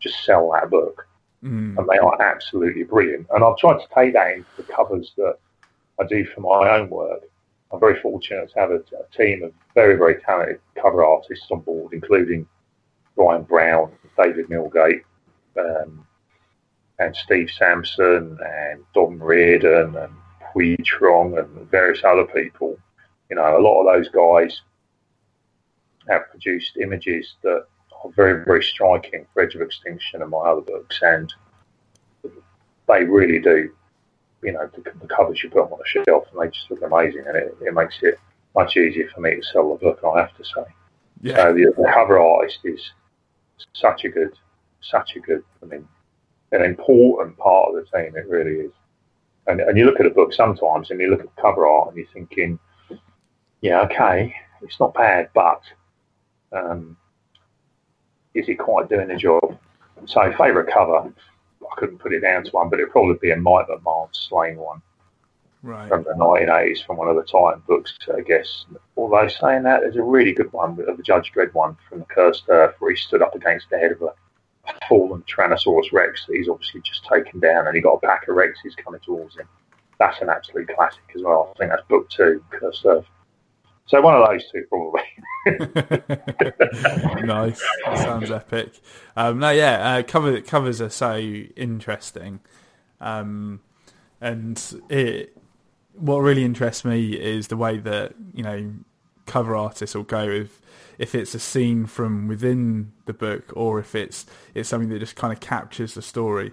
just 0.00 0.24
sell 0.24 0.52
that 0.52 0.70
book. 0.70 1.06
Mm. 1.42 1.76
And 1.76 1.88
they 1.88 1.98
are 1.98 2.22
absolutely 2.22 2.84
brilliant. 2.84 3.26
And 3.30 3.44
I've 3.44 3.58
tried 3.58 3.78
to 3.78 3.86
take 3.94 4.14
that 4.14 4.32
into 4.32 4.48
the 4.56 4.62
covers 4.62 5.12
that 5.18 5.36
I 6.00 6.06
do 6.06 6.24
for 6.24 6.40
my 6.40 6.76
own 6.76 6.88
work. 6.88 7.22
I'm 7.70 7.80
very 7.80 8.00
fortunate 8.00 8.50
to 8.52 8.58
have 8.58 8.70
a, 8.70 8.76
a 8.76 9.16
team 9.16 9.42
of 9.42 9.52
very, 9.74 9.96
very 9.96 10.20
talented 10.22 10.60
cover 10.80 11.04
artists 11.04 11.46
on 11.50 11.60
board, 11.60 11.92
including 11.92 12.46
Ryan 13.16 13.42
Brown, 13.42 13.92
David 14.16 14.48
Milgate, 14.48 15.02
um, 15.58 16.06
and 16.98 17.14
Steve 17.16 17.50
Sampson, 17.50 18.38
and 18.44 18.84
Don 18.94 19.18
Reardon, 19.18 19.96
and 19.96 20.12
Pui 20.54 20.82
Trong, 20.84 21.38
and 21.38 21.70
various 21.70 22.04
other 22.04 22.24
people. 22.24 22.78
You 23.30 23.36
know, 23.36 23.58
a 23.58 23.60
lot 23.60 23.80
of 23.80 23.94
those 23.94 24.08
guys 24.10 24.60
have 26.08 26.30
produced 26.30 26.76
images 26.76 27.34
that 27.42 27.66
are 28.04 28.10
very, 28.10 28.44
very 28.44 28.62
striking 28.62 29.26
for 29.32 29.42
Edge 29.42 29.54
of 29.54 29.62
Extinction 29.62 30.22
and 30.22 30.30
my 30.30 30.38
other 30.38 30.60
books, 30.60 31.00
and 31.02 31.32
they 32.88 33.04
really 33.04 33.38
do. 33.38 33.72
You 34.42 34.52
know, 34.52 34.70
the, 34.74 34.82
the 35.00 35.06
covers 35.06 35.42
you 35.42 35.48
put 35.48 35.64
them 35.64 35.72
on 35.72 35.78
the 35.78 36.04
shelf, 36.04 36.26
and 36.30 36.40
they 36.42 36.50
just 36.50 36.70
look 36.70 36.82
amazing, 36.82 37.24
and 37.26 37.36
it, 37.36 37.56
it 37.62 37.72
makes 37.72 37.98
it 38.02 38.18
much 38.54 38.76
easier 38.76 39.08
for 39.08 39.20
me 39.22 39.36
to 39.36 39.42
sell 39.42 39.70
the 39.72 39.78
book. 39.78 40.00
I 40.04 40.20
have 40.20 40.36
to 40.36 40.44
say. 40.44 40.64
Yeah. 41.22 41.36
So 41.36 41.54
the, 41.54 41.72
the 41.76 41.90
cover 41.92 42.18
artist 42.18 42.58
is 42.64 42.92
such 43.72 44.04
a 44.04 44.10
good, 44.10 44.34
such 44.84 45.16
a 45.16 45.20
good. 45.20 45.42
I 45.62 45.66
mean, 45.66 45.88
an 46.52 46.62
important 46.62 47.36
part 47.36 47.70
of 47.70 47.74
the 47.74 47.98
team. 47.98 48.16
It 48.16 48.28
really 48.28 48.66
is. 48.66 48.72
And, 49.46 49.60
and 49.60 49.76
you 49.76 49.84
look 49.84 50.00
at 50.00 50.06
a 50.06 50.10
book 50.10 50.32
sometimes, 50.32 50.90
and 50.90 51.00
you 51.00 51.10
look 51.10 51.20
at 51.20 51.36
cover 51.36 51.66
art, 51.66 51.88
and 51.88 51.96
you're 51.98 52.06
thinking, 52.12 52.58
yeah, 53.60 53.80
okay, 53.82 54.34
it's 54.62 54.80
not 54.80 54.94
bad, 54.94 55.28
but 55.34 55.60
um, 56.52 56.96
is 58.32 58.48
it 58.48 58.54
quite 58.56 58.88
doing 58.88 59.08
the 59.08 59.16
job? 59.16 59.58
So, 60.06 60.32
favourite 60.36 60.72
cover, 60.72 61.12
I 61.62 61.74
couldn't 61.76 61.98
put 61.98 62.12
it 62.12 62.20
down 62.20 62.44
to 62.44 62.50
one, 62.50 62.68
but 62.68 62.78
it'd 62.78 62.92
probably 62.92 63.16
be 63.20 63.30
a 63.30 63.36
Mike 63.36 63.66
McMahon 63.68 64.10
Sláine 64.12 64.56
one. 64.56 64.82
Right. 65.62 65.88
From 65.88 66.04
the 66.04 66.10
1980s, 66.10 66.84
from 66.84 66.98
one 66.98 67.08
of 67.08 67.16
the 67.16 67.22
Titan 67.22 67.62
books, 67.66 67.96
I 68.14 68.20
guess. 68.20 68.66
Although 68.98 69.28
saying 69.28 69.62
that, 69.62 69.80
there's 69.80 69.96
a 69.96 70.02
really 70.02 70.32
good 70.32 70.52
one, 70.52 70.76
the 70.76 71.02
Judge 71.02 71.32
Dredd 71.32 71.54
one 71.54 71.78
from 71.88 72.00
the 72.00 72.04
Cursed 72.04 72.44
Earth, 72.48 72.74
where 72.80 72.90
he 72.90 72.96
stood 72.98 73.22
up 73.22 73.34
against 73.34 73.70
the 73.70 73.78
head 73.78 73.92
of 73.92 74.02
a 74.02 74.12
fallen 74.88 75.22
Tyrannosaurus 75.22 75.92
Rex 75.92 76.26
that 76.26 76.36
he's 76.36 76.48
obviously 76.48 76.80
just 76.82 77.04
taken 77.04 77.40
down, 77.40 77.66
and 77.66 77.76
he 77.76 77.82
got 77.82 77.94
a 77.94 78.06
pack 78.06 78.28
of 78.28 78.36
Rexes 78.36 78.76
coming 78.82 79.00
towards 79.00 79.36
him. 79.36 79.48
That's 79.98 80.20
an 80.20 80.28
absolute 80.28 80.68
classic 80.74 81.02
as 81.14 81.22
well. 81.22 81.52
I 81.54 81.58
think 81.58 81.70
that's 81.70 81.86
book 81.88 82.08
two, 82.10 82.42
Cursed 82.50 82.84
Earth. 82.84 83.06
So 83.86 84.00
one 84.00 84.14
of 84.14 84.26
those 84.26 84.50
two, 84.50 84.64
probably. 84.68 85.02
nice. 87.26 87.62
sounds 87.84 88.30
epic. 88.30 88.80
Um, 89.14 89.38
no, 89.38 89.50
yeah, 89.50 89.96
uh, 89.96 90.02
cover, 90.02 90.40
covers 90.40 90.80
are 90.80 90.90
so 90.90 91.16
interesting, 91.18 92.40
um, 93.00 93.60
and 94.20 94.82
it. 94.88 95.36
What 95.96 96.16
really 96.18 96.44
interests 96.44 96.84
me 96.84 97.12
is 97.12 97.46
the 97.46 97.56
way 97.56 97.78
that 97.78 98.14
you 98.32 98.42
know 98.42 98.72
cover 99.26 99.56
artist 99.56 99.94
will 99.94 100.02
go 100.02 100.28
if 100.28 100.60
if 100.98 101.14
it's 101.14 101.34
a 101.34 101.38
scene 101.38 101.86
from 101.86 102.28
within 102.28 102.92
the 103.06 103.12
book 103.12 103.52
or 103.54 103.78
if 103.78 103.94
it's 103.94 104.26
it's 104.54 104.68
something 104.68 104.88
that 104.90 104.98
just 104.98 105.16
kind 105.16 105.32
of 105.32 105.40
captures 105.40 105.94
the 105.94 106.02
story 106.02 106.52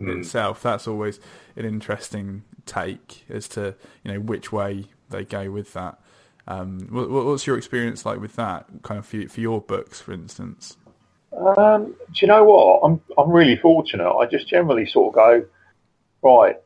mm. 0.00 0.18
itself. 0.18 0.62
That's 0.62 0.88
always 0.88 1.20
an 1.56 1.64
interesting 1.64 2.42
take 2.66 3.24
as 3.28 3.48
to 3.48 3.74
you 4.04 4.12
know 4.12 4.20
which 4.20 4.52
way 4.52 4.86
they 5.10 5.24
go 5.24 5.50
with 5.50 5.72
that. 5.74 5.98
Um, 6.48 6.88
what, 6.90 7.10
what's 7.10 7.46
your 7.46 7.56
experience 7.56 8.04
like 8.04 8.20
with 8.20 8.34
that, 8.36 8.66
kind 8.82 8.98
of 8.98 9.06
for, 9.06 9.28
for 9.28 9.40
your 9.40 9.60
books, 9.60 10.00
for 10.00 10.12
instance? 10.12 10.76
Um, 11.32 11.94
do 12.12 12.20
you 12.20 12.26
know 12.26 12.44
what? 12.44 12.80
I'm 12.82 13.00
I'm 13.16 13.30
really 13.30 13.56
fortunate. 13.56 14.10
I 14.10 14.26
just 14.26 14.48
generally 14.48 14.86
sort 14.86 15.10
of 15.10 15.14
go, 15.14 15.46
right, 16.22 16.56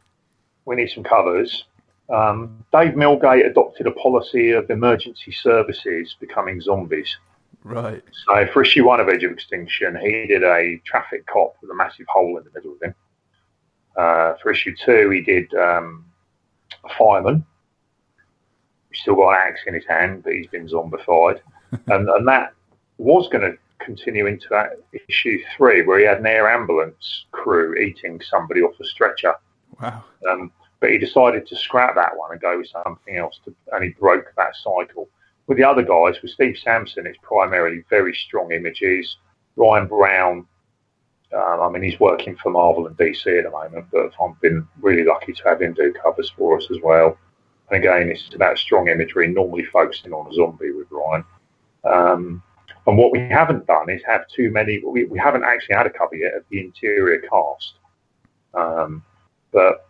we 0.65 0.77
need 0.77 0.89
some 0.89 1.05
covers. 1.05 1.65
Um, 2.11 2.65
Dave 2.73 2.95
Milgate 2.95 3.47
adopted 3.47 3.87
a 3.87 3.93
policy 3.93 4.51
of 4.51 4.69
emergency 4.71 5.33
services 5.33 6.17
becoming 6.21 6.61
zombies. 6.61 7.17
Right. 7.63 8.03
So 8.27 8.47
for 8.53 8.63
issue 8.63 8.87
one 8.87 9.01
of 9.01 9.09
Edge 9.09 9.25
of 9.25 9.33
Extinction, 9.33 9.97
he 9.97 10.27
did 10.27 10.43
a 10.43 10.81
traffic 10.85 11.27
cop 11.27 11.57
with 11.63 11.71
a 11.71 11.75
massive 11.75 12.07
hole 12.09 12.37
in 12.37 12.45
the 12.45 12.51
middle 12.55 12.75
of 12.75 12.83
him. 12.83 12.95
Uh, 13.97 14.35
for 14.43 14.51
issue 14.51 14.75
two, 14.85 15.09
he 15.11 15.23
did 15.23 15.53
um, 15.55 16.05
a 16.85 16.95
fireman 16.99 17.45
He's 18.95 19.01
still 19.01 19.17
got 19.17 19.31
an 19.31 19.49
axe 19.49 19.63
in 19.67 19.75
his 19.75 19.87
hand, 19.87 20.23
but 20.23 20.35
he's 20.35 20.47
been 20.47 20.69
zombified. 20.69 21.41
and, 21.73 22.09
and 22.09 22.29
that 22.29 22.55
was 22.99 23.29
going 23.29 23.51
to 23.51 23.59
continue 23.81 24.27
into 24.27 24.47
that 24.51 24.81
issue 25.09 25.41
three, 25.57 25.85
where 25.85 25.99
he 25.99 26.05
had 26.05 26.19
an 26.19 26.27
air 26.27 26.49
ambulance 26.49 27.27
crew 27.33 27.75
eating 27.75 28.21
somebody 28.21 28.63
off 28.63 28.79
a 28.81 28.85
stretcher. 28.85 29.35
Wow. 29.81 30.05
Um, 30.31 30.53
but 30.81 30.91
he 30.91 30.99
decided 30.99 31.47
to 31.47 31.57
scrap 31.57 31.95
that 31.95 32.17
one 32.17 32.33
and 32.33 32.41
go 32.41 32.59
with 32.59 32.69
something 32.69 33.17
else, 33.17 33.41
to, 33.45 33.55
and 33.73 33.85
he 33.85 33.91
broke 33.91 34.33
that 34.37 34.57
cycle. 34.57 35.09
With 35.47 35.59
the 35.59 35.65
other 35.65 35.83
guys, 35.83 36.21
with 36.23 36.31
Steve 36.31 36.59
Sampson, 36.59 37.07
it's 37.07 37.19
primarily 37.23 37.85
very 37.91 38.15
strong 38.15 38.53
images. 38.53 39.19
Ryan 39.57 39.87
Brown, 39.87 40.47
um, 41.35 41.61
I 41.61 41.69
mean, 41.69 41.83
he's 41.83 42.01
working 42.01 42.37
for 42.37 42.51
Marvel 42.51 42.87
and 42.87 42.97
DC 42.97 43.39
at 43.39 43.45
the 43.45 43.51
moment, 43.51 43.87
but 43.93 44.13
I've 44.23 44.41
been 44.41 44.67
really 44.81 45.05
lucky 45.05 45.33
to 45.33 45.45
have 45.45 45.61
him 45.61 45.75
do 45.75 45.93
covers 45.93 46.31
for 46.31 46.57
us 46.57 46.71
as 46.71 46.79
well. 46.83 47.19
And 47.71 47.83
again, 47.83 48.09
it's 48.09 48.35
about 48.35 48.59
strong 48.59 48.89
imagery, 48.89 49.29
normally 49.29 49.65
focusing 49.65 50.13
on 50.13 50.31
a 50.31 50.35
zombie 50.35 50.73
with 50.73 50.87
Ryan. 50.91 51.25
Um, 51.85 52.43
and 52.87 52.99
what 52.99 53.13
we 53.13 53.21
haven't 53.21 53.67
done 53.67 53.89
is 53.89 54.03
have 54.07 54.29
too 54.29 54.51
many. 54.51 54.83
We, 54.85 55.05
we 55.05 55.19
haven't 55.19 55.45
actually 55.45 55.77
had 55.77 55.87
a 55.87 55.91
cover 55.91 56.17
yet 56.17 56.35
of 56.35 56.45
the 56.51 56.61
interior 56.61 57.21
cast, 57.21 57.75
um, 58.53 59.03
but 59.53 59.87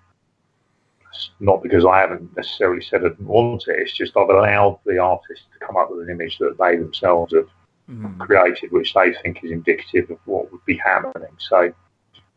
not 1.41 1.63
because 1.63 1.85
I 1.85 2.01
haven't 2.01 2.37
necessarily 2.37 2.83
said 2.83 3.05
I 3.05 3.09
didn't 3.09 3.27
want 3.27 3.65
it. 3.69 3.79
It's 3.79 3.97
just 3.97 4.17
I've 4.17 4.29
allowed 4.29 4.79
the 4.85 4.99
artist 4.99 5.43
to 5.53 5.67
come 5.67 5.77
up 5.77 5.91
with 5.91 6.01
an 6.01 6.11
image 6.11 6.39
that 6.39 6.57
they 6.59 6.77
themselves 6.77 7.35
have 7.35 7.49
mm. 7.91 8.19
created, 8.19 8.73
which 8.73 8.95
they 8.95 9.15
think 9.15 9.43
is 9.43 9.51
indicative 9.51 10.11
of 10.11 10.19
what 10.25 10.51
would 10.53 10.65
be 10.65 10.77
happening. 10.77 11.37
So 11.39 11.73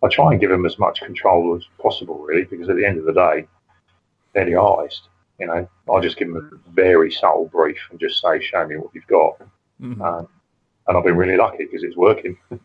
I 0.03 0.07
try 0.09 0.31
and 0.31 0.39
give 0.41 0.49
them 0.49 0.65
as 0.65 0.77
much 0.77 1.01
control 1.01 1.55
as 1.55 1.63
possible, 1.81 2.19
really, 2.19 2.45
because 2.45 2.69
at 2.69 2.75
the 2.75 2.85
end 2.85 2.99
of 2.99 3.05
the 3.05 3.13
day, 3.13 3.47
they're 4.33 4.45
the 4.45 4.55
artist. 4.55 5.09
You 5.39 5.47
know, 5.47 5.69
I 5.93 5.99
just 5.99 6.17
give 6.17 6.27
them 6.27 6.49
a 6.51 6.71
very 6.71 7.11
subtle 7.11 7.47
brief 7.47 7.79
and 7.91 7.99
just 7.99 8.21
say, 8.21 8.39
"Show 8.39 8.65
me 8.67 8.77
what 8.77 8.93
you've 8.93 9.07
got," 9.07 9.39
um, 10.01 10.27
and 10.87 10.97
I've 10.97 11.03
been 11.03 11.17
really 11.17 11.37
lucky 11.37 11.65
because 11.65 11.83
it's 11.83 11.95
working. 11.97 12.37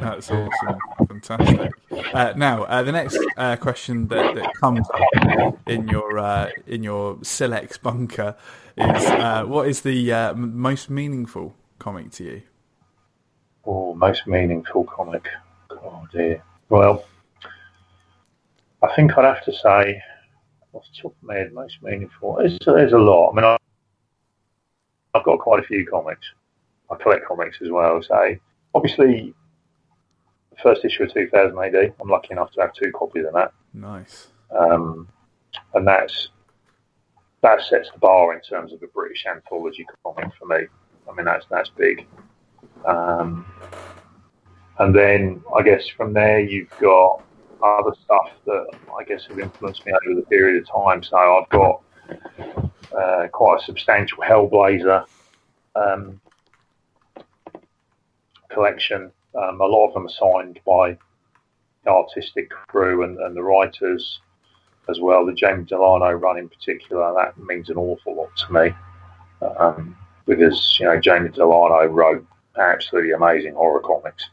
That's 0.00 0.30
awesome, 0.30 0.78
fantastic. 1.08 1.70
Uh, 2.12 2.32
now, 2.36 2.64
uh, 2.64 2.82
the 2.82 2.92
next 2.92 3.18
uh, 3.36 3.56
question 3.56 4.08
that, 4.08 4.34
that, 4.34 4.54
comes 4.60 4.86
up 4.90 5.58
in 5.66 5.88
your 5.88 6.18
uh, 6.18 6.50
in 6.66 6.82
your 6.82 7.18
Silex 7.22 7.78
bunker 7.78 8.36
is: 8.76 9.04
uh, 9.04 9.44
what 9.44 9.68
is 9.68 9.80
the 9.82 10.12
uh, 10.12 10.34
most 10.34 10.90
meaningful 10.90 11.54
comic 11.78 12.10
to 12.12 12.24
you? 12.24 12.42
Oh, 13.64 13.94
most 13.94 14.26
meaningful 14.26 14.84
comic. 14.84 15.28
Oh 15.70 16.06
dear. 16.12 16.42
Well, 16.68 17.04
I 18.82 18.94
think 18.94 19.16
I'd 19.16 19.24
have 19.24 19.44
to 19.44 19.52
say, 19.52 20.02
the 20.72 20.80
top 21.00 21.14
most 21.22 21.82
meaningful. 21.82 22.36
There's 22.36 22.92
a 22.92 22.98
lot. 22.98 23.30
I 23.30 23.34
mean, 23.34 23.44
I, 23.44 23.56
I've 25.14 25.24
got 25.24 25.38
quite 25.38 25.60
a 25.60 25.66
few 25.66 25.86
comics. 25.86 26.26
I 26.90 26.96
collect 26.96 27.26
comics 27.26 27.58
as 27.62 27.70
well. 27.70 28.02
So 28.02 28.36
obviously, 28.76 29.34
the 30.50 30.56
first 30.62 30.84
issue 30.84 31.04
of 31.04 31.12
2000 31.12 31.58
AD. 31.58 31.94
I'm 32.00 32.08
lucky 32.08 32.28
enough 32.32 32.52
to 32.52 32.60
have 32.60 32.74
two 32.74 32.92
copies 32.92 33.24
of 33.26 33.32
that. 33.32 33.52
Nice. 33.72 34.28
Um, 34.56 35.08
and 35.74 35.86
that's 35.86 36.28
that 37.42 37.62
sets 37.62 37.90
the 37.90 37.98
bar 37.98 38.34
in 38.34 38.40
terms 38.40 38.72
of 38.72 38.82
a 38.82 38.86
British 38.88 39.24
anthology 39.26 39.86
comic 40.04 40.32
for 40.38 40.46
me. 40.46 40.66
I 41.08 41.14
mean, 41.14 41.24
that's 41.24 41.46
that's 41.50 41.70
big. 41.70 42.06
Um, 42.84 43.46
and 44.78 44.94
then 44.94 45.42
I 45.56 45.62
guess 45.62 45.88
from 45.88 46.12
there 46.12 46.40
you've 46.40 46.70
got 46.80 47.22
other 47.62 47.94
stuff 48.04 48.30
that 48.44 48.66
I 48.98 49.04
guess 49.04 49.26
have 49.26 49.38
influenced 49.38 49.86
me 49.86 49.92
over 49.92 50.20
the 50.20 50.26
period 50.26 50.62
of 50.62 50.68
time. 50.68 51.02
So 51.02 51.16
I've 51.16 51.48
got 51.48 51.82
uh, 52.96 53.28
quite 53.32 53.60
a 53.60 53.64
substantial 53.64 54.18
Hellblazer 54.18 55.06
um, 55.74 56.20
collection. 58.56 59.12
Um, 59.34 59.60
a 59.60 59.66
lot 59.66 59.88
of 59.88 59.94
them 59.94 60.06
are 60.06 60.08
signed 60.08 60.60
by 60.66 60.96
the 61.84 61.90
artistic 61.90 62.48
crew 62.68 63.04
and, 63.04 63.18
and 63.18 63.36
the 63.36 63.42
writers 63.42 64.20
as 64.88 64.98
well. 64.98 65.26
The 65.26 65.34
James 65.34 65.68
Delano 65.68 66.12
run 66.12 66.38
in 66.38 66.48
particular, 66.48 67.12
that 67.14 67.36
means 67.38 67.68
an 67.68 67.76
awful 67.76 68.16
lot 68.16 68.34
to 68.38 68.52
me. 68.52 68.70
Um, 69.58 69.96
because, 70.24 70.78
you 70.80 70.86
know, 70.86 70.98
James 70.98 71.34
Delano 71.34 71.84
wrote 71.84 72.26
absolutely 72.58 73.12
amazing 73.12 73.54
horror 73.54 73.80
comics 73.80 74.24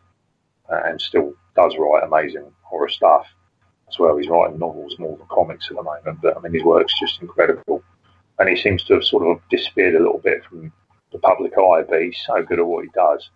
uh, 0.72 0.82
and 0.86 1.02
still 1.02 1.34
does 1.58 1.76
write 1.78 2.04
amazing 2.06 2.50
horror 2.62 2.90
stuff 2.90 3.28
as 3.90 4.00
well. 4.00 4.18
He's 4.18 4.30
writing 4.30 4.58
novels 4.58 4.98
more 4.98 5.18
than 5.18 5.28
comics 5.30 5.68
at 5.70 5.76
the 5.76 5.84
moment, 5.84 6.20
but 6.22 6.38
I 6.38 6.40
mean, 6.40 6.54
his 6.54 6.64
work's 6.64 6.98
just 6.98 7.22
incredible. 7.22 7.84
And 8.40 8.50
he 8.50 8.56
seems 8.56 8.84
to 8.86 8.94
have 8.96 9.04
sort 9.04 9.28
of 9.28 9.42
disappeared 9.50 9.96
a 9.96 10.00
little 10.00 10.24
bit 10.24 10.46
from 10.46 10.72
the 11.12 11.20
public 11.20 11.54
eye, 11.58 11.84
but 11.88 12.02
he's 12.02 12.18
so 12.26 12.42
good 12.42 12.60
at 12.60 12.66
what 12.66 12.86
he 12.86 12.90
does. 12.96 13.30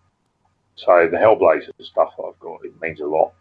So 0.78 1.10
the 1.12 1.18
Hellblazer 1.18 1.72
stuff 1.80 2.14
I've 2.20 2.40
got, 2.40 2.64
it 2.64 2.80
means 2.82 3.02
a 3.02 3.06
lot. 3.06 3.34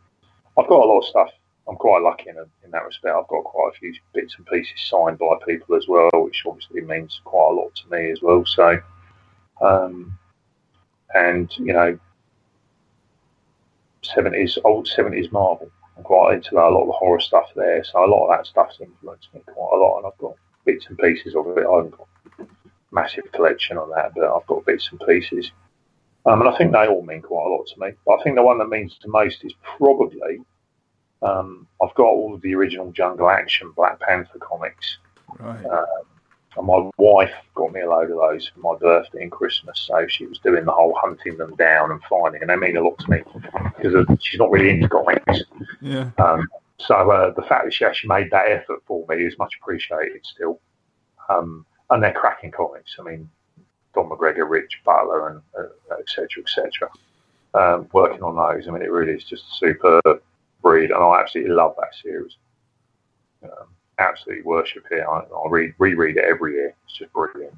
I've 0.58 0.68
got 0.68 0.82
a 0.82 0.88
lot 0.88 1.00
of 1.00 1.04
stuff. 1.04 1.30
I'm 1.68 1.76
quite 1.76 2.02
lucky 2.02 2.30
in, 2.30 2.36
in 2.64 2.70
that 2.70 2.84
respect. 2.84 3.14
I've 3.14 3.28
got 3.28 3.44
quite 3.44 3.72
a 3.74 3.78
few 3.78 3.94
bits 4.14 4.36
and 4.38 4.46
pieces 4.46 4.80
signed 4.88 5.18
by 5.18 5.36
people 5.46 5.76
as 5.76 5.86
well, 5.86 6.10
which 6.14 6.44
obviously 6.46 6.80
means 6.80 7.20
quite 7.24 7.50
a 7.50 7.54
lot 7.54 7.74
to 7.74 7.90
me 7.90 8.10
as 8.10 8.22
well. 8.22 8.44
So, 8.46 8.80
um, 9.60 10.16
and 11.14 11.54
you 11.58 11.72
know, 11.74 11.98
seventies, 14.02 14.58
old 14.64 14.88
seventies 14.88 15.30
Marvel. 15.30 15.70
I'm 15.96 16.04
quite 16.04 16.34
into 16.34 16.54
that, 16.54 16.64
a 16.64 16.70
lot 16.70 16.82
of 16.82 16.88
the 16.88 16.92
horror 16.92 17.20
stuff 17.20 17.50
there. 17.54 17.84
So 17.84 18.04
a 18.04 18.06
lot 18.06 18.26
of 18.26 18.38
that 18.38 18.46
stuff's 18.46 18.80
influenced 18.80 19.34
me 19.34 19.40
quite 19.46 19.72
a 19.74 19.80
lot, 19.80 19.98
and 19.98 20.06
I've 20.06 20.18
got 20.18 20.36
bits 20.64 20.86
and 20.88 20.98
pieces 20.98 21.34
of 21.34 21.46
it. 21.58 21.66
I 21.66 21.76
haven't 21.76 21.96
got 21.96 22.08
a 22.38 22.46
massive 22.92 23.30
collection 23.32 23.76
on 23.76 23.90
that, 23.90 24.12
but 24.14 24.24
I've 24.24 24.46
got 24.46 24.64
bits 24.64 24.88
and 24.90 25.00
pieces. 25.00 25.50
Um, 26.26 26.40
and 26.40 26.48
I 26.48 26.56
think 26.56 26.72
they 26.72 26.86
all 26.86 27.02
mean 27.02 27.22
quite 27.22 27.46
a 27.46 27.50
lot 27.50 27.66
to 27.68 27.80
me. 27.80 27.92
But 28.04 28.20
I 28.20 28.22
think 28.22 28.36
the 28.36 28.42
one 28.42 28.58
that 28.58 28.68
means 28.68 28.98
the 29.02 29.08
most 29.08 29.44
is 29.44 29.52
probably 29.62 30.40
um, 31.22 31.66
I've 31.82 31.94
got 31.94 32.06
all 32.06 32.34
of 32.34 32.40
the 32.42 32.54
original 32.54 32.90
Jungle 32.92 33.30
Action 33.30 33.72
Black 33.76 34.00
Panther 34.00 34.38
comics. 34.38 34.98
Right. 35.38 35.64
Um, 35.64 35.86
and 36.56 36.66
my 36.66 36.90
wife 36.96 37.32
got 37.54 37.72
me 37.72 37.82
a 37.82 37.90
load 37.90 38.10
of 38.10 38.16
those 38.16 38.48
for 38.48 38.60
my 38.60 38.76
birthday 38.76 39.22
and 39.22 39.30
Christmas. 39.30 39.78
So 39.80 40.06
she 40.08 40.26
was 40.26 40.38
doing 40.38 40.64
the 40.64 40.72
whole 40.72 40.94
hunting 40.96 41.36
them 41.36 41.54
down 41.56 41.90
and 41.90 42.00
finding, 42.08 42.40
and 42.40 42.50
they 42.50 42.56
mean 42.56 42.76
a 42.76 42.82
lot 42.82 42.98
to 43.00 43.10
me 43.10 43.22
because 43.76 44.06
she's 44.20 44.40
not 44.40 44.50
really 44.50 44.70
into 44.70 44.88
comics. 44.88 45.42
Yeah. 45.82 46.10
Um, 46.18 46.48
so 46.78 47.10
uh, 47.10 47.32
the 47.34 47.42
fact 47.42 47.64
that 47.64 47.74
she 47.74 47.84
actually 47.84 48.08
made 48.08 48.30
that 48.30 48.48
effort 48.48 48.82
for 48.86 49.04
me 49.08 49.16
is 49.16 49.38
much 49.38 49.54
appreciated 49.60 50.24
still. 50.24 50.60
Um, 51.28 51.66
and 51.90 52.02
they're 52.02 52.12
cracking 52.12 52.50
comics. 52.50 52.96
I 52.98 53.02
mean, 53.02 53.30
Don 53.96 54.08
McGregor, 54.08 54.48
Rich 54.48 54.82
Buckler, 54.84 55.28
and 55.28 55.68
etc. 55.98 56.28
Uh, 56.38 56.40
etc. 56.42 56.88
Et 57.54 57.58
um, 57.58 57.88
working 57.92 58.22
on 58.22 58.36
those. 58.36 58.68
I 58.68 58.70
mean, 58.70 58.82
it 58.82 58.90
really 58.90 59.12
is 59.12 59.24
just 59.24 59.44
a 59.44 59.54
superb 59.56 60.22
breed, 60.62 60.90
and 60.90 61.02
I 61.02 61.20
absolutely 61.20 61.54
love 61.54 61.74
that 61.78 61.94
series. 62.00 62.36
Um, 63.42 63.68
absolutely 63.98 64.44
worship 64.44 64.84
it. 64.90 65.02
I, 65.02 65.18
I 65.18 65.48
read 65.48 65.74
reread 65.78 66.16
it 66.18 66.24
every 66.24 66.54
year. 66.54 66.74
It's 66.84 66.98
just 66.98 67.12
brilliant. 67.12 67.56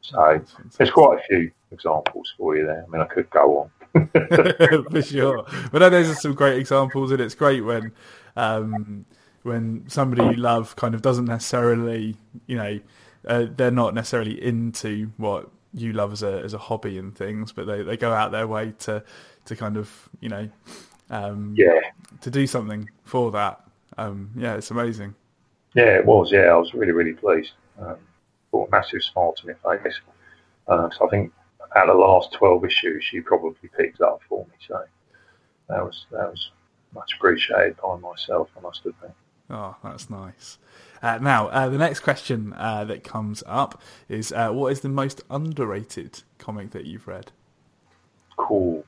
So 0.00 0.40
there's 0.76 0.90
quite 0.90 1.20
a 1.20 1.22
few 1.22 1.50
examples 1.70 2.32
for 2.36 2.56
you 2.56 2.66
there. 2.66 2.84
I 2.86 2.90
mean, 2.90 3.02
I 3.02 3.06
could 3.06 3.30
go 3.30 3.58
on. 3.58 3.70
for 4.90 5.02
sure, 5.02 5.44
but 5.72 5.78
no, 5.78 5.90
those 5.90 6.10
are 6.10 6.14
some 6.14 6.34
great 6.34 6.58
examples, 6.58 7.10
and 7.10 7.20
it's 7.20 7.34
great 7.34 7.62
when 7.62 7.92
um, 8.36 9.06
when 9.42 9.84
somebody 9.88 10.22
you 10.22 10.42
love 10.42 10.76
kind 10.76 10.94
of 10.94 11.02
doesn't 11.02 11.24
necessarily, 11.24 12.16
you 12.46 12.56
know, 12.56 12.80
uh, 13.26 13.46
they're 13.56 13.70
not 13.70 13.94
necessarily 13.94 14.42
into 14.42 15.10
what 15.16 15.50
you 15.74 15.92
love 15.92 16.12
as 16.12 16.22
a 16.22 16.40
as 16.40 16.54
a 16.54 16.58
hobby 16.58 16.98
and 16.98 17.14
things, 17.16 17.52
but 17.52 17.66
they, 17.66 17.82
they 17.82 17.96
go 17.96 18.12
out 18.12 18.32
their 18.32 18.46
way 18.46 18.72
to 18.80 19.02
to 19.44 19.56
kind 19.56 19.76
of 19.76 20.08
you 20.20 20.28
know 20.28 20.48
um, 21.10 21.54
yeah 21.56 21.80
to 22.20 22.30
do 22.30 22.46
something 22.46 22.88
for 23.04 23.30
that. 23.32 23.60
Um, 23.96 24.30
yeah, 24.36 24.54
it's 24.54 24.70
amazing. 24.70 25.14
Yeah, 25.74 25.96
it 25.96 26.06
was. 26.06 26.32
Yeah, 26.32 26.46
I 26.46 26.56
was 26.56 26.74
really 26.74 26.92
really 26.92 27.14
pleased. 27.14 27.52
Um, 27.80 27.96
brought 28.50 28.68
a 28.68 28.70
massive 28.70 29.02
smile 29.02 29.34
to 29.34 29.56
my 29.62 29.76
face. 29.76 30.00
Uh, 30.66 30.88
so 30.90 31.06
I 31.06 31.10
think 31.10 31.32
out 31.76 31.88
of 31.88 31.96
the 31.96 32.00
last 32.00 32.32
twelve 32.32 32.64
issues, 32.64 33.04
she 33.04 33.20
probably 33.20 33.68
picked 33.76 34.00
up 34.00 34.20
for 34.28 34.44
me. 34.46 34.54
So 34.66 34.82
that 35.68 35.84
was 35.84 36.06
that 36.10 36.30
was 36.30 36.50
much 36.94 37.14
appreciated 37.16 37.76
by 37.82 37.96
myself. 37.96 38.48
I 38.56 38.60
must 38.60 38.80
admit. 38.80 39.12
Oh, 39.50 39.76
that's 39.82 40.10
nice. 40.10 40.58
Uh, 41.02 41.18
now, 41.18 41.48
uh, 41.48 41.68
the 41.68 41.78
next 41.78 42.00
question 42.00 42.54
uh, 42.56 42.84
that 42.84 43.04
comes 43.04 43.42
up 43.46 43.80
is 44.08 44.32
uh, 44.32 44.50
what 44.50 44.72
is 44.72 44.80
the 44.80 44.88
most 44.88 45.22
underrated 45.30 46.22
comic 46.38 46.70
that 46.70 46.86
you've 46.86 47.06
read? 47.06 47.30
Cool. 48.36 48.84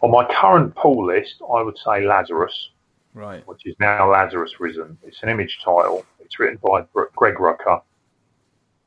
On 0.00 0.10
my 0.10 0.24
current 0.24 0.74
pull 0.74 1.06
list, 1.06 1.36
I 1.40 1.62
would 1.62 1.78
say 1.78 2.06
Lazarus. 2.06 2.70
Right. 3.14 3.46
Which 3.46 3.64
is 3.64 3.76
now 3.78 4.10
Lazarus 4.10 4.58
Risen. 4.58 4.98
It's 5.04 5.22
an 5.22 5.28
image 5.28 5.60
title. 5.64 6.04
It's 6.20 6.38
written 6.38 6.58
by 6.62 6.84
Greg 7.14 7.36
Rucka, 7.36 7.82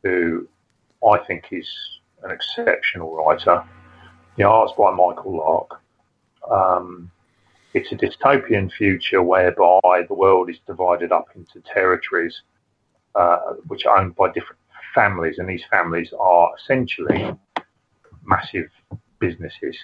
who 0.03 0.47
I 1.07 1.17
think 1.19 1.45
is 1.51 1.69
an 2.23 2.31
exceptional 2.31 3.15
writer. 3.15 3.63
The 4.35 4.43
art's 4.43 4.73
by 4.77 4.91
Michael 4.91 5.37
Lark. 5.37 5.81
Um, 6.51 7.09
it's 7.77 7.91
a 7.91 7.95
dystopian 7.95 8.71
future 8.71 9.21
whereby 9.21 10.03
the 10.07 10.13
world 10.13 10.49
is 10.49 10.59
divided 10.65 11.11
up 11.11 11.27
into 11.35 11.61
territories 11.61 12.41
uh, 13.15 13.53
which 13.67 13.85
are 13.85 13.97
owned 13.97 14.15
by 14.15 14.27
different 14.31 14.59
families, 14.93 15.39
and 15.39 15.49
these 15.49 15.63
families 15.69 16.13
are 16.19 16.51
essentially 16.57 17.31
massive 18.23 18.69
businesses. 19.19 19.75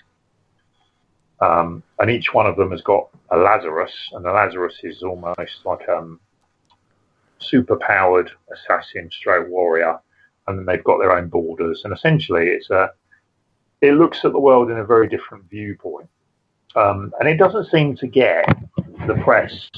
Um, 1.41 1.83
and 1.99 2.09
each 2.09 2.33
one 2.33 2.45
of 2.45 2.55
them 2.55 2.71
has 2.71 2.81
got 2.81 3.09
a 3.31 3.37
Lazarus, 3.37 3.93
and 4.13 4.23
the 4.23 4.31
Lazarus 4.31 4.75
is 4.83 5.03
almost 5.03 5.65
like 5.65 5.87
a 5.87 5.97
um, 5.97 6.19
super 7.39 7.75
powered 7.77 8.31
assassin, 8.53 9.09
stroke 9.11 9.49
warrior, 9.49 9.99
and 10.47 10.57
then 10.57 10.65
they've 10.65 10.83
got 10.83 10.99
their 10.99 11.17
own 11.17 11.27
borders. 11.27 11.81
And 11.83 11.93
essentially, 11.93 12.47
it's 12.47 12.69
a 12.69 12.91
it 13.81 13.93
looks 13.93 14.23
at 14.23 14.31
the 14.31 14.39
world 14.39 14.71
in 14.71 14.77
a 14.77 14.85
very 14.85 15.09
different 15.09 15.49
viewpoint. 15.49 16.07
Um, 16.75 17.13
and 17.19 17.29
it 17.29 17.37
doesn't 17.37 17.69
seem 17.69 17.95
to 17.97 18.07
get 18.07 18.45
the 19.07 19.15
press 19.23 19.69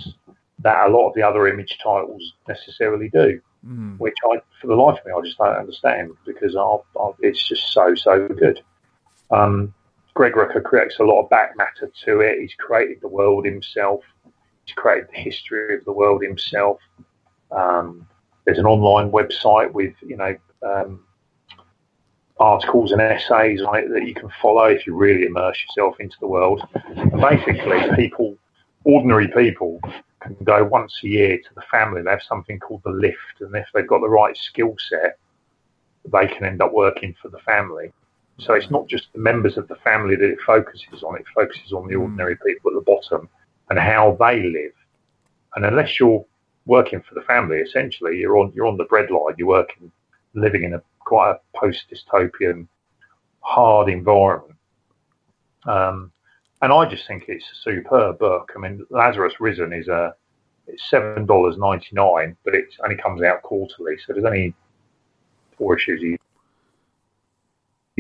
that 0.60 0.88
a 0.88 0.90
lot 0.90 1.10
of 1.10 1.16
the 1.16 1.22
other 1.22 1.48
image 1.48 1.78
titles 1.84 2.34
necessarily 2.48 3.10
do, 3.10 3.40
mm. 3.68 3.98
which 4.00 4.16
I, 4.24 4.42
for 4.62 4.68
the 4.68 4.76
life 4.76 5.00
of 5.00 5.06
me, 5.06 5.12
I 5.16 5.22
just 5.22 5.38
don't 5.38 5.56
understand 5.56 6.12
because 6.26 6.56
I, 6.56 6.78
I, 7.00 7.12
it's 7.20 7.48
just 7.48 7.72
so, 7.74 7.94
so 7.96 8.28
good. 8.28 8.62
Um, 9.32 9.74
Greg 10.14 10.34
Rucka 10.34 10.64
creates 10.64 11.00
a 11.00 11.04
lot 11.04 11.24
of 11.24 11.30
back 11.30 11.58
matter 11.58 11.92
to 12.06 12.22
it. 12.22 12.40
He's 12.40 12.54
created 12.56 13.00
the 13.02 13.10
world 13.10 13.46
himself. 13.46 14.02
He's 14.66 14.74
created 14.76 15.10
the 15.14 15.20
history 15.20 15.76
of 15.76 15.84
the 15.84 15.92
world 15.92 16.24
himself. 16.24 16.80
Um, 17.52 18.08
there's 18.46 18.58
an 18.58 18.66
online 18.66 19.12
website 19.12 19.72
with, 19.74 19.94
you 20.02 20.16
know, 20.16 20.36
um, 20.64 21.04
articles 22.38 22.92
and 22.92 23.02
essays 23.02 23.62
on 23.62 23.78
it 23.78 23.90
that 23.90 24.08
you 24.08 24.14
can 24.14 24.30
follow 24.42 24.66
if 24.66 24.86
you 24.86 24.96
really 24.96 25.26
immerse 25.26 25.58
yourself 25.68 25.96
into 26.00 26.18
the 26.20 26.28
world. 26.28 26.62
And 26.74 27.22
basically, 27.22 27.96
people, 27.96 28.38
ordinary 28.84 29.28
people, 29.30 29.80
can 30.20 30.36
go 30.44 30.64
once 30.64 31.00
a 31.04 31.08
year 31.08 31.38
to 31.38 31.54
the 31.56 31.62
family. 31.72 32.02
They 32.02 32.10
have 32.10 32.24
something 32.24 32.60
called 32.60 32.82
the 32.84 32.92
lift, 32.92 33.42
and 33.42 33.56
if 33.56 33.68
they've 33.74 33.88
got 33.88 34.02
the 34.02 34.10
right 34.10 34.36
skill 34.36 34.76
set, 34.90 35.18
they 36.12 36.28
can 36.28 36.46
end 36.46 36.62
up 36.62 36.74
working 36.74 37.16
for 37.22 37.30
the 37.30 37.40
family. 37.40 37.92
So 38.38 38.54
it's 38.54 38.70
not 38.70 38.88
just 38.88 39.14
the 39.14 39.20
members 39.20 39.58
of 39.58 39.68
the 39.68 39.78
family 39.78 40.16
that 40.16 40.30
it 40.30 40.40
focuses 40.46 41.04
on. 41.04 41.18
It 41.18 41.26
focuses 41.34 41.72
on 41.72 41.88
the 41.88 41.96
mm. 41.96 42.02
ordinary 42.02 42.38
people 42.46 42.72
at 42.72 42.76
the 42.76 42.82
bottom 42.82 43.30
and 43.70 43.80
how 43.80 44.18
they 44.20 44.44
live. 44.44 44.74
And 45.56 45.66
unless 45.66 46.00
you're 46.00 46.26
working 46.66 47.02
for 47.02 47.16
the 47.16 47.22
family, 47.22 47.58
essentially, 47.58 48.18
you're 48.18 48.38
on 48.38 48.52
you're 48.54 48.68
on 48.68 48.78
the 48.78 48.86
breadline. 48.86 49.38
You're 49.38 49.48
working, 49.48 49.92
living 50.34 50.64
in 50.64 50.74
a 50.74 50.82
quite 51.06 51.32
a 51.32 51.58
post 51.58 51.86
dystopian, 51.90 52.68
hard 53.40 53.90
environment. 53.90 54.58
Um, 55.66 56.12
and 56.62 56.74
I 56.74 56.86
just 56.86 57.08
think 57.08 57.26
it's 57.28 57.46
a 57.52 57.56
superb 57.56 58.20
book. 58.20 58.52
I 58.56 58.60
mean, 58.60 58.86
Lazarus 58.90 59.40
Risen 59.40 59.72
is 59.74 59.88
a 59.88 60.14
it's 60.68 60.90
seven 60.90 61.26
dollars 61.26 61.58
ninety 61.58 61.90
nine, 61.94 62.36
but 62.44 62.56
it 62.56 62.66
only 62.84 62.98
comes 62.98 63.22
out 63.22 63.44
quarterly, 63.44 63.98
so 63.98 64.14
there's 64.14 64.26
only 64.26 64.54
four 65.58 65.78
issues 65.78 66.02
a 66.04 66.18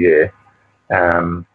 year. 0.01 0.33
Um, 0.89 1.45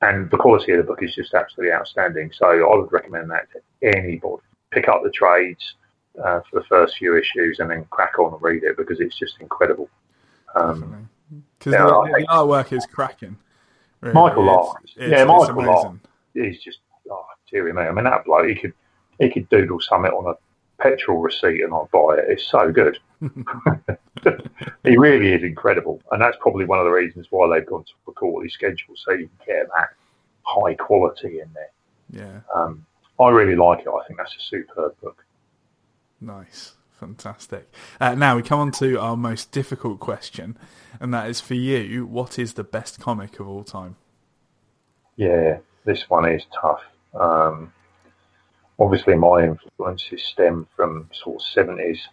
and 0.00 0.30
the 0.30 0.36
quality 0.36 0.72
of 0.72 0.78
the 0.78 0.84
book 0.84 1.02
is 1.02 1.14
just 1.14 1.34
absolutely 1.34 1.72
outstanding. 1.72 2.30
So 2.32 2.46
I 2.46 2.76
would 2.76 2.92
recommend 2.92 3.30
that 3.30 3.48
to 3.52 3.96
anybody. 3.96 4.42
Pick 4.70 4.86
up 4.88 5.02
the 5.02 5.10
trades 5.10 5.74
uh, 6.24 6.40
for 6.48 6.60
the 6.60 6.66
first 6.66 6.98
few 6.98 7.16
issues 7.16 7.58
and 7.58 7.70
then 7.70 7.84
crack 7.90 8.18
on 8.18 8.32
and 8.32 8.42
read 8.42 8.62
it 8.62 8.76
because 8.76 9.00
it's 9.00 9.18
just 9.18 9.40
incredible. 9.40 9.88
Um, 10.54 11.08
Because 11.58 11.72
yeah, 11.72 11.84
the, 11.84 12.14
the, 12.18 12.26
artwork 12.28 12.72
is 12.72 12.86
cracking. 12.86 13.36
Really. 14.00 14.14
Michael 14.14 14.44
Lark, 14.44 14.82
yeah, 14.96 15.24
Michael 15.24 15.64
Lark 15.64 15.96
is 16.34 16.62
just 16.62 16.78
oh, 17.10 17.26
dearie 17.50 17.72
me. 17.72 17.82
I 17.82 17.90
mean, 17.90 18.04
that 18.04 18.24
bloke, 18.24 18.46
he 18.46 18.54
could 18.54 18.72
he 19.18 19.28
could 19.28 19.48
doodle 19.48 19.80
something 19.80 20.12
on 20.12 20.32
a 20.32 20.82
petrol 20.82 21.18
receipt 21.18 21.62
and 21.62 21.74
I'd 21.74 21.90
buy 21.90 22.16
it. 22.18 22.26
It's 22.28 22.44
so 22.44 22.70
good. 22.70 22.98
he 24.84 24.96
really 24.96 25.32
is 25.32 25.42
incredible, 25.42 26.00
and 26.12 26.22
that's 26.22 26.36
probably 26.40 26.64
one 26.64 26.78
of 26.78 26.84
the 26.84 26.90
reasons 26.90 27.26
why 27.30 27.48
they've 27.48 27.66
gone 27.66 27.84
to 27.84 27.92
a 28.06 28.12
quarterly 28.12 28.48
schedule, 28.48 28.94
so 28.94 29.12
you 29.12 29.28
can 29.28 29.46
get 29.46 29.66
that 29.76 29.88
high 30.42 30.74
quality 30.74 31.40
in 31.40 31.50
there. 31.52 31.70
Yeah, 32.10 32.40
um, 32.54 32.86
I 33.20 33.30
really 33.30 33.56
like 33.56 33.80
it. 33.80 33.88
I 33.88 34.06
think 34.06 34.18
that's 34.18 34.36
a 34.36 34.40
superb 34.40 34.94
book. 35.02 35.24
Nice, 36.20 36.74
fantastic. 36.98 37.72
Uh, 38.00 38.14
now 38.14 38.36
we 38.36 38.42
come 38.42 38.60
on 38.60 38.72
to 38.72 38.98
our 38.98 39.16
most 39.16 39.52
difficult 39.52 40.00
question, 40.00 40.56
and 41.00 41.12
that 41.14 41.28
is 41.28 41.40
for 41.40 41.54
you: 41.54 42.06
what 42.06 42.38
is 42.38 42.54
the 42.54 42.64
best 42.64 43.00
comic 43.00 43.40
of 43.40 43.48
all 43.48 43.64
time? 43.64 43.96
Yeah, 45.16 45.58
this 45.84 46.08
one 46.08 46.28
is 46.30 46.44
tough. 46.60 46.82
Um, 47.18 47.72
obviously, 48.78 49.14
my 49.14 49.44
influences 49.44 50.22
stem 50.24 50.66
from 50.76 51.08
sort 51.12 51.42
of 51.42 51.46
seventies 51.46 52.08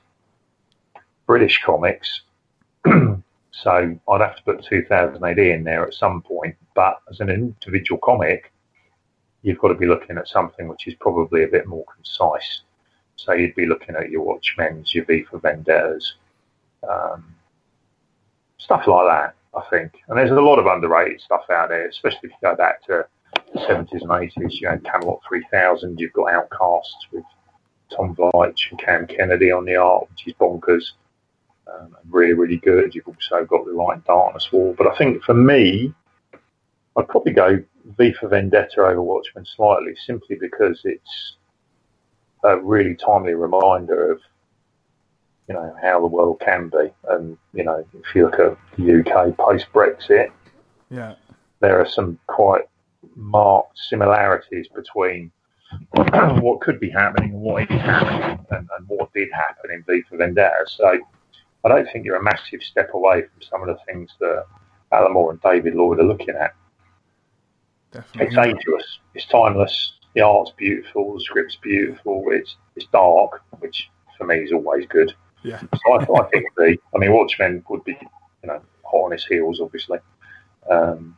British 1.26 1.62
comics. 1.64 2.22
so 2.86 3.20
I'd 4.10 4.22
have 4.22 4.36
to 4.36 4.44
put 4.44 4.64
2000 4.64 5.24
AD 5.24 5.40
in 5.40 5.64
there 5.64 5.86
at 5.86 5.94
some 5.94 6.22
point. 6.22 6.56
But 6.76 7.00
as 7.10 7.20
an 7.20 7.30
individual 7.30 8.00
comic, 8.00 8.52
you've 9.42 9.60
got 9.60 9.70
to 9.70 9.76
be 9.76 9.88
looking 9.88 10.18
at 10.18 10.28
something 10.28 10.68
which 10.68 10.88
is 10.88 10.96
probably 10.96 11.44
a 11.44 11.48
bit 11.48 11.68
more 11.68 11.86
concise. 11.96 12.62
So 13.16 13.34
you'd 13.34 13.56
be 13.56 13.66
looking 13.66 13.96
at 13.96 14.10
your 14.10 14.22
Watchmen's, 14.22 14.94
your 14.94 15.06
V 15.06 15.24
for 15.24 15.40
Vendettas, 15.40 16.16
um, 16.88 17.36
stuff 18.58 18.88
like 18.88 19.08
that, 19.08 19.36
I 19.58 19.62
think. 19.70 19.94
And 20.08 20.18
there's 20.18 20.32
a 20.32 20.36
lot 20.36 20.60
of 20.60 20.66
underrated 20.66 21.22
stuff 21.22 21.50
out 21.50 21.70
there, 21.70 21.88
especially 21.88 22.20
if 22.24 22.32
you 22.32 22.38
go 22.42 22.56
back 22.56 22.84
to 22.86 23.06
the 23.54 23.60
70s 23.62 24.02
and 24.02 24.10
80s. 24.10 24.60
You 24.60 24.70
had 24.70 24.84
Camelot 24.84 25.22
3000, 25.28 26.00
you've 26.00 26.14
got 26.14 26.34
Outcasts 26.34 27.08
with 27.12 27.24
Tom 27.96 28.16
Veitch 28.16 28.72
and 28.72 28.80
Cam 28.80 29.08
Kennedy 29.08 29.52
on 29.52 29.66
the 29.66 29.76
art, 29.76 30.10
which 30.10 30.28
is 30.28 30.34
bonkers 30.34 30.92
um, 31.74 31.96
really, 32.10 32.34
really 32.34 32.58
good. 32.58 32.94
You've 32.94 33.08
also 33.08 33.46
got 33.46 33.66
the 33.66 33.72
right 33.72 34.04
Darkness 34.06 34.52
Wall. 34.52 34.76
But 34.78 34.88
I 34.88 34.96
think 34.98 35.24
for 35.24 35.34
me, 35.34 35.94
I'd 36.98 37.08
probably 37.08 37.34
go 37.34 37.64
V 37.98 38.14
for 38.14 38.30
Vendetta 38.30 38.82
over 38.82 39.02
Watchmen 39.02 39.46
slightly, 39.46 39.96
simply 40.06 40.38
because 40.40 40.82
it's 40.84 41.36
a 42.46 42.58
really 42.58 42.96
timely 42.96 43.34
reminder 43.34 44.12
of 44.12 44.22
you 45.48 45.54
know 45.54 45.76
how 45.82 46.00
the 46.00 46.08
world 46.08 46.40
can 46.40 46.70
be. 46.70 46.92
And 47.10 47.38
you 47.54 47.64
know, 47.64 47.86
if 47.94 48.16
you 48.16 48.26
look 48.26 48.40
at 48.40 48.58
the 48.78 49.00
UK 49.00 49.36
post 49.38 49.68
Brexit, 49.74 50.32
yeah, 50.90 51.16
there 51.60 51.80
are 51.80 51.88
some 51.88 52.20
quite 52.28 52.66
marked 53.16 53.78
similarities 53.78 54.68
between 54.68 55.32
what 55.92 56.62
could 56.62 56.80
be 56.80 56.90
happening 56.90 57.32
and 57.32 57.42
what 57.42 57.64
is 57.64 57.82
happening, 57.82 58.46
and, 58.52 58.70
and 58.78 58.88
what 58.88 59.14
did 59.14 59.30
happen 59.32 59.72
in 59.72 59.84
V 59.88 60.04
for 60.10 60.18
Vendetta. 60.18 60.66
So 60.68 61.00
I 61.64 61.70
don't 61.70 61.90
think 61.92 62.06
you're 62.06 62.18
a 62.18 62.24
massive 62.24 62.62
step 62.62 62.92
away 62.94 63.22
from 63.22 63.42
some 63.42 63.62
of 63.62 63.68
the 63.68 63.78
things 63.86 64.12
that 64.20 64.46
Alan 64.92 65.14
Moore 65.14 65.32
and 65.32 65.42
David 65.42 65.76
Lloyd 65.76 66.00
are 66.00 66.04
looking 66.04 66.36
at. 66.36 66.56
Definitely. 67.92 68.28
It's 68.28 68.38
ageless. 68.38 69.00
It's 69.14 69.26
timeless. 69.26 69.94
The 70.16 70.22
art's 70.22 70.52
beautiful. 70.58 71.14
The 71.14 71.22
script's 71.22 71.58
beautiful. 71.58 72.24
It's 72.30 72.58
it's 72.76 72.88
dark, 72.88 73.44
which 73.60 73.90
for 74.18 74.26
me 74.26 74.38
is 74.38 74.52
always 74.52 74.86
good. 74.88 75.14
Yeah. 75.44 75.60
So 75.60 75.94
I, 75.94 76.22
I 76.22 76.30
think 76.30 76.48
the 76.58 76.78
I 76.94 76.98
mean 76.98 77.14
Watchmen 77.14 77.64
would 77.70 77.84
be 77.84 77.98
you 78.02 78.48
know 78.48 78.62
hot 78.84 79.06
on 79.06 79.12
his 79.12 79.26
heels, 79.26 79.62
obviously, 79.62 80.00
um, 80.70 81.16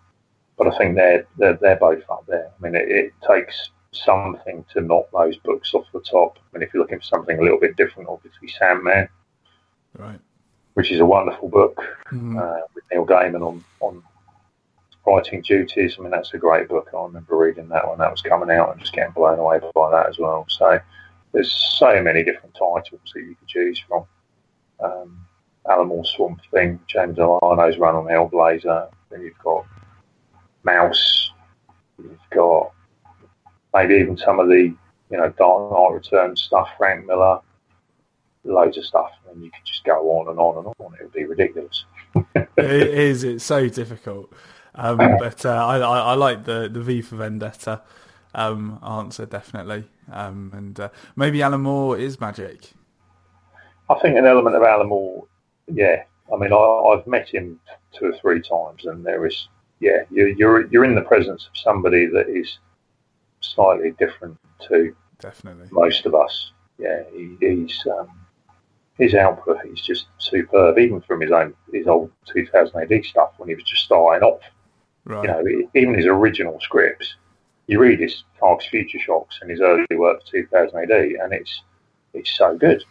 but 0.57 0.67
I 0.67 0.77
think 0.77 0.95
they're 0.95 1.25
they're, 1.37 1.57
they're 1.61 1.77
both 1.77 2.03
up 2.09 2.25
there. 2.27 2.51
I 2.59 2.63
mean 2.63 2.75
it, 2.75 2.89
it 2.89 3.13
takes 3.25 3.71
something 3.91 4.65
to 4.73 4.81
knock 4.81 5.07
those 5.13 5.37
books 5.37 5.73
off 5.73 5.85
the 5.93 6.01
top. 6.01 6.37
I 6.37 6.57
mean 6.57 6.67
if 6.67 6.73
you're 6.73 6.83
looking 6.83 6.99
for 6.99 7.05
something 7.05 7.39
a 7.39 7.41
little 7.41 7.59
bit 7.59 7.77
different, 7.77 8.09
obviously 8.09 8.49
Sandman. 8.49 9.07
Right 9.97 10.19
which 10.77 10.91
is 10.91 10.99
a 10.99 11.05
wonderful 11.05 11.49
book 11.49 11.81
mm. 12.11 12.39
uh, 12.39 12.61
with 12.75 12.83
Neil 12.91 13.03
Gaiman 13.03 13.41
on, 13.41 13.63
on 13.79 14.03
writing 15.07 15.41
duties. 15.41 15.95
I 15.97 16.01
mean, 16.01 16.11
that's 16.11 16.33
a 16.33 16.37
great 16.37 16.67
book. 16.67 16.89
I 16.93 17.01
remember 17.01 17.37
reading 17.37 17.69
that 17.69 17.87
when 17.87 17.97
that 17.99 18.11
was 18.11 18.21
coming 18.21 18.51
out 18.51 18.71
and 18.71 18.79
just 18.79 18.93
getting 18.93 19.13
blown 19.13 19.39
away 19.39 19.59
by 19.73 19.91
that 19.91 20.09
as 20.09 20.19
well. 20.19 20.45
So 20.49 20.79
there's 21.31 21.53
so 21.77 22.01
many 22.01 22.23
different 22.23 22.53
titles 22.53 23.11
that 23.13 23.21
you 23.21 23.35
could 23.35 23.47
choose 23.47 23.79
from. 23.87 24.05
Um, 24.79 25.25
Alan 25.67 26.03
Swamp 26.03 26.41
Thing, 26.51 26.79
James 26.87 27.15
Delano's 27.15 27.77
run 27.77 27.95
on 27.95 28.05
Hellblazer. 28.05 28.89
Then 29.09 29.21
you've 29.21 29.37
got 29.39 29.65
Maus. 30.65 31.29
You've 31.97 32.19
got 32.31 32.71
maybe 33.73 33.95
even 33.95 34.17
some 34.17 34.39
of 34.39 34.47
the 34.47 34.73
you 35.09 35.17
know 35.17 35.29
Dark 35.37 35.71
Knight 35.71 35.93
Returns 35.93 36.41
stuff, 36.41 36.69
Frank 36.77 37.05
Miller 37.05 37.39
loads 38.43 38.77
of 38.77 38.85
stuff, 38.85 39.11
and 39.29 39.43
you 39.43 39.51
could 39.51 39.65
just 39.65 39.83
go 39.83 40.09
on 40.19 40.29
and 40.29 40.39
on 40.39 40.57
and 40.57 40.73
on. 40.79 40.93
It 40.99 41.03
would 41.03 41.13
be 41.13 41.25
ridiculous. 41.25 41.85
it 42.35 42.49
is. 42.57 43.23
It's 43.23 43.43
so 43.43 43.67
difficult. 43.67 44.31
Um, 44.77 44.97
but 45.19 45.45
uh, 45.45 45.49
I, 45.49 45.79
I, 45.79 45.99
I, 45.99 46.13
like 46.13 46.45
the 46.45 46.69
the 46.71 46.81
V 46.81 47.01
for 47.01 47.15
Vendetta 47.15 47.81
um, 48.35 48.79
answer 48.85 49.25
definitely, 49.25 49.85
um, 50.11 50.51
and 50.53 50.79
uh, 50.79 50.89
maybe 51.15 51.41
Alan 51.41 51.61
Moore 51.61 51.97
is 51.97 52.19
magic. 52.19 52.71
I 53.89 53.95
think 53.95 54.17
an 54.17 54.25
element 54.25 54.55
of 54.55 54.63
Alan 54.63 54.89
Moore, 54.89 55.25
yeah. 55.67 56.03
I 56.31 56.37
mean, 56.37 56.51
I, 56.53 56.95
have 56.95 57.07
met 57.07 57.29
him 57.29 57.59
two 57.91 58.05
or 58.05 58.17
three 58.17 58.41
times, 58.41 58.85
and 58.85 59.03
there 59.03 59.25
is, 59.25 59.47
yeah, 59.79 60.03
you're 60.11 60.29
you're 60.29 60.67
you're 60.67 60.85
in 60.85 60.93
the 60.93 61.01
presence 61.01 61.47
of 61.47 61.57
somebody 61.57 62.05
that 62.07 62.29
is 62.29 62.59
slightly 63.39 63.91
different 63.97 64.37
to 64.67 64.95
definitely 65.19 65.67
most 65.71 66.05
of 66.05 66.13
us. 66.13 66.51
Yeah, 66.77 67.01
he, 67.11 67.35
he's 67.39 67.87
um, 67.97 68.09
his 68.97 69.15
output 69.15 69.65
is 69.65 69.81
just 69.81 70.07
superb, 70.17 70.77
even 70.77 71.01
from 71.01 71.21
his 71.21 71.31
own 71.31 71.55
his 71.71 71.87
old 71.87 72.11
2000 72.25 72.91
AD 72.91 73.05
stuff 73.05 73.31
when 73.37 73.49
he 73.49 73.55
was 73.55 73.63
just 73.63 73.83
starting 73.83 74.23
off. 74.23 74.41
Right. 75.07 75.23
You 75.23 75.29
know, 75.29 75.69
even 75.73 75.95
his 75.95 76.05
original 76.05 76.59
scripts. 76.59 77.15
You 77.67 77.79
read 77.79 77.99
his 77.99 78.23
Tharg's 78.41 78.65
Future 78.67 78.99
Shocks 78.99 79.39
and 79.41 79.49
his 79.49 79.59
early 79.59 79.85
work 79.95 80.23
2000 80.25 80.77
AD, 80.77 80.91
and 80.91 81.33
it's 81.33 81.63
it's 82.13 82.31
so 82.31 82.57
good. 82.57 82.83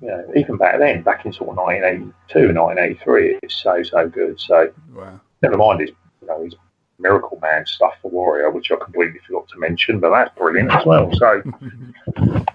You 0.00 0.08
know, 0.08 0.32
even 0.36 0.56
back 0.56 0.78
then, 0.78 1.02
back 1.02 1.26
in 1.26 1.32
sort 1.32 1.50
of 1.50 1.56
1982, 1.56 2.54
1983, 2.54 3.38
it's 3.42 3.54
so 3.54 3.82
so 3.82 4.08
good. 4.08 4.38
So, 4.40 4.72
wow. 4.94 5.20
never 5.42 5.56
mind 5.56 5.80
his 5.80 5.90
you 6.22 6.28
know 6.28 6.44
his 6.44 6.54
Miracle 6.98 7.38
Man 7.40 7.66
stuff 7.66 7.94
for 8.00 8.10
Warrior, 8.10 8.50
which 8.50 8.70
I 8.70 8.76
completely 8.76 9.20
forgot 9.26 9.48
to 9.48 9.58
mention, 9.58 10.00
but 10.00 10.10
that's 10.10 10.36
brilliant 10.36 10.72
as 10.72 10.84
well. 10.84 11.10
So, 11.14 11.42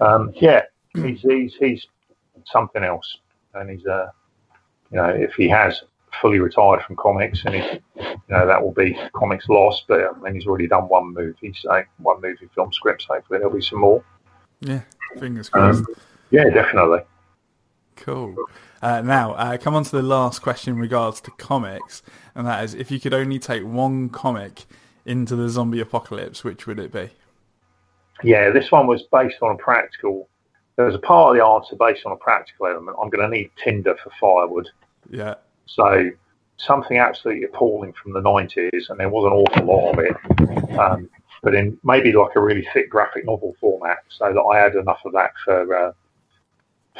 um, 0.00 0.32
yeah, 0.34 0.62
he's, 0.94 1.20
he's 1.22 1.54
he's 1.54 1.86
something 2.46 2.84
else. 2.84 3.18
And 3.54 3.70
he's, 3.70 3.86
uh, 3.86 4.10
you 4.90 4.96
know, 4.96 5.08
if 5.08 5.34
he 5.34 5.48
has 5.48 5.82
fully 6.20 6.40
retired 6.40 6.82
from 6.82 6.96
comics, 6.96 7.44
and 7.44 7.54
if, 7.54 7.80
you 8.28 8.36
know 8.36 8.46
that 8.46 8.62
will 8.62 8.72
be 8.72 8.98
comics 9.12 9.48
lost. 9.48 9.84
But 9.88 10.00
I 10.00 10.18
mean, 10.20 10.34
he's 10.34 10.46
already 10.46 10.66
done 10.66 10.88
one 10.88 11.12
movie, 11.12 11.54
so 11.58 11.82
one 11.98 12.20
movie 12.20 12.48
film 12.54 12.72
script. 12.72 13.06
Hopefully, 13.08 13.38
there'll 13.38 13.54
be 13.54 13.62
some 13.62 13.80
more. 13.80 14.02
Yeah, 14.60 14.82
fingers 15.18 15.48
crossed. 15.48 15.80
Um, 15.80 15.86
yeah, 16.30 16.48
definitely. 16.50 17.00
Cool. 17.96 18.34
Uh, 18.82 19.00
now, 19.00 19.32
uh, 19.34 19.56
come 19.56 19.74
on 19.74 19.84
to 19.84 19.90
the 19.90 20.02
last 20.02 20.42
question 20.42 20.74
in 20.74 20.80
regards 20.80 21.20
to 21.22 21.30
comics, 21.32 22.02
and 22.34 22.46
that 22.46 22.64
is, 22.64 22.74
if 22.74 22.90
you 22.90 23.00
could 23.00 23.14
only 23.14 23.38
take 23.38 23.64
one 23.64 24.08
comic 24.08 24.66
into 25.06 25.36
the 25.36 25.48
zombie 25.48 25.80
apocalypse, 25.80 26.44
which 26.44 26.66
would 26.66 26.78
it 26.78 26.92
be? 26.92 27.10
Yeah, 28.22 28.50
this 28.50 28.70
one 28.70 28.86
was 28.86 29.02
based 29.04 29.36
on 29.42 29.54
a 29.54 29.58
practical 29.58 30.28
there's 30.76 30.94
a 30.94 30.98
part 30.98 31.30
of 31.30 31.36
the 31.36 31.44
answer 31.44 31.76
based 31.76 32.04
on 32.04 32.12
a 32.12 32.16
practical 32.16 32.66
element. 32.66 32.96
I'm 33.00 33.08
going 33.08 33.28
to 33.28 33.36
need 33.36 33.50
tinder 33.62 33.96
for 34.02 34.10
firewood. 34.20 34.68
Yeah. 35.10 35.34
So 35.66 36.10
something 36.56 36.98
absolutely 36.98 37.44
appalling 37.44 37.92
from 37.92 38.12
the 38.12 38.20
90s, 38.20 38.90
and 38.90 38.98
there 38.98 39.08
was 39.08 39.24
an 39.24 39.32
awful 39.32 39.66
lot 39.66 39.92
of 39.92 39.98
it. 39.98 40.78
Um, 40.78 41.08
but 41.42 41.54
in 41.54 41.78
maybe 41.84 42.12
like 42.12 42.36
a 42.36 42.40
really 42.40 42.66
thick 42.72 42.88
graphic 42.88 43.26
novel 43.26 43.54
format, 43.60 43.98
so 44.08 44.32
that 44.32 44.40
I 44.40 44.58
had 44.58 44.74
enough 44.74 45.00
of 45.04 45.12
that 45.12 45.32
for 45.44 45.76
uh, 45.76 45.92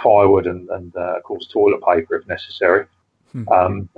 firewood 0.03 0.47
and, 0.47 0.69
and 0.69 0.95
uh, 0.97 1.17
of 1.17 1.23
course 1.23 1.47
toilet 1.47 1.83
paper 1.83 2.17
if 2.17 2.27
necessary. 2.27 2.87
Hmm. 3.33 3.49
Um, 3.49 3.89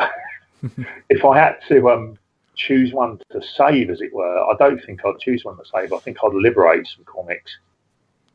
if 1.10 1.24
I 1.24 1.38
had 1.38 1.58
to 1.68 1.90
um, 1.90 2.18
choose 2.54 2.92
one 2.92 3.18
to 3.32 3.42
save, 3.42 3.90
as 3.90 4.00
it 4.00 4.14
were, 4.14 4.38
I 4.44 4.54
don't 4.58 4.82
think 4.84 5.04
I'd 5.04 5.18
choose 5.18 5.44
one 5.44 5.56
to 5.56 5.64
save. 5.64 5.92
I 5.92 5.98
think 5.98 6.18
I'd 6.22 6.32
liberate 6.32 6.86
some 6.86 7.04
comics 7.04 7.58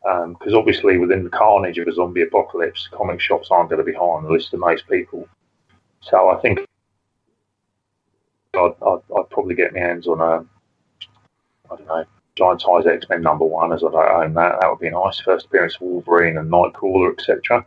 because 0.03 0.53
um, 0.53 0.55
obviously 0.55 0.97
within 0.97 1.23
the 1.23 1.29
carnage 1.29 1.77
of 1.77 1.87
a 1.87 1.93
zombie 1.93 2.23
apocalypse, 2.23 2.89
comic 2.91 3.21
shops 3.21 3.49
aren't 3.51 3.69
going 3.69 3.83
to 3.83 3.89
be 3.89 3.93
high 3.93 3.99
on 3.99 4.23
the 4.23 4.31
list 4.31 4.53
of 4.53 4.59
most 4.59 4.87
people. 4.89 5.27
So 6.01 6.29
I 6.29 6.41
think 6.41 6.65
I'd, 8.53 8.73
I'd, 8.85 8.99
I'd 9.17 9.29
probably 9.29 9.55
get 9.55 9.73
my 9.73 9.79
hands 9.79 10.07
on 10.07 10.19
a, 10.19 10.45
I 11.71 11.75
don't 11.75 11.87
know, 11.87 12.05
giant 12.35 12.61
size 12.61 12.85
X 12.85 13.07
Men 13.09 13.21
number 13.21 13.45
one, 13.45 13.71
as 13.71 13.83
I 13.83 13.91
don't 13.91 14.23
own 14.23 14.33
that. 14.35 14.59
That 14.59 14.69
would 14.69 14.79
be 14.79 14.89
nice. 14.89 15.19
First 15.19 15.45
appearance 15.45 15.75
of 15.75 15.81
Wolverine 15.81 16.37
and 16.37 16.51
Nightcrawler, 16.51 17.13
etc. 17.13 17.65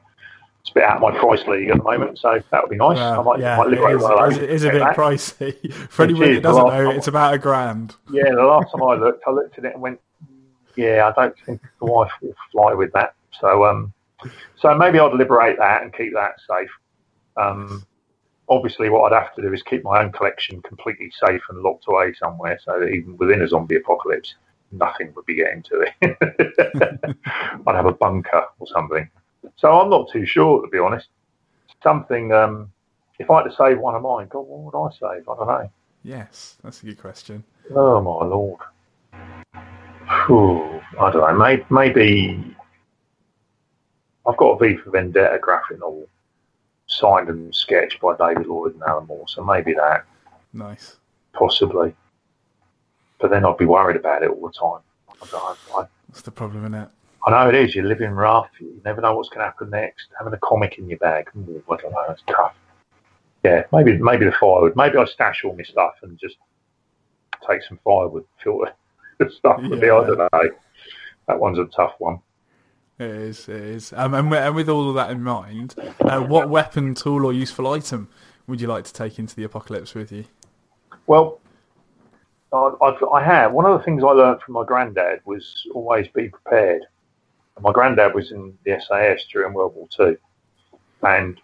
It's 0.60 0.70
a 0.70 0.74
bit 0.74 0.84
out 0.84 0.96
of 0.96 1.02
my 1.02 1.18
price 1.18 1.46
league 1.46 1.68
at 1.68 1.78
the 1.78 1.82
moment, 1.82 2.18
so 2.18 2.40
that 2.50 2.62
would 2.62 2.70
be 2.70 2.76
nice. 2.76 2.98
I 2.98 3.22
might, 3.22 3.38
yeah, 3.40 3.56
might 3.56 3.68
liberate 3.68 4.00
it 4.00 4.32
is, 4.32 4.38
it 4.38 4.50
is 4.50 4.64
a 4.64 4.70
bit 4.70 4.82
pricey. 4.82 5.72
For 5.90 6.04
anyone 6.04 6.34
that 6.34 6.42
doesn't 6.42 6.66
know, 6.66 6.84
time, 6.84 6.96
it's 6.96 7.08
about 7.08 7.34
a 7.34 7.38
grand. 7.38 7.96
Yeah, 8.10 8.30
the 8.30 8.44
last 8.44 8.70
time 8.72 8.82
I 8.82 8.94
looked, 8.94 9.22
I 9.26 9.30
looked 9.30 9.58
at 9.58 9.64
it 9.66 9.74
and 9.74 9.82
went, 9.82 10.00
"Yeah, 10.76 11.12
I 11.14 11.20
don't 11.20 11.38
think 11.44 11.60
the 11.80 11.86
wife 11.86 12.10
will 12.22 12.34
fly 12.50 12.72
with 12.72 12.92
that." 12.92 13.14
So, 13.40 13.66
um, 13.66 13.92
so 14.56 14.74
maybe 14.74 14.98
I'd 14.98 15.12
liberate 15.12 15.58
that 15.58 15.82
and 15.82 15.92
keep 15.94 16.14
that 16.14 16.36
safe. 16.48 16.70
Um, 17.36 17.86
obviously, 18.48 18.88
what 18.88 19.12
I'd 19.12 19.22
have 19.22 19.34
to 19.34 19.42
do 19.42 19.52
is 19.52 19.62
keep 19.62 19.84
my 19.84 20.02
own 20.02 20.12
collection 20.12 20.60
completely 20.62 21.10
safe 21.24 21.42
and 21.48 21.62
locked 21.62 21.84
away 21.88 22.14
somewhere, 22.14 22.58
so 22.62 22.78
that 22.80 22.88
even 22.88 23.16
within 23.16 23.42
a 23.42 23.48
zombie 23.48 23.76
apocalypse, 23.76 24.34
nothing 24.72 25.12
would 25.14 25.26
be 25.26 25.36
getting 25.36 25.62
to 25.64 25.80
it. 25.80 26.16
I'd 27.66 27.74
have 27.74 27.86
a 27.86 27.92
bunker 27.92 28.46
or 28.58 28.66
something. 28.66 29.08
So 29.56 29.80
I'm 29.80 29.90
not 29.90 30.10
too 30.10 30.26
sure, 30.26 30.62
to 30.62 30.68
be 30.68 30.78
honest. 30.78 31.08
Something, 31.82 32.32
um, 32.32 32.72
if 33.18 33.30
I 33.30 33.42
had 33.42 33.50
to 33.50 33.56
save 33.56 33.78
one 33.78 33.94
of 33.94 34.02
mine, 34.02 34.28
God, 34.28 34.40
what 34.40 34.72
would 34.72 34.86
I 34.86 34.90
save? 34.92 35.28
I 35.28 35.36
don't 35.36 35.46
know. 35.46 35.70
Yes, 36.02 36.56
that's 36.62 36.82
a 36.82 36.86
good 36.86 36.98
question. 36.98 37.44
Oh, 37.74 38.00
my 38.00 38.26
Lord. 38.26 38.60
Whew, 40.26 40.80
I 41.00 41.10
don't 41.10 41.14
know. 41.14 41.38
Maybe, 41.38 41.64
maybe 41.70 42.56
I've 44.26 44.36
got 44.36 44.52
a 44.52 44.58
V 44.58 44.76
for 44.76 44.90
Vendetta 44.90 45.38
graphic 45.40 45.78
novel 45.78 46.08
signed 46.86 47.28
and 47.28 47.54
sketched 47.54 48.00
by 48.00 48.16
David 48.16 48.46
Lloyd 48.46 48.74
and 48.74 48.82
Alan 48.82 49.06
Moore, 49.06 49.26
so 49.28 49.44
maybe 49.44 49.74
that. 49.74 50.04
Nice. 50.52 50.96
Possibly. 51.32 51.94
But 53.20 53.30
then 53.30 53.44
I'd 53.44 53.56
be 53.56 53.64
worried 53.64 53.96
about 53.96 54.22
it 54.22 54.30
all 54.30 54.46
the 54.46 54.52
time. 54.52 54.82
I, 55.32 55.54
I, 55.80 55.86
That's 56.08 56.22
the 56.22 56.30
problem, 56.30 56.64
isn't 56.64 56.74
it? 56.74 56.88
I 57.26 57.30
know 57.30 57.48
it 57.48 57.54
is. 57.54 57.74
You're 57.74 57.86
living 57.86 58.10
rough. 58.10 58.50
You 58.60 58.80
never 58.84 59.00
know 59.00 59.16
what's 59.16 59.30
going 59.30 59.40
to 59.40 59.44
happen 59.46 59.70
next. 59.70 60.08
Having 60.18 60.34
a 60.34 60.38
comic 60.38 60.78
in 60.78 60.88
your 60.88 60.98
bag, 60.98 61.30
ooh, 61.36 61.62
I 61.70 61.76
don't 61.76 61.92
know. 61.92 62.04
It's 62.10 62.22
tough. 62.26 62.54
Yeah, 63.42 63.64
maybe 63.72 63.98
maybe 63.98 64.24
the 64.24 64.32
firewood. 64.32 64.74
Maybe 64.76 64.96
I 64.96 65.04
stash 65.04 65.44
all 65.44 65.54
my 65.54 65.62
stuff 65.62 65.94
and 66.02 66.18
just 66.18 66.36
take 67.46 67.62
some 67.62 67.78
firewood, 67.84 68.24
filter 68.42 68.74
the 69.18 69.30
stuff 69.38 69.60
with 69.62 69.82
yeah. 69.82 69.96
I 69.96 70.06
don't 70.06 70.18
know. 70.18 70.50
That 71.28 71.40
one's 71.40 71.58
a 71.58 71.64
tough 71.66 71.94
one. 71.98 72.20
It 72.98 73.10
is. 73.10 73.48
It 73.48 73.56
is. 73.56 73.92
Um, 73.96 74.14
and, 74.14 74.32
and, 74.32 74.54
with 74.54 74.68
all 74.68 74.88
of 74.88 74.94
that 74.94 75.10
in 75.10 75.22
mind, 75.22 75.74
uh, 76.00 76.20
what 76.20 76.48
weapon, 76.48 76.94
tool, 76.94 77.24
or 77.26 77.32
useful 77.32 77.66
item 77.72 78.08
would 78.46 78.60
you 78.60 78.68
like 78.68 78.84
to 78.84 78.92
take 78.92 79.18
into 79.18 79.34
the 79.34 79.44
apocalypse 79.44 79.94
with 79.94 80.12
you? 80.12 80.24
Well, 81.06 81.40
I, 82.52 82.96
I 83.12 83.22
have. 83.22 83.52
One 83.52 83.64
of 83.64 83.76
the 83.76 83.84
things 83.84 84.04
I 84.04 84.08
learned 84.08 84.42
from 84.42 84.54
my 84.54 84.64
granddad 84.64 85.20
was 85.24 85.66
always 85.74 86.06
be 86.08 86.28
prepared. 86.28 86.82
My 87.60 87.72
granddad 87.72 88.14
was 88.14 88.32
in 88.32 88.56
the 88.64 88.80
SAS 88.80 89.24
during 89.30 89.54
World 89.54 89.74
War 89.74 89.88
Two, 89.90 90.16
and 91.02 91.40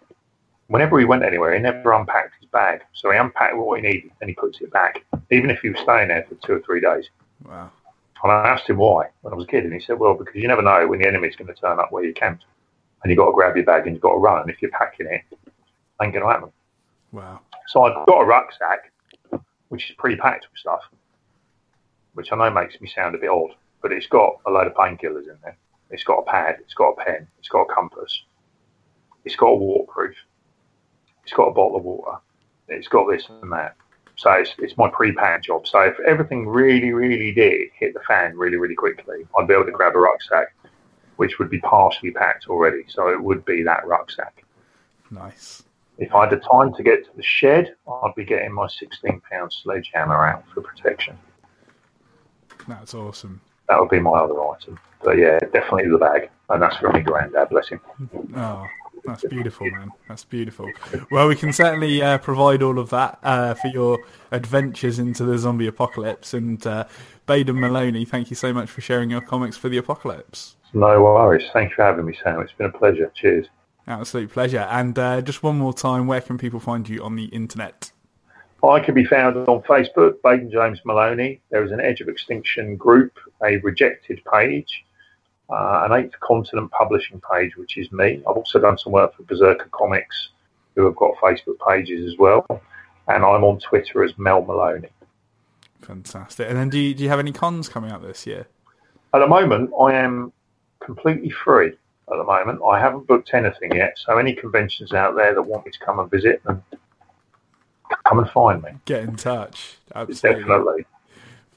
whenever 0.71 0.97
he 0.99 1.05
went 1.05 1.23
anywhere, 1.23 1.53
he 1.53 1.59
never 1.59 1.91
unpacked 1.93 2.35
his 2.39 2.49
bag. 2.49 2.81
So 2.93 3.11
he 3.11 3.17
unpacked 3.17 3.57
what 3.57 3.79
he 3.79 3.87
needed 3.87 4.11
and 4.21 4.29
he 4.29 4.35
puts 4.35 4.61
it 4.61 4.71
back, 4.71 5.03
even 5.29 5.49
if 5.49 5.59
he 5.59 5.69
was 5.69 5.81
staying 5.81 6.07
there 6.07 6.25
for 6.27 6.35
two 6.35 6.53
or 6.53 6.59
three 6.61 6.79
days. 6.79 7.09
Wow. 7.45 7.71
And 8.23 8.31
I 8.31 8.49
asked 8.49 8.69
him 8.69 8.77
why 8.77 9.09
when 9.21 9.33
I 9.33 9.35
was 9.35 9.45
a 9.45 9.47
kid, 9.47 9.63
and 9.63 9.73
he 9.73 9.79
said, 9.79 9.97
"Well, 9.99 10.13
because 10.13 10.35
you 10.35 10.47
never 10.47 10.61
know 10.61 10.87
when 10.87 10.99
the 10.99 11.07
enemy's 11.07 11.35
going 11.35 11.53
to 11.53 11.59
turn 11.59 11.79
up 11.79 11.91
where 11.91 12.03
you 12.03 12.13
camped, 12.13 12.45
and 13.03 13.09
you've 13.09 13.17
got 13.17 13.27
to 13.27 13.33
grab 13.33 13.55
your 13.55 13.65
bag 13.65 13.87
and 13.87 13.95
you've 13.95 14.01
got 14.01 14.13
to 14.13 14.17
run. 14.17 14.41
And 14.41 14.49
if 14.49 14.61
you're 14.61 14.71
packing 14.71 15.07
it, 15.07 15.23
it 15.31 15.51
ain't 16.01 16.13
going 16.13 16.25
to 16.25 16.31
happen." 16.31 16.51
Wow. 17.11 17.39
So 17.67 17.83
I've 17.83 18.05
got 18.05 18.21
a 18.21 18.25
rucksack, 18.25 18.91
which 19.69 19.89
is 19.89 19.95
pre-packed 19.97 20.47
with 20.51 20.59
stuff, 20.59 20.81
which 22.13 22.31
I 22.31 22.35
know 22.35 22.49
makes 22.49 22.79
me 22.79 22.87
sound 22.87 23.15
a 23.15 23.17
bit 23.17 23.29
odd, 23.29 23.55
but 23.81 23.91
it's 23.91 24.07
got 24.07 24.37
a 24.45 24.51
load 24.51 24.67
of 24.67 24.73
painkillers 24.73 25.23
in 25.23 25.37
there. 25.43 25.57
It's 25.89 26.03
got 26.03 26.19
a 26.19 26.23
pad, 26.23 26.57
it's 26.61 26.73
got 26.73 26.89
a 26.89 27.03
pen, 27.03 27.27
it's 27.39 27.49
got 27.49 27.63
a 27.63 27.73
compass, 27.73 28.23
it's 29.25 29.35
got 29.35 29.47
a 29.47 29.55
waterproof, 29.55 30.15
it's 31.23 31.33
got 31.33 31.47
a 31.47 31.53
bottle 31.53 31.77
of 31.77 31.83
water, 31.83 32.17
it's 32.67 32.87
got 32.87 33.09
this 33.09 33.27
and 33.29 33.51
that. 33.51 33.75
So 34.21 34.31
it's, 34.33 34.53
it's 34.59 34.77
my 34.77 34.87
pre-packed 34.87 35.45
job. 35.45 35.65
So 35.65 35.79
if 35.81 35.99
everything 36.01 36.47
really, 36.47 36.93
really 36.93 37.31
did 37.31 37.69
hit 37.73 37.95
the 37.95 38.01
fan 38.01 38.37
really, 38.37 38.55
really 38.55 38.75
quickly, 38.75 39.25
I'd 39.35 39.47
be 39.47 39.55
able 39.55 39.65
to 39.65 39.71
grab 39.71 39.95
a 39.95 39.99
rucksack, 39.99 40.53
which 41.15 41.39
would 41.39 41.49
be 41.49 41.59
partially 41.61 42.11
packed 42.11 42.47
already. 42.47 42.83
So 42.87 43.09
it 43.09 43.19
would 43.19 43.43
be 43.45 43.63
that 43.63 43.87
rucksack. 43.87 44.45
Nice. 45.09 45.63
If 45.97 46.13
I 46.13 46.27
had 46.27 46.29
the 46.29 46.37
time 46.37 46.71
to 46.75 46.83
get 46.83 47.03
to 47.05 47.09
the 47.17 47.23
shed, 47.23 47.73
I'd 47.87 48.13
be 48.15 48.23
getting 48.23 48.53
my 48.53 48.67
16 48.67 49.23
pound 49.27 49.51
sledgehammer 49.51 50.27
out 50.27 50.43
for 50.53 50.61
protection. 50.61 51.17
That's 52.67 52.93
awesome. 52.93 53.41
That 53.69 53.79
would 53.79 53.89
be 53.89 53.99
my 53.99 54.11
other 54.11 54.39
item. 54.39 54.77
But 55.03 55.17
yeah, 55.17 55.39
definitely 55.39 55.89
the 55.89 55.97
bag, 55.97 56.29
and 56.49 56.61
that's 56.61 56.77
from 56.77 56.93
my 56.93 56.99
granddad. 56.99 57.49
Bless 57.49 57.69
him. 57.69 57.81
Oh, 58.35 58.67
that's 59.05 59.23
beautiful, 59.25 59.69
man. 59.69 59.91
That's 60.07 60.23
beautiful. 60.23 60.69
Well, 61.11 61.27
we 61.27 61.35
can 61.35 61.53
certainly 61.53 62.01
uh, 62.01 62.17
provide 62.17 62.61
all 62.61 62.79
of 62.79 62.89
that 62.91 63.19
uh, 63.23 63.53
for 63.55 63.67
your 63.67 63.99
adventures 64.31 64.99
into 64.99 65.23
the 65.25 65.37
zombie 65.37 65.67
apocalypse. 65.67 66.33
And 66.33 66.65
uh, 66.65 66.85
Baden 67.25 67.59
Mellonie, 67.59 68.05
thank 68.05 68.29
you 68.29 68.35
so 68.35 68.53
much 68.53 68.69
for 68.69 68.81
sharing 68.81 69.09
your 69.09 69.21
comics 69.21 69.57
for 69.57 69.69
the 69.69 69.77
apocalypse. 69.77 70.55
No 70.73 71.01
worries. 71.01 71.47
Thanks 71.51 71.75
for 71.75 71.83
having 71.83 72.05
me, 72.05 72.17
Sam. 72.23 72.39
It's 72.41 72.53
been 72.53 72.67
a 72.67 72.71
pleasure. 72.71 73.11
Cheers. 73.15 73.47
Absolute 73.87 74.31
pleasure. 74.31 74.67
And 74.69 74.97
uh, 74.97 75.21
just 75.21 75.43
one 75.43 75.57
more 75.57 75.73
time, 75.73 76.07
where 76.07 76.21
can 76.21 76.37
people 76.37 76.59
find 76.59 76.87
you 76.87 77.03
on 77.03 77.15
the 77.15 77.25
internet? 77.25 77.91
I 78.63 78.79
can 78.79 78.93
be 78.93 79.05
found 79.05 79.37
on 79.37 79.61
Facebook, 79.63 80.21
Baden 80.23 80.51
James 80.51 80.81
Mellonie. 80.85 81.41
There 81.49 81.63
is 81.63 81.71
an 81.71 81.81
Edge 81.81 81.99
of 81.99 82.07
Extinction 82.07 82.75
group, 82.75 83.17
a 83.43 83.57
rejected 83.57 84.21
page, 84.31 84.85
uh, 85.49 85.87
an 85.89 85.91
Eighth 85.93 86.19
Continent 86.19 86.71
publishing 86.71 87.21
page, 87.31 87.55
which 87.57 87.77
is 87.77 87.91
me. 87.91 88.21
I've 88.27 88.37
also 88.37 88.59
done 88.59 88.77
some 88.77 88.93
work 88.93 89.15
for 89.15 89.23
Berserker 89.23 89.69
Comics, 89.71 90.29
who 90.75 90.85
have 90.85 90.95
got 90.95 91.15
Facebook 91.17 91.57
pages 91.67 92.11
as 92.11 92.17
well. 92.17 92.45
And 93.07 93.25
I'm 93.25 93.43
on 93.43 93.59
Twitter 93.59 94.03
as 94.03 94.17
Mel 94.17 94.43
Mellonie. 94.43 94.89
Fantastic. 95.81 96.47
And 96.47 96.57
then 96.57 96.69
do 96.69 96.79
you, 96.79 96.93
do 96.93 97.03
you 97.03 97.09
have 97.09 97.19
any 97.19 97.31
cons 97.31 97.67
coming 97.67 97.91
up 97.91 98.01
this 98.01 98.25
year? 98.25 98.47
At 99.13 99.19
the 99.19 99.27
moment, 99.27 99.71
I 99.79 99.93
am 99.93 100.31
completely 100.79 101.29
free 101.29 101.69
at 101.69 102.17
the 102.17 102.23
moment. 102.23 102.61
I 102.65 102.79
haven't 102.79 103.07
booked 103.07 103.33
anything 103.33 103.75
yet. 103.75 103.97
So 103.97 104.17
any 104.17 104.33
conventions 104.33 104.93
out 104.93 105.15
there 105.15 105.33
that 105.33 105.41
want 105.41 105.65
me 105.65 105.71
to 105.71 105.79
come 105.79 105.99
and 105.99 106.09
visit, 106.09 106.43
them, 106.45 106.63
come 108.05 108.19
and 108.19 108.29
find 108.29 108.61
me. 108.61 108.71
Get 108.85 109.03
in 109.03 109.15
touch. 109.15 109.77
Absolutely. 109.93 110.41
Definitely. 110.43 110.85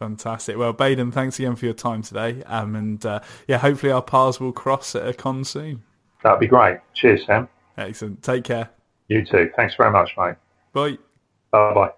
Fantastic. 0.05 0.59
Well, 0.59 0.75
Baden, 0.75 1.13
thanks 1.13 1.39
again 1.39 1.57
for 1.57 1.65
your 1.65 1.73
time 1.73 2.03
today. 2.03 2.43
Um, 2.43 2.77
and 2.77 3.07
uh, 3.07 3.21
yeah, 3.49 3.57
hopefully 3.57 3.91
our 3.91 4.03
paths 4.03 4.39
will 4.39 4.53
cross 4.53 4.95
at 4.95 5.09
a 5.09 5.15
con 5.15 5.45
soon. 5.45 5.83
That'd 6.23 6.41
be 6.41 6.47
great. 6.47 6.81
Cheers, 6.93 7.25
Sam. 7.25 7.49
Excellent. 7.79 8.23
Take 8.23 8.45
care. 8.45 8.69
You 9.09 9.25
too. 9.25 9.51
Thanks 9.57 9.77
very 9.77 9.91
much, 9.91 10.15
mate. 10.19 10.35
Bye. 10.75 10.99
Bye 11.53 11.73
bye. 11.73 11.91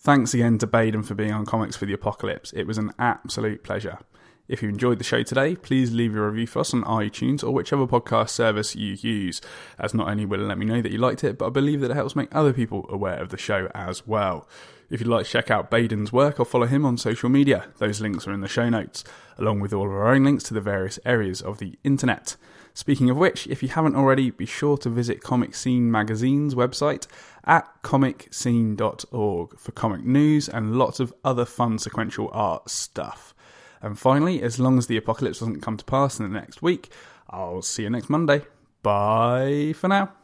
Thanks 0.00 0.34
again 0.34 0.58
to 0.58 0.66
Baden 0.66 1.02
for 1.02 1.14
being 1.14 1.32
on 1.32 1.46
Comics 1.46 1.76
for 1.76 1.86
the 1.86 1.94
Apocalypse. 1.94 2.52
It 2.52 2.64
was 2.64 2.76
an 2.76 2.92
absolute 2.98 3.64
pleasure. 3.64 4.00
If 4.46 4.62
you 4.62 4.68
enjoyed 4.68 4.98
the 4.98 5.04
show 5.04 5.22
today, 5.22 5.56
please 5.56 5.94
leave 5.94 6.14
a 6.14 6.20
review 6.20 6.46
for 6.46 6.58
us 6.58 6.74
on 6.74 6.84
iTunes 6.84 7.42
or 7.42 7.52
whichever 7.52 7.86
podcast 7.86 8.28
service 8.28 8.76
you 8.76 8.98
use, 9.00 9.40
as 9.78 9.94
not 9.94 10.08
only 10.08 10.26
will 10.26 10.42
it 10.42 10.46
let 10.46 10.58
me 10.58 10.66
know 10.66 10.82
that 10.82 10.92
you 10.92 10.98
liked 10.98 11.24
it, 11.24 11.38
but 11.38 11.46
I 11.46 11.50
believe 11.50 11.80
that 11.80 11.90
it 11.90 11.94
helps 11.94 12.14
make 12.14 12.34
other 12.34 12.52
people 12.52 12.84
aware 12.90 13.18
of 13.18 13.30
the 13.30 13.38
show 13.38 13.70
as 13.74 14.06
well. 14.06 14.46
If 14.90 15.00
you'd 15.00 15.08
like 15.08 15.26
to 15.26 15.30
check 15.30 15.50
out 15.50 15.70
Baden's 15.70 16.12
work 16.12 16.40
or 16.40 16.46
follow 16.46 16.66
him 16.66 16.86
on 16.86 16.96
social 16.96 17.28
media, 17.28 17.66
those 17.78 18.00
links 18.00 18.26
are 18.26 18.32
in 18.32 18.40
the 18.40 18.48
show 18.48 18.70
notes, 18.70 19.04
along 19.36 19.60
with 19.60 19.74
all 19.74 19.84
of 19.84 19.92
our 19.92 20.14
own 20.14 20.24
links 20.24 20.44
to 20.44 20.54
the 20.54 20.62
various 20.62 20.98
areas 21.04 21.42
of 21.42 21.58
the 21.58 21.78
internet. 21.84 22.36
Speaking 22.72 23.10
of 23.10 23.16
which, 23.16 23.46
if 23.48 23.62
you 23.62 23.68
haven't 23.68 23.96
already, 23.96 24.30
be 24.30 24.46
sure 24.46 24.78
to 24.78 24.88
visit 24.88 25.20
ComicScene 25.20 25.82
Magazine's 25.82 26.54
website 26.54 27.06
at 27.44 27.82
comicscene.org 27.82 29.58
for 29.58 29.72
comic 29.72 30.04
news 30.04 30.48
and 30.48 30.76
lots 30.76 31.00
of 31.00 31.12
other 31.24 31.44
fun 31.44 31.78
sequential 31.78 32.30
art 32.32 32.70
stuff. 32.70 33.34
And 33.82 33.98
finally, 33.98 34.42
as 34.42 34.58
long 34.58 34.78
as 34.78 34.86
the 34.86 34.96
apocalypse 34.96 35.40
doesn't 35.40 35.60
come 35.60 35.76
to 35.76 35.84
pass 35.84 36.18
in 36.18 36.32
the 36.32 36.38
next 36.38 36.62
week, 36.62 36.90
I'll 37.28 37.62
see 37.62 37.82
you 37.82 37.90
next 37.90 38.08
Monday. 38.08 38.42
Bye 38.82 39.74
for 39.76 39.88
now. 39.88 40.17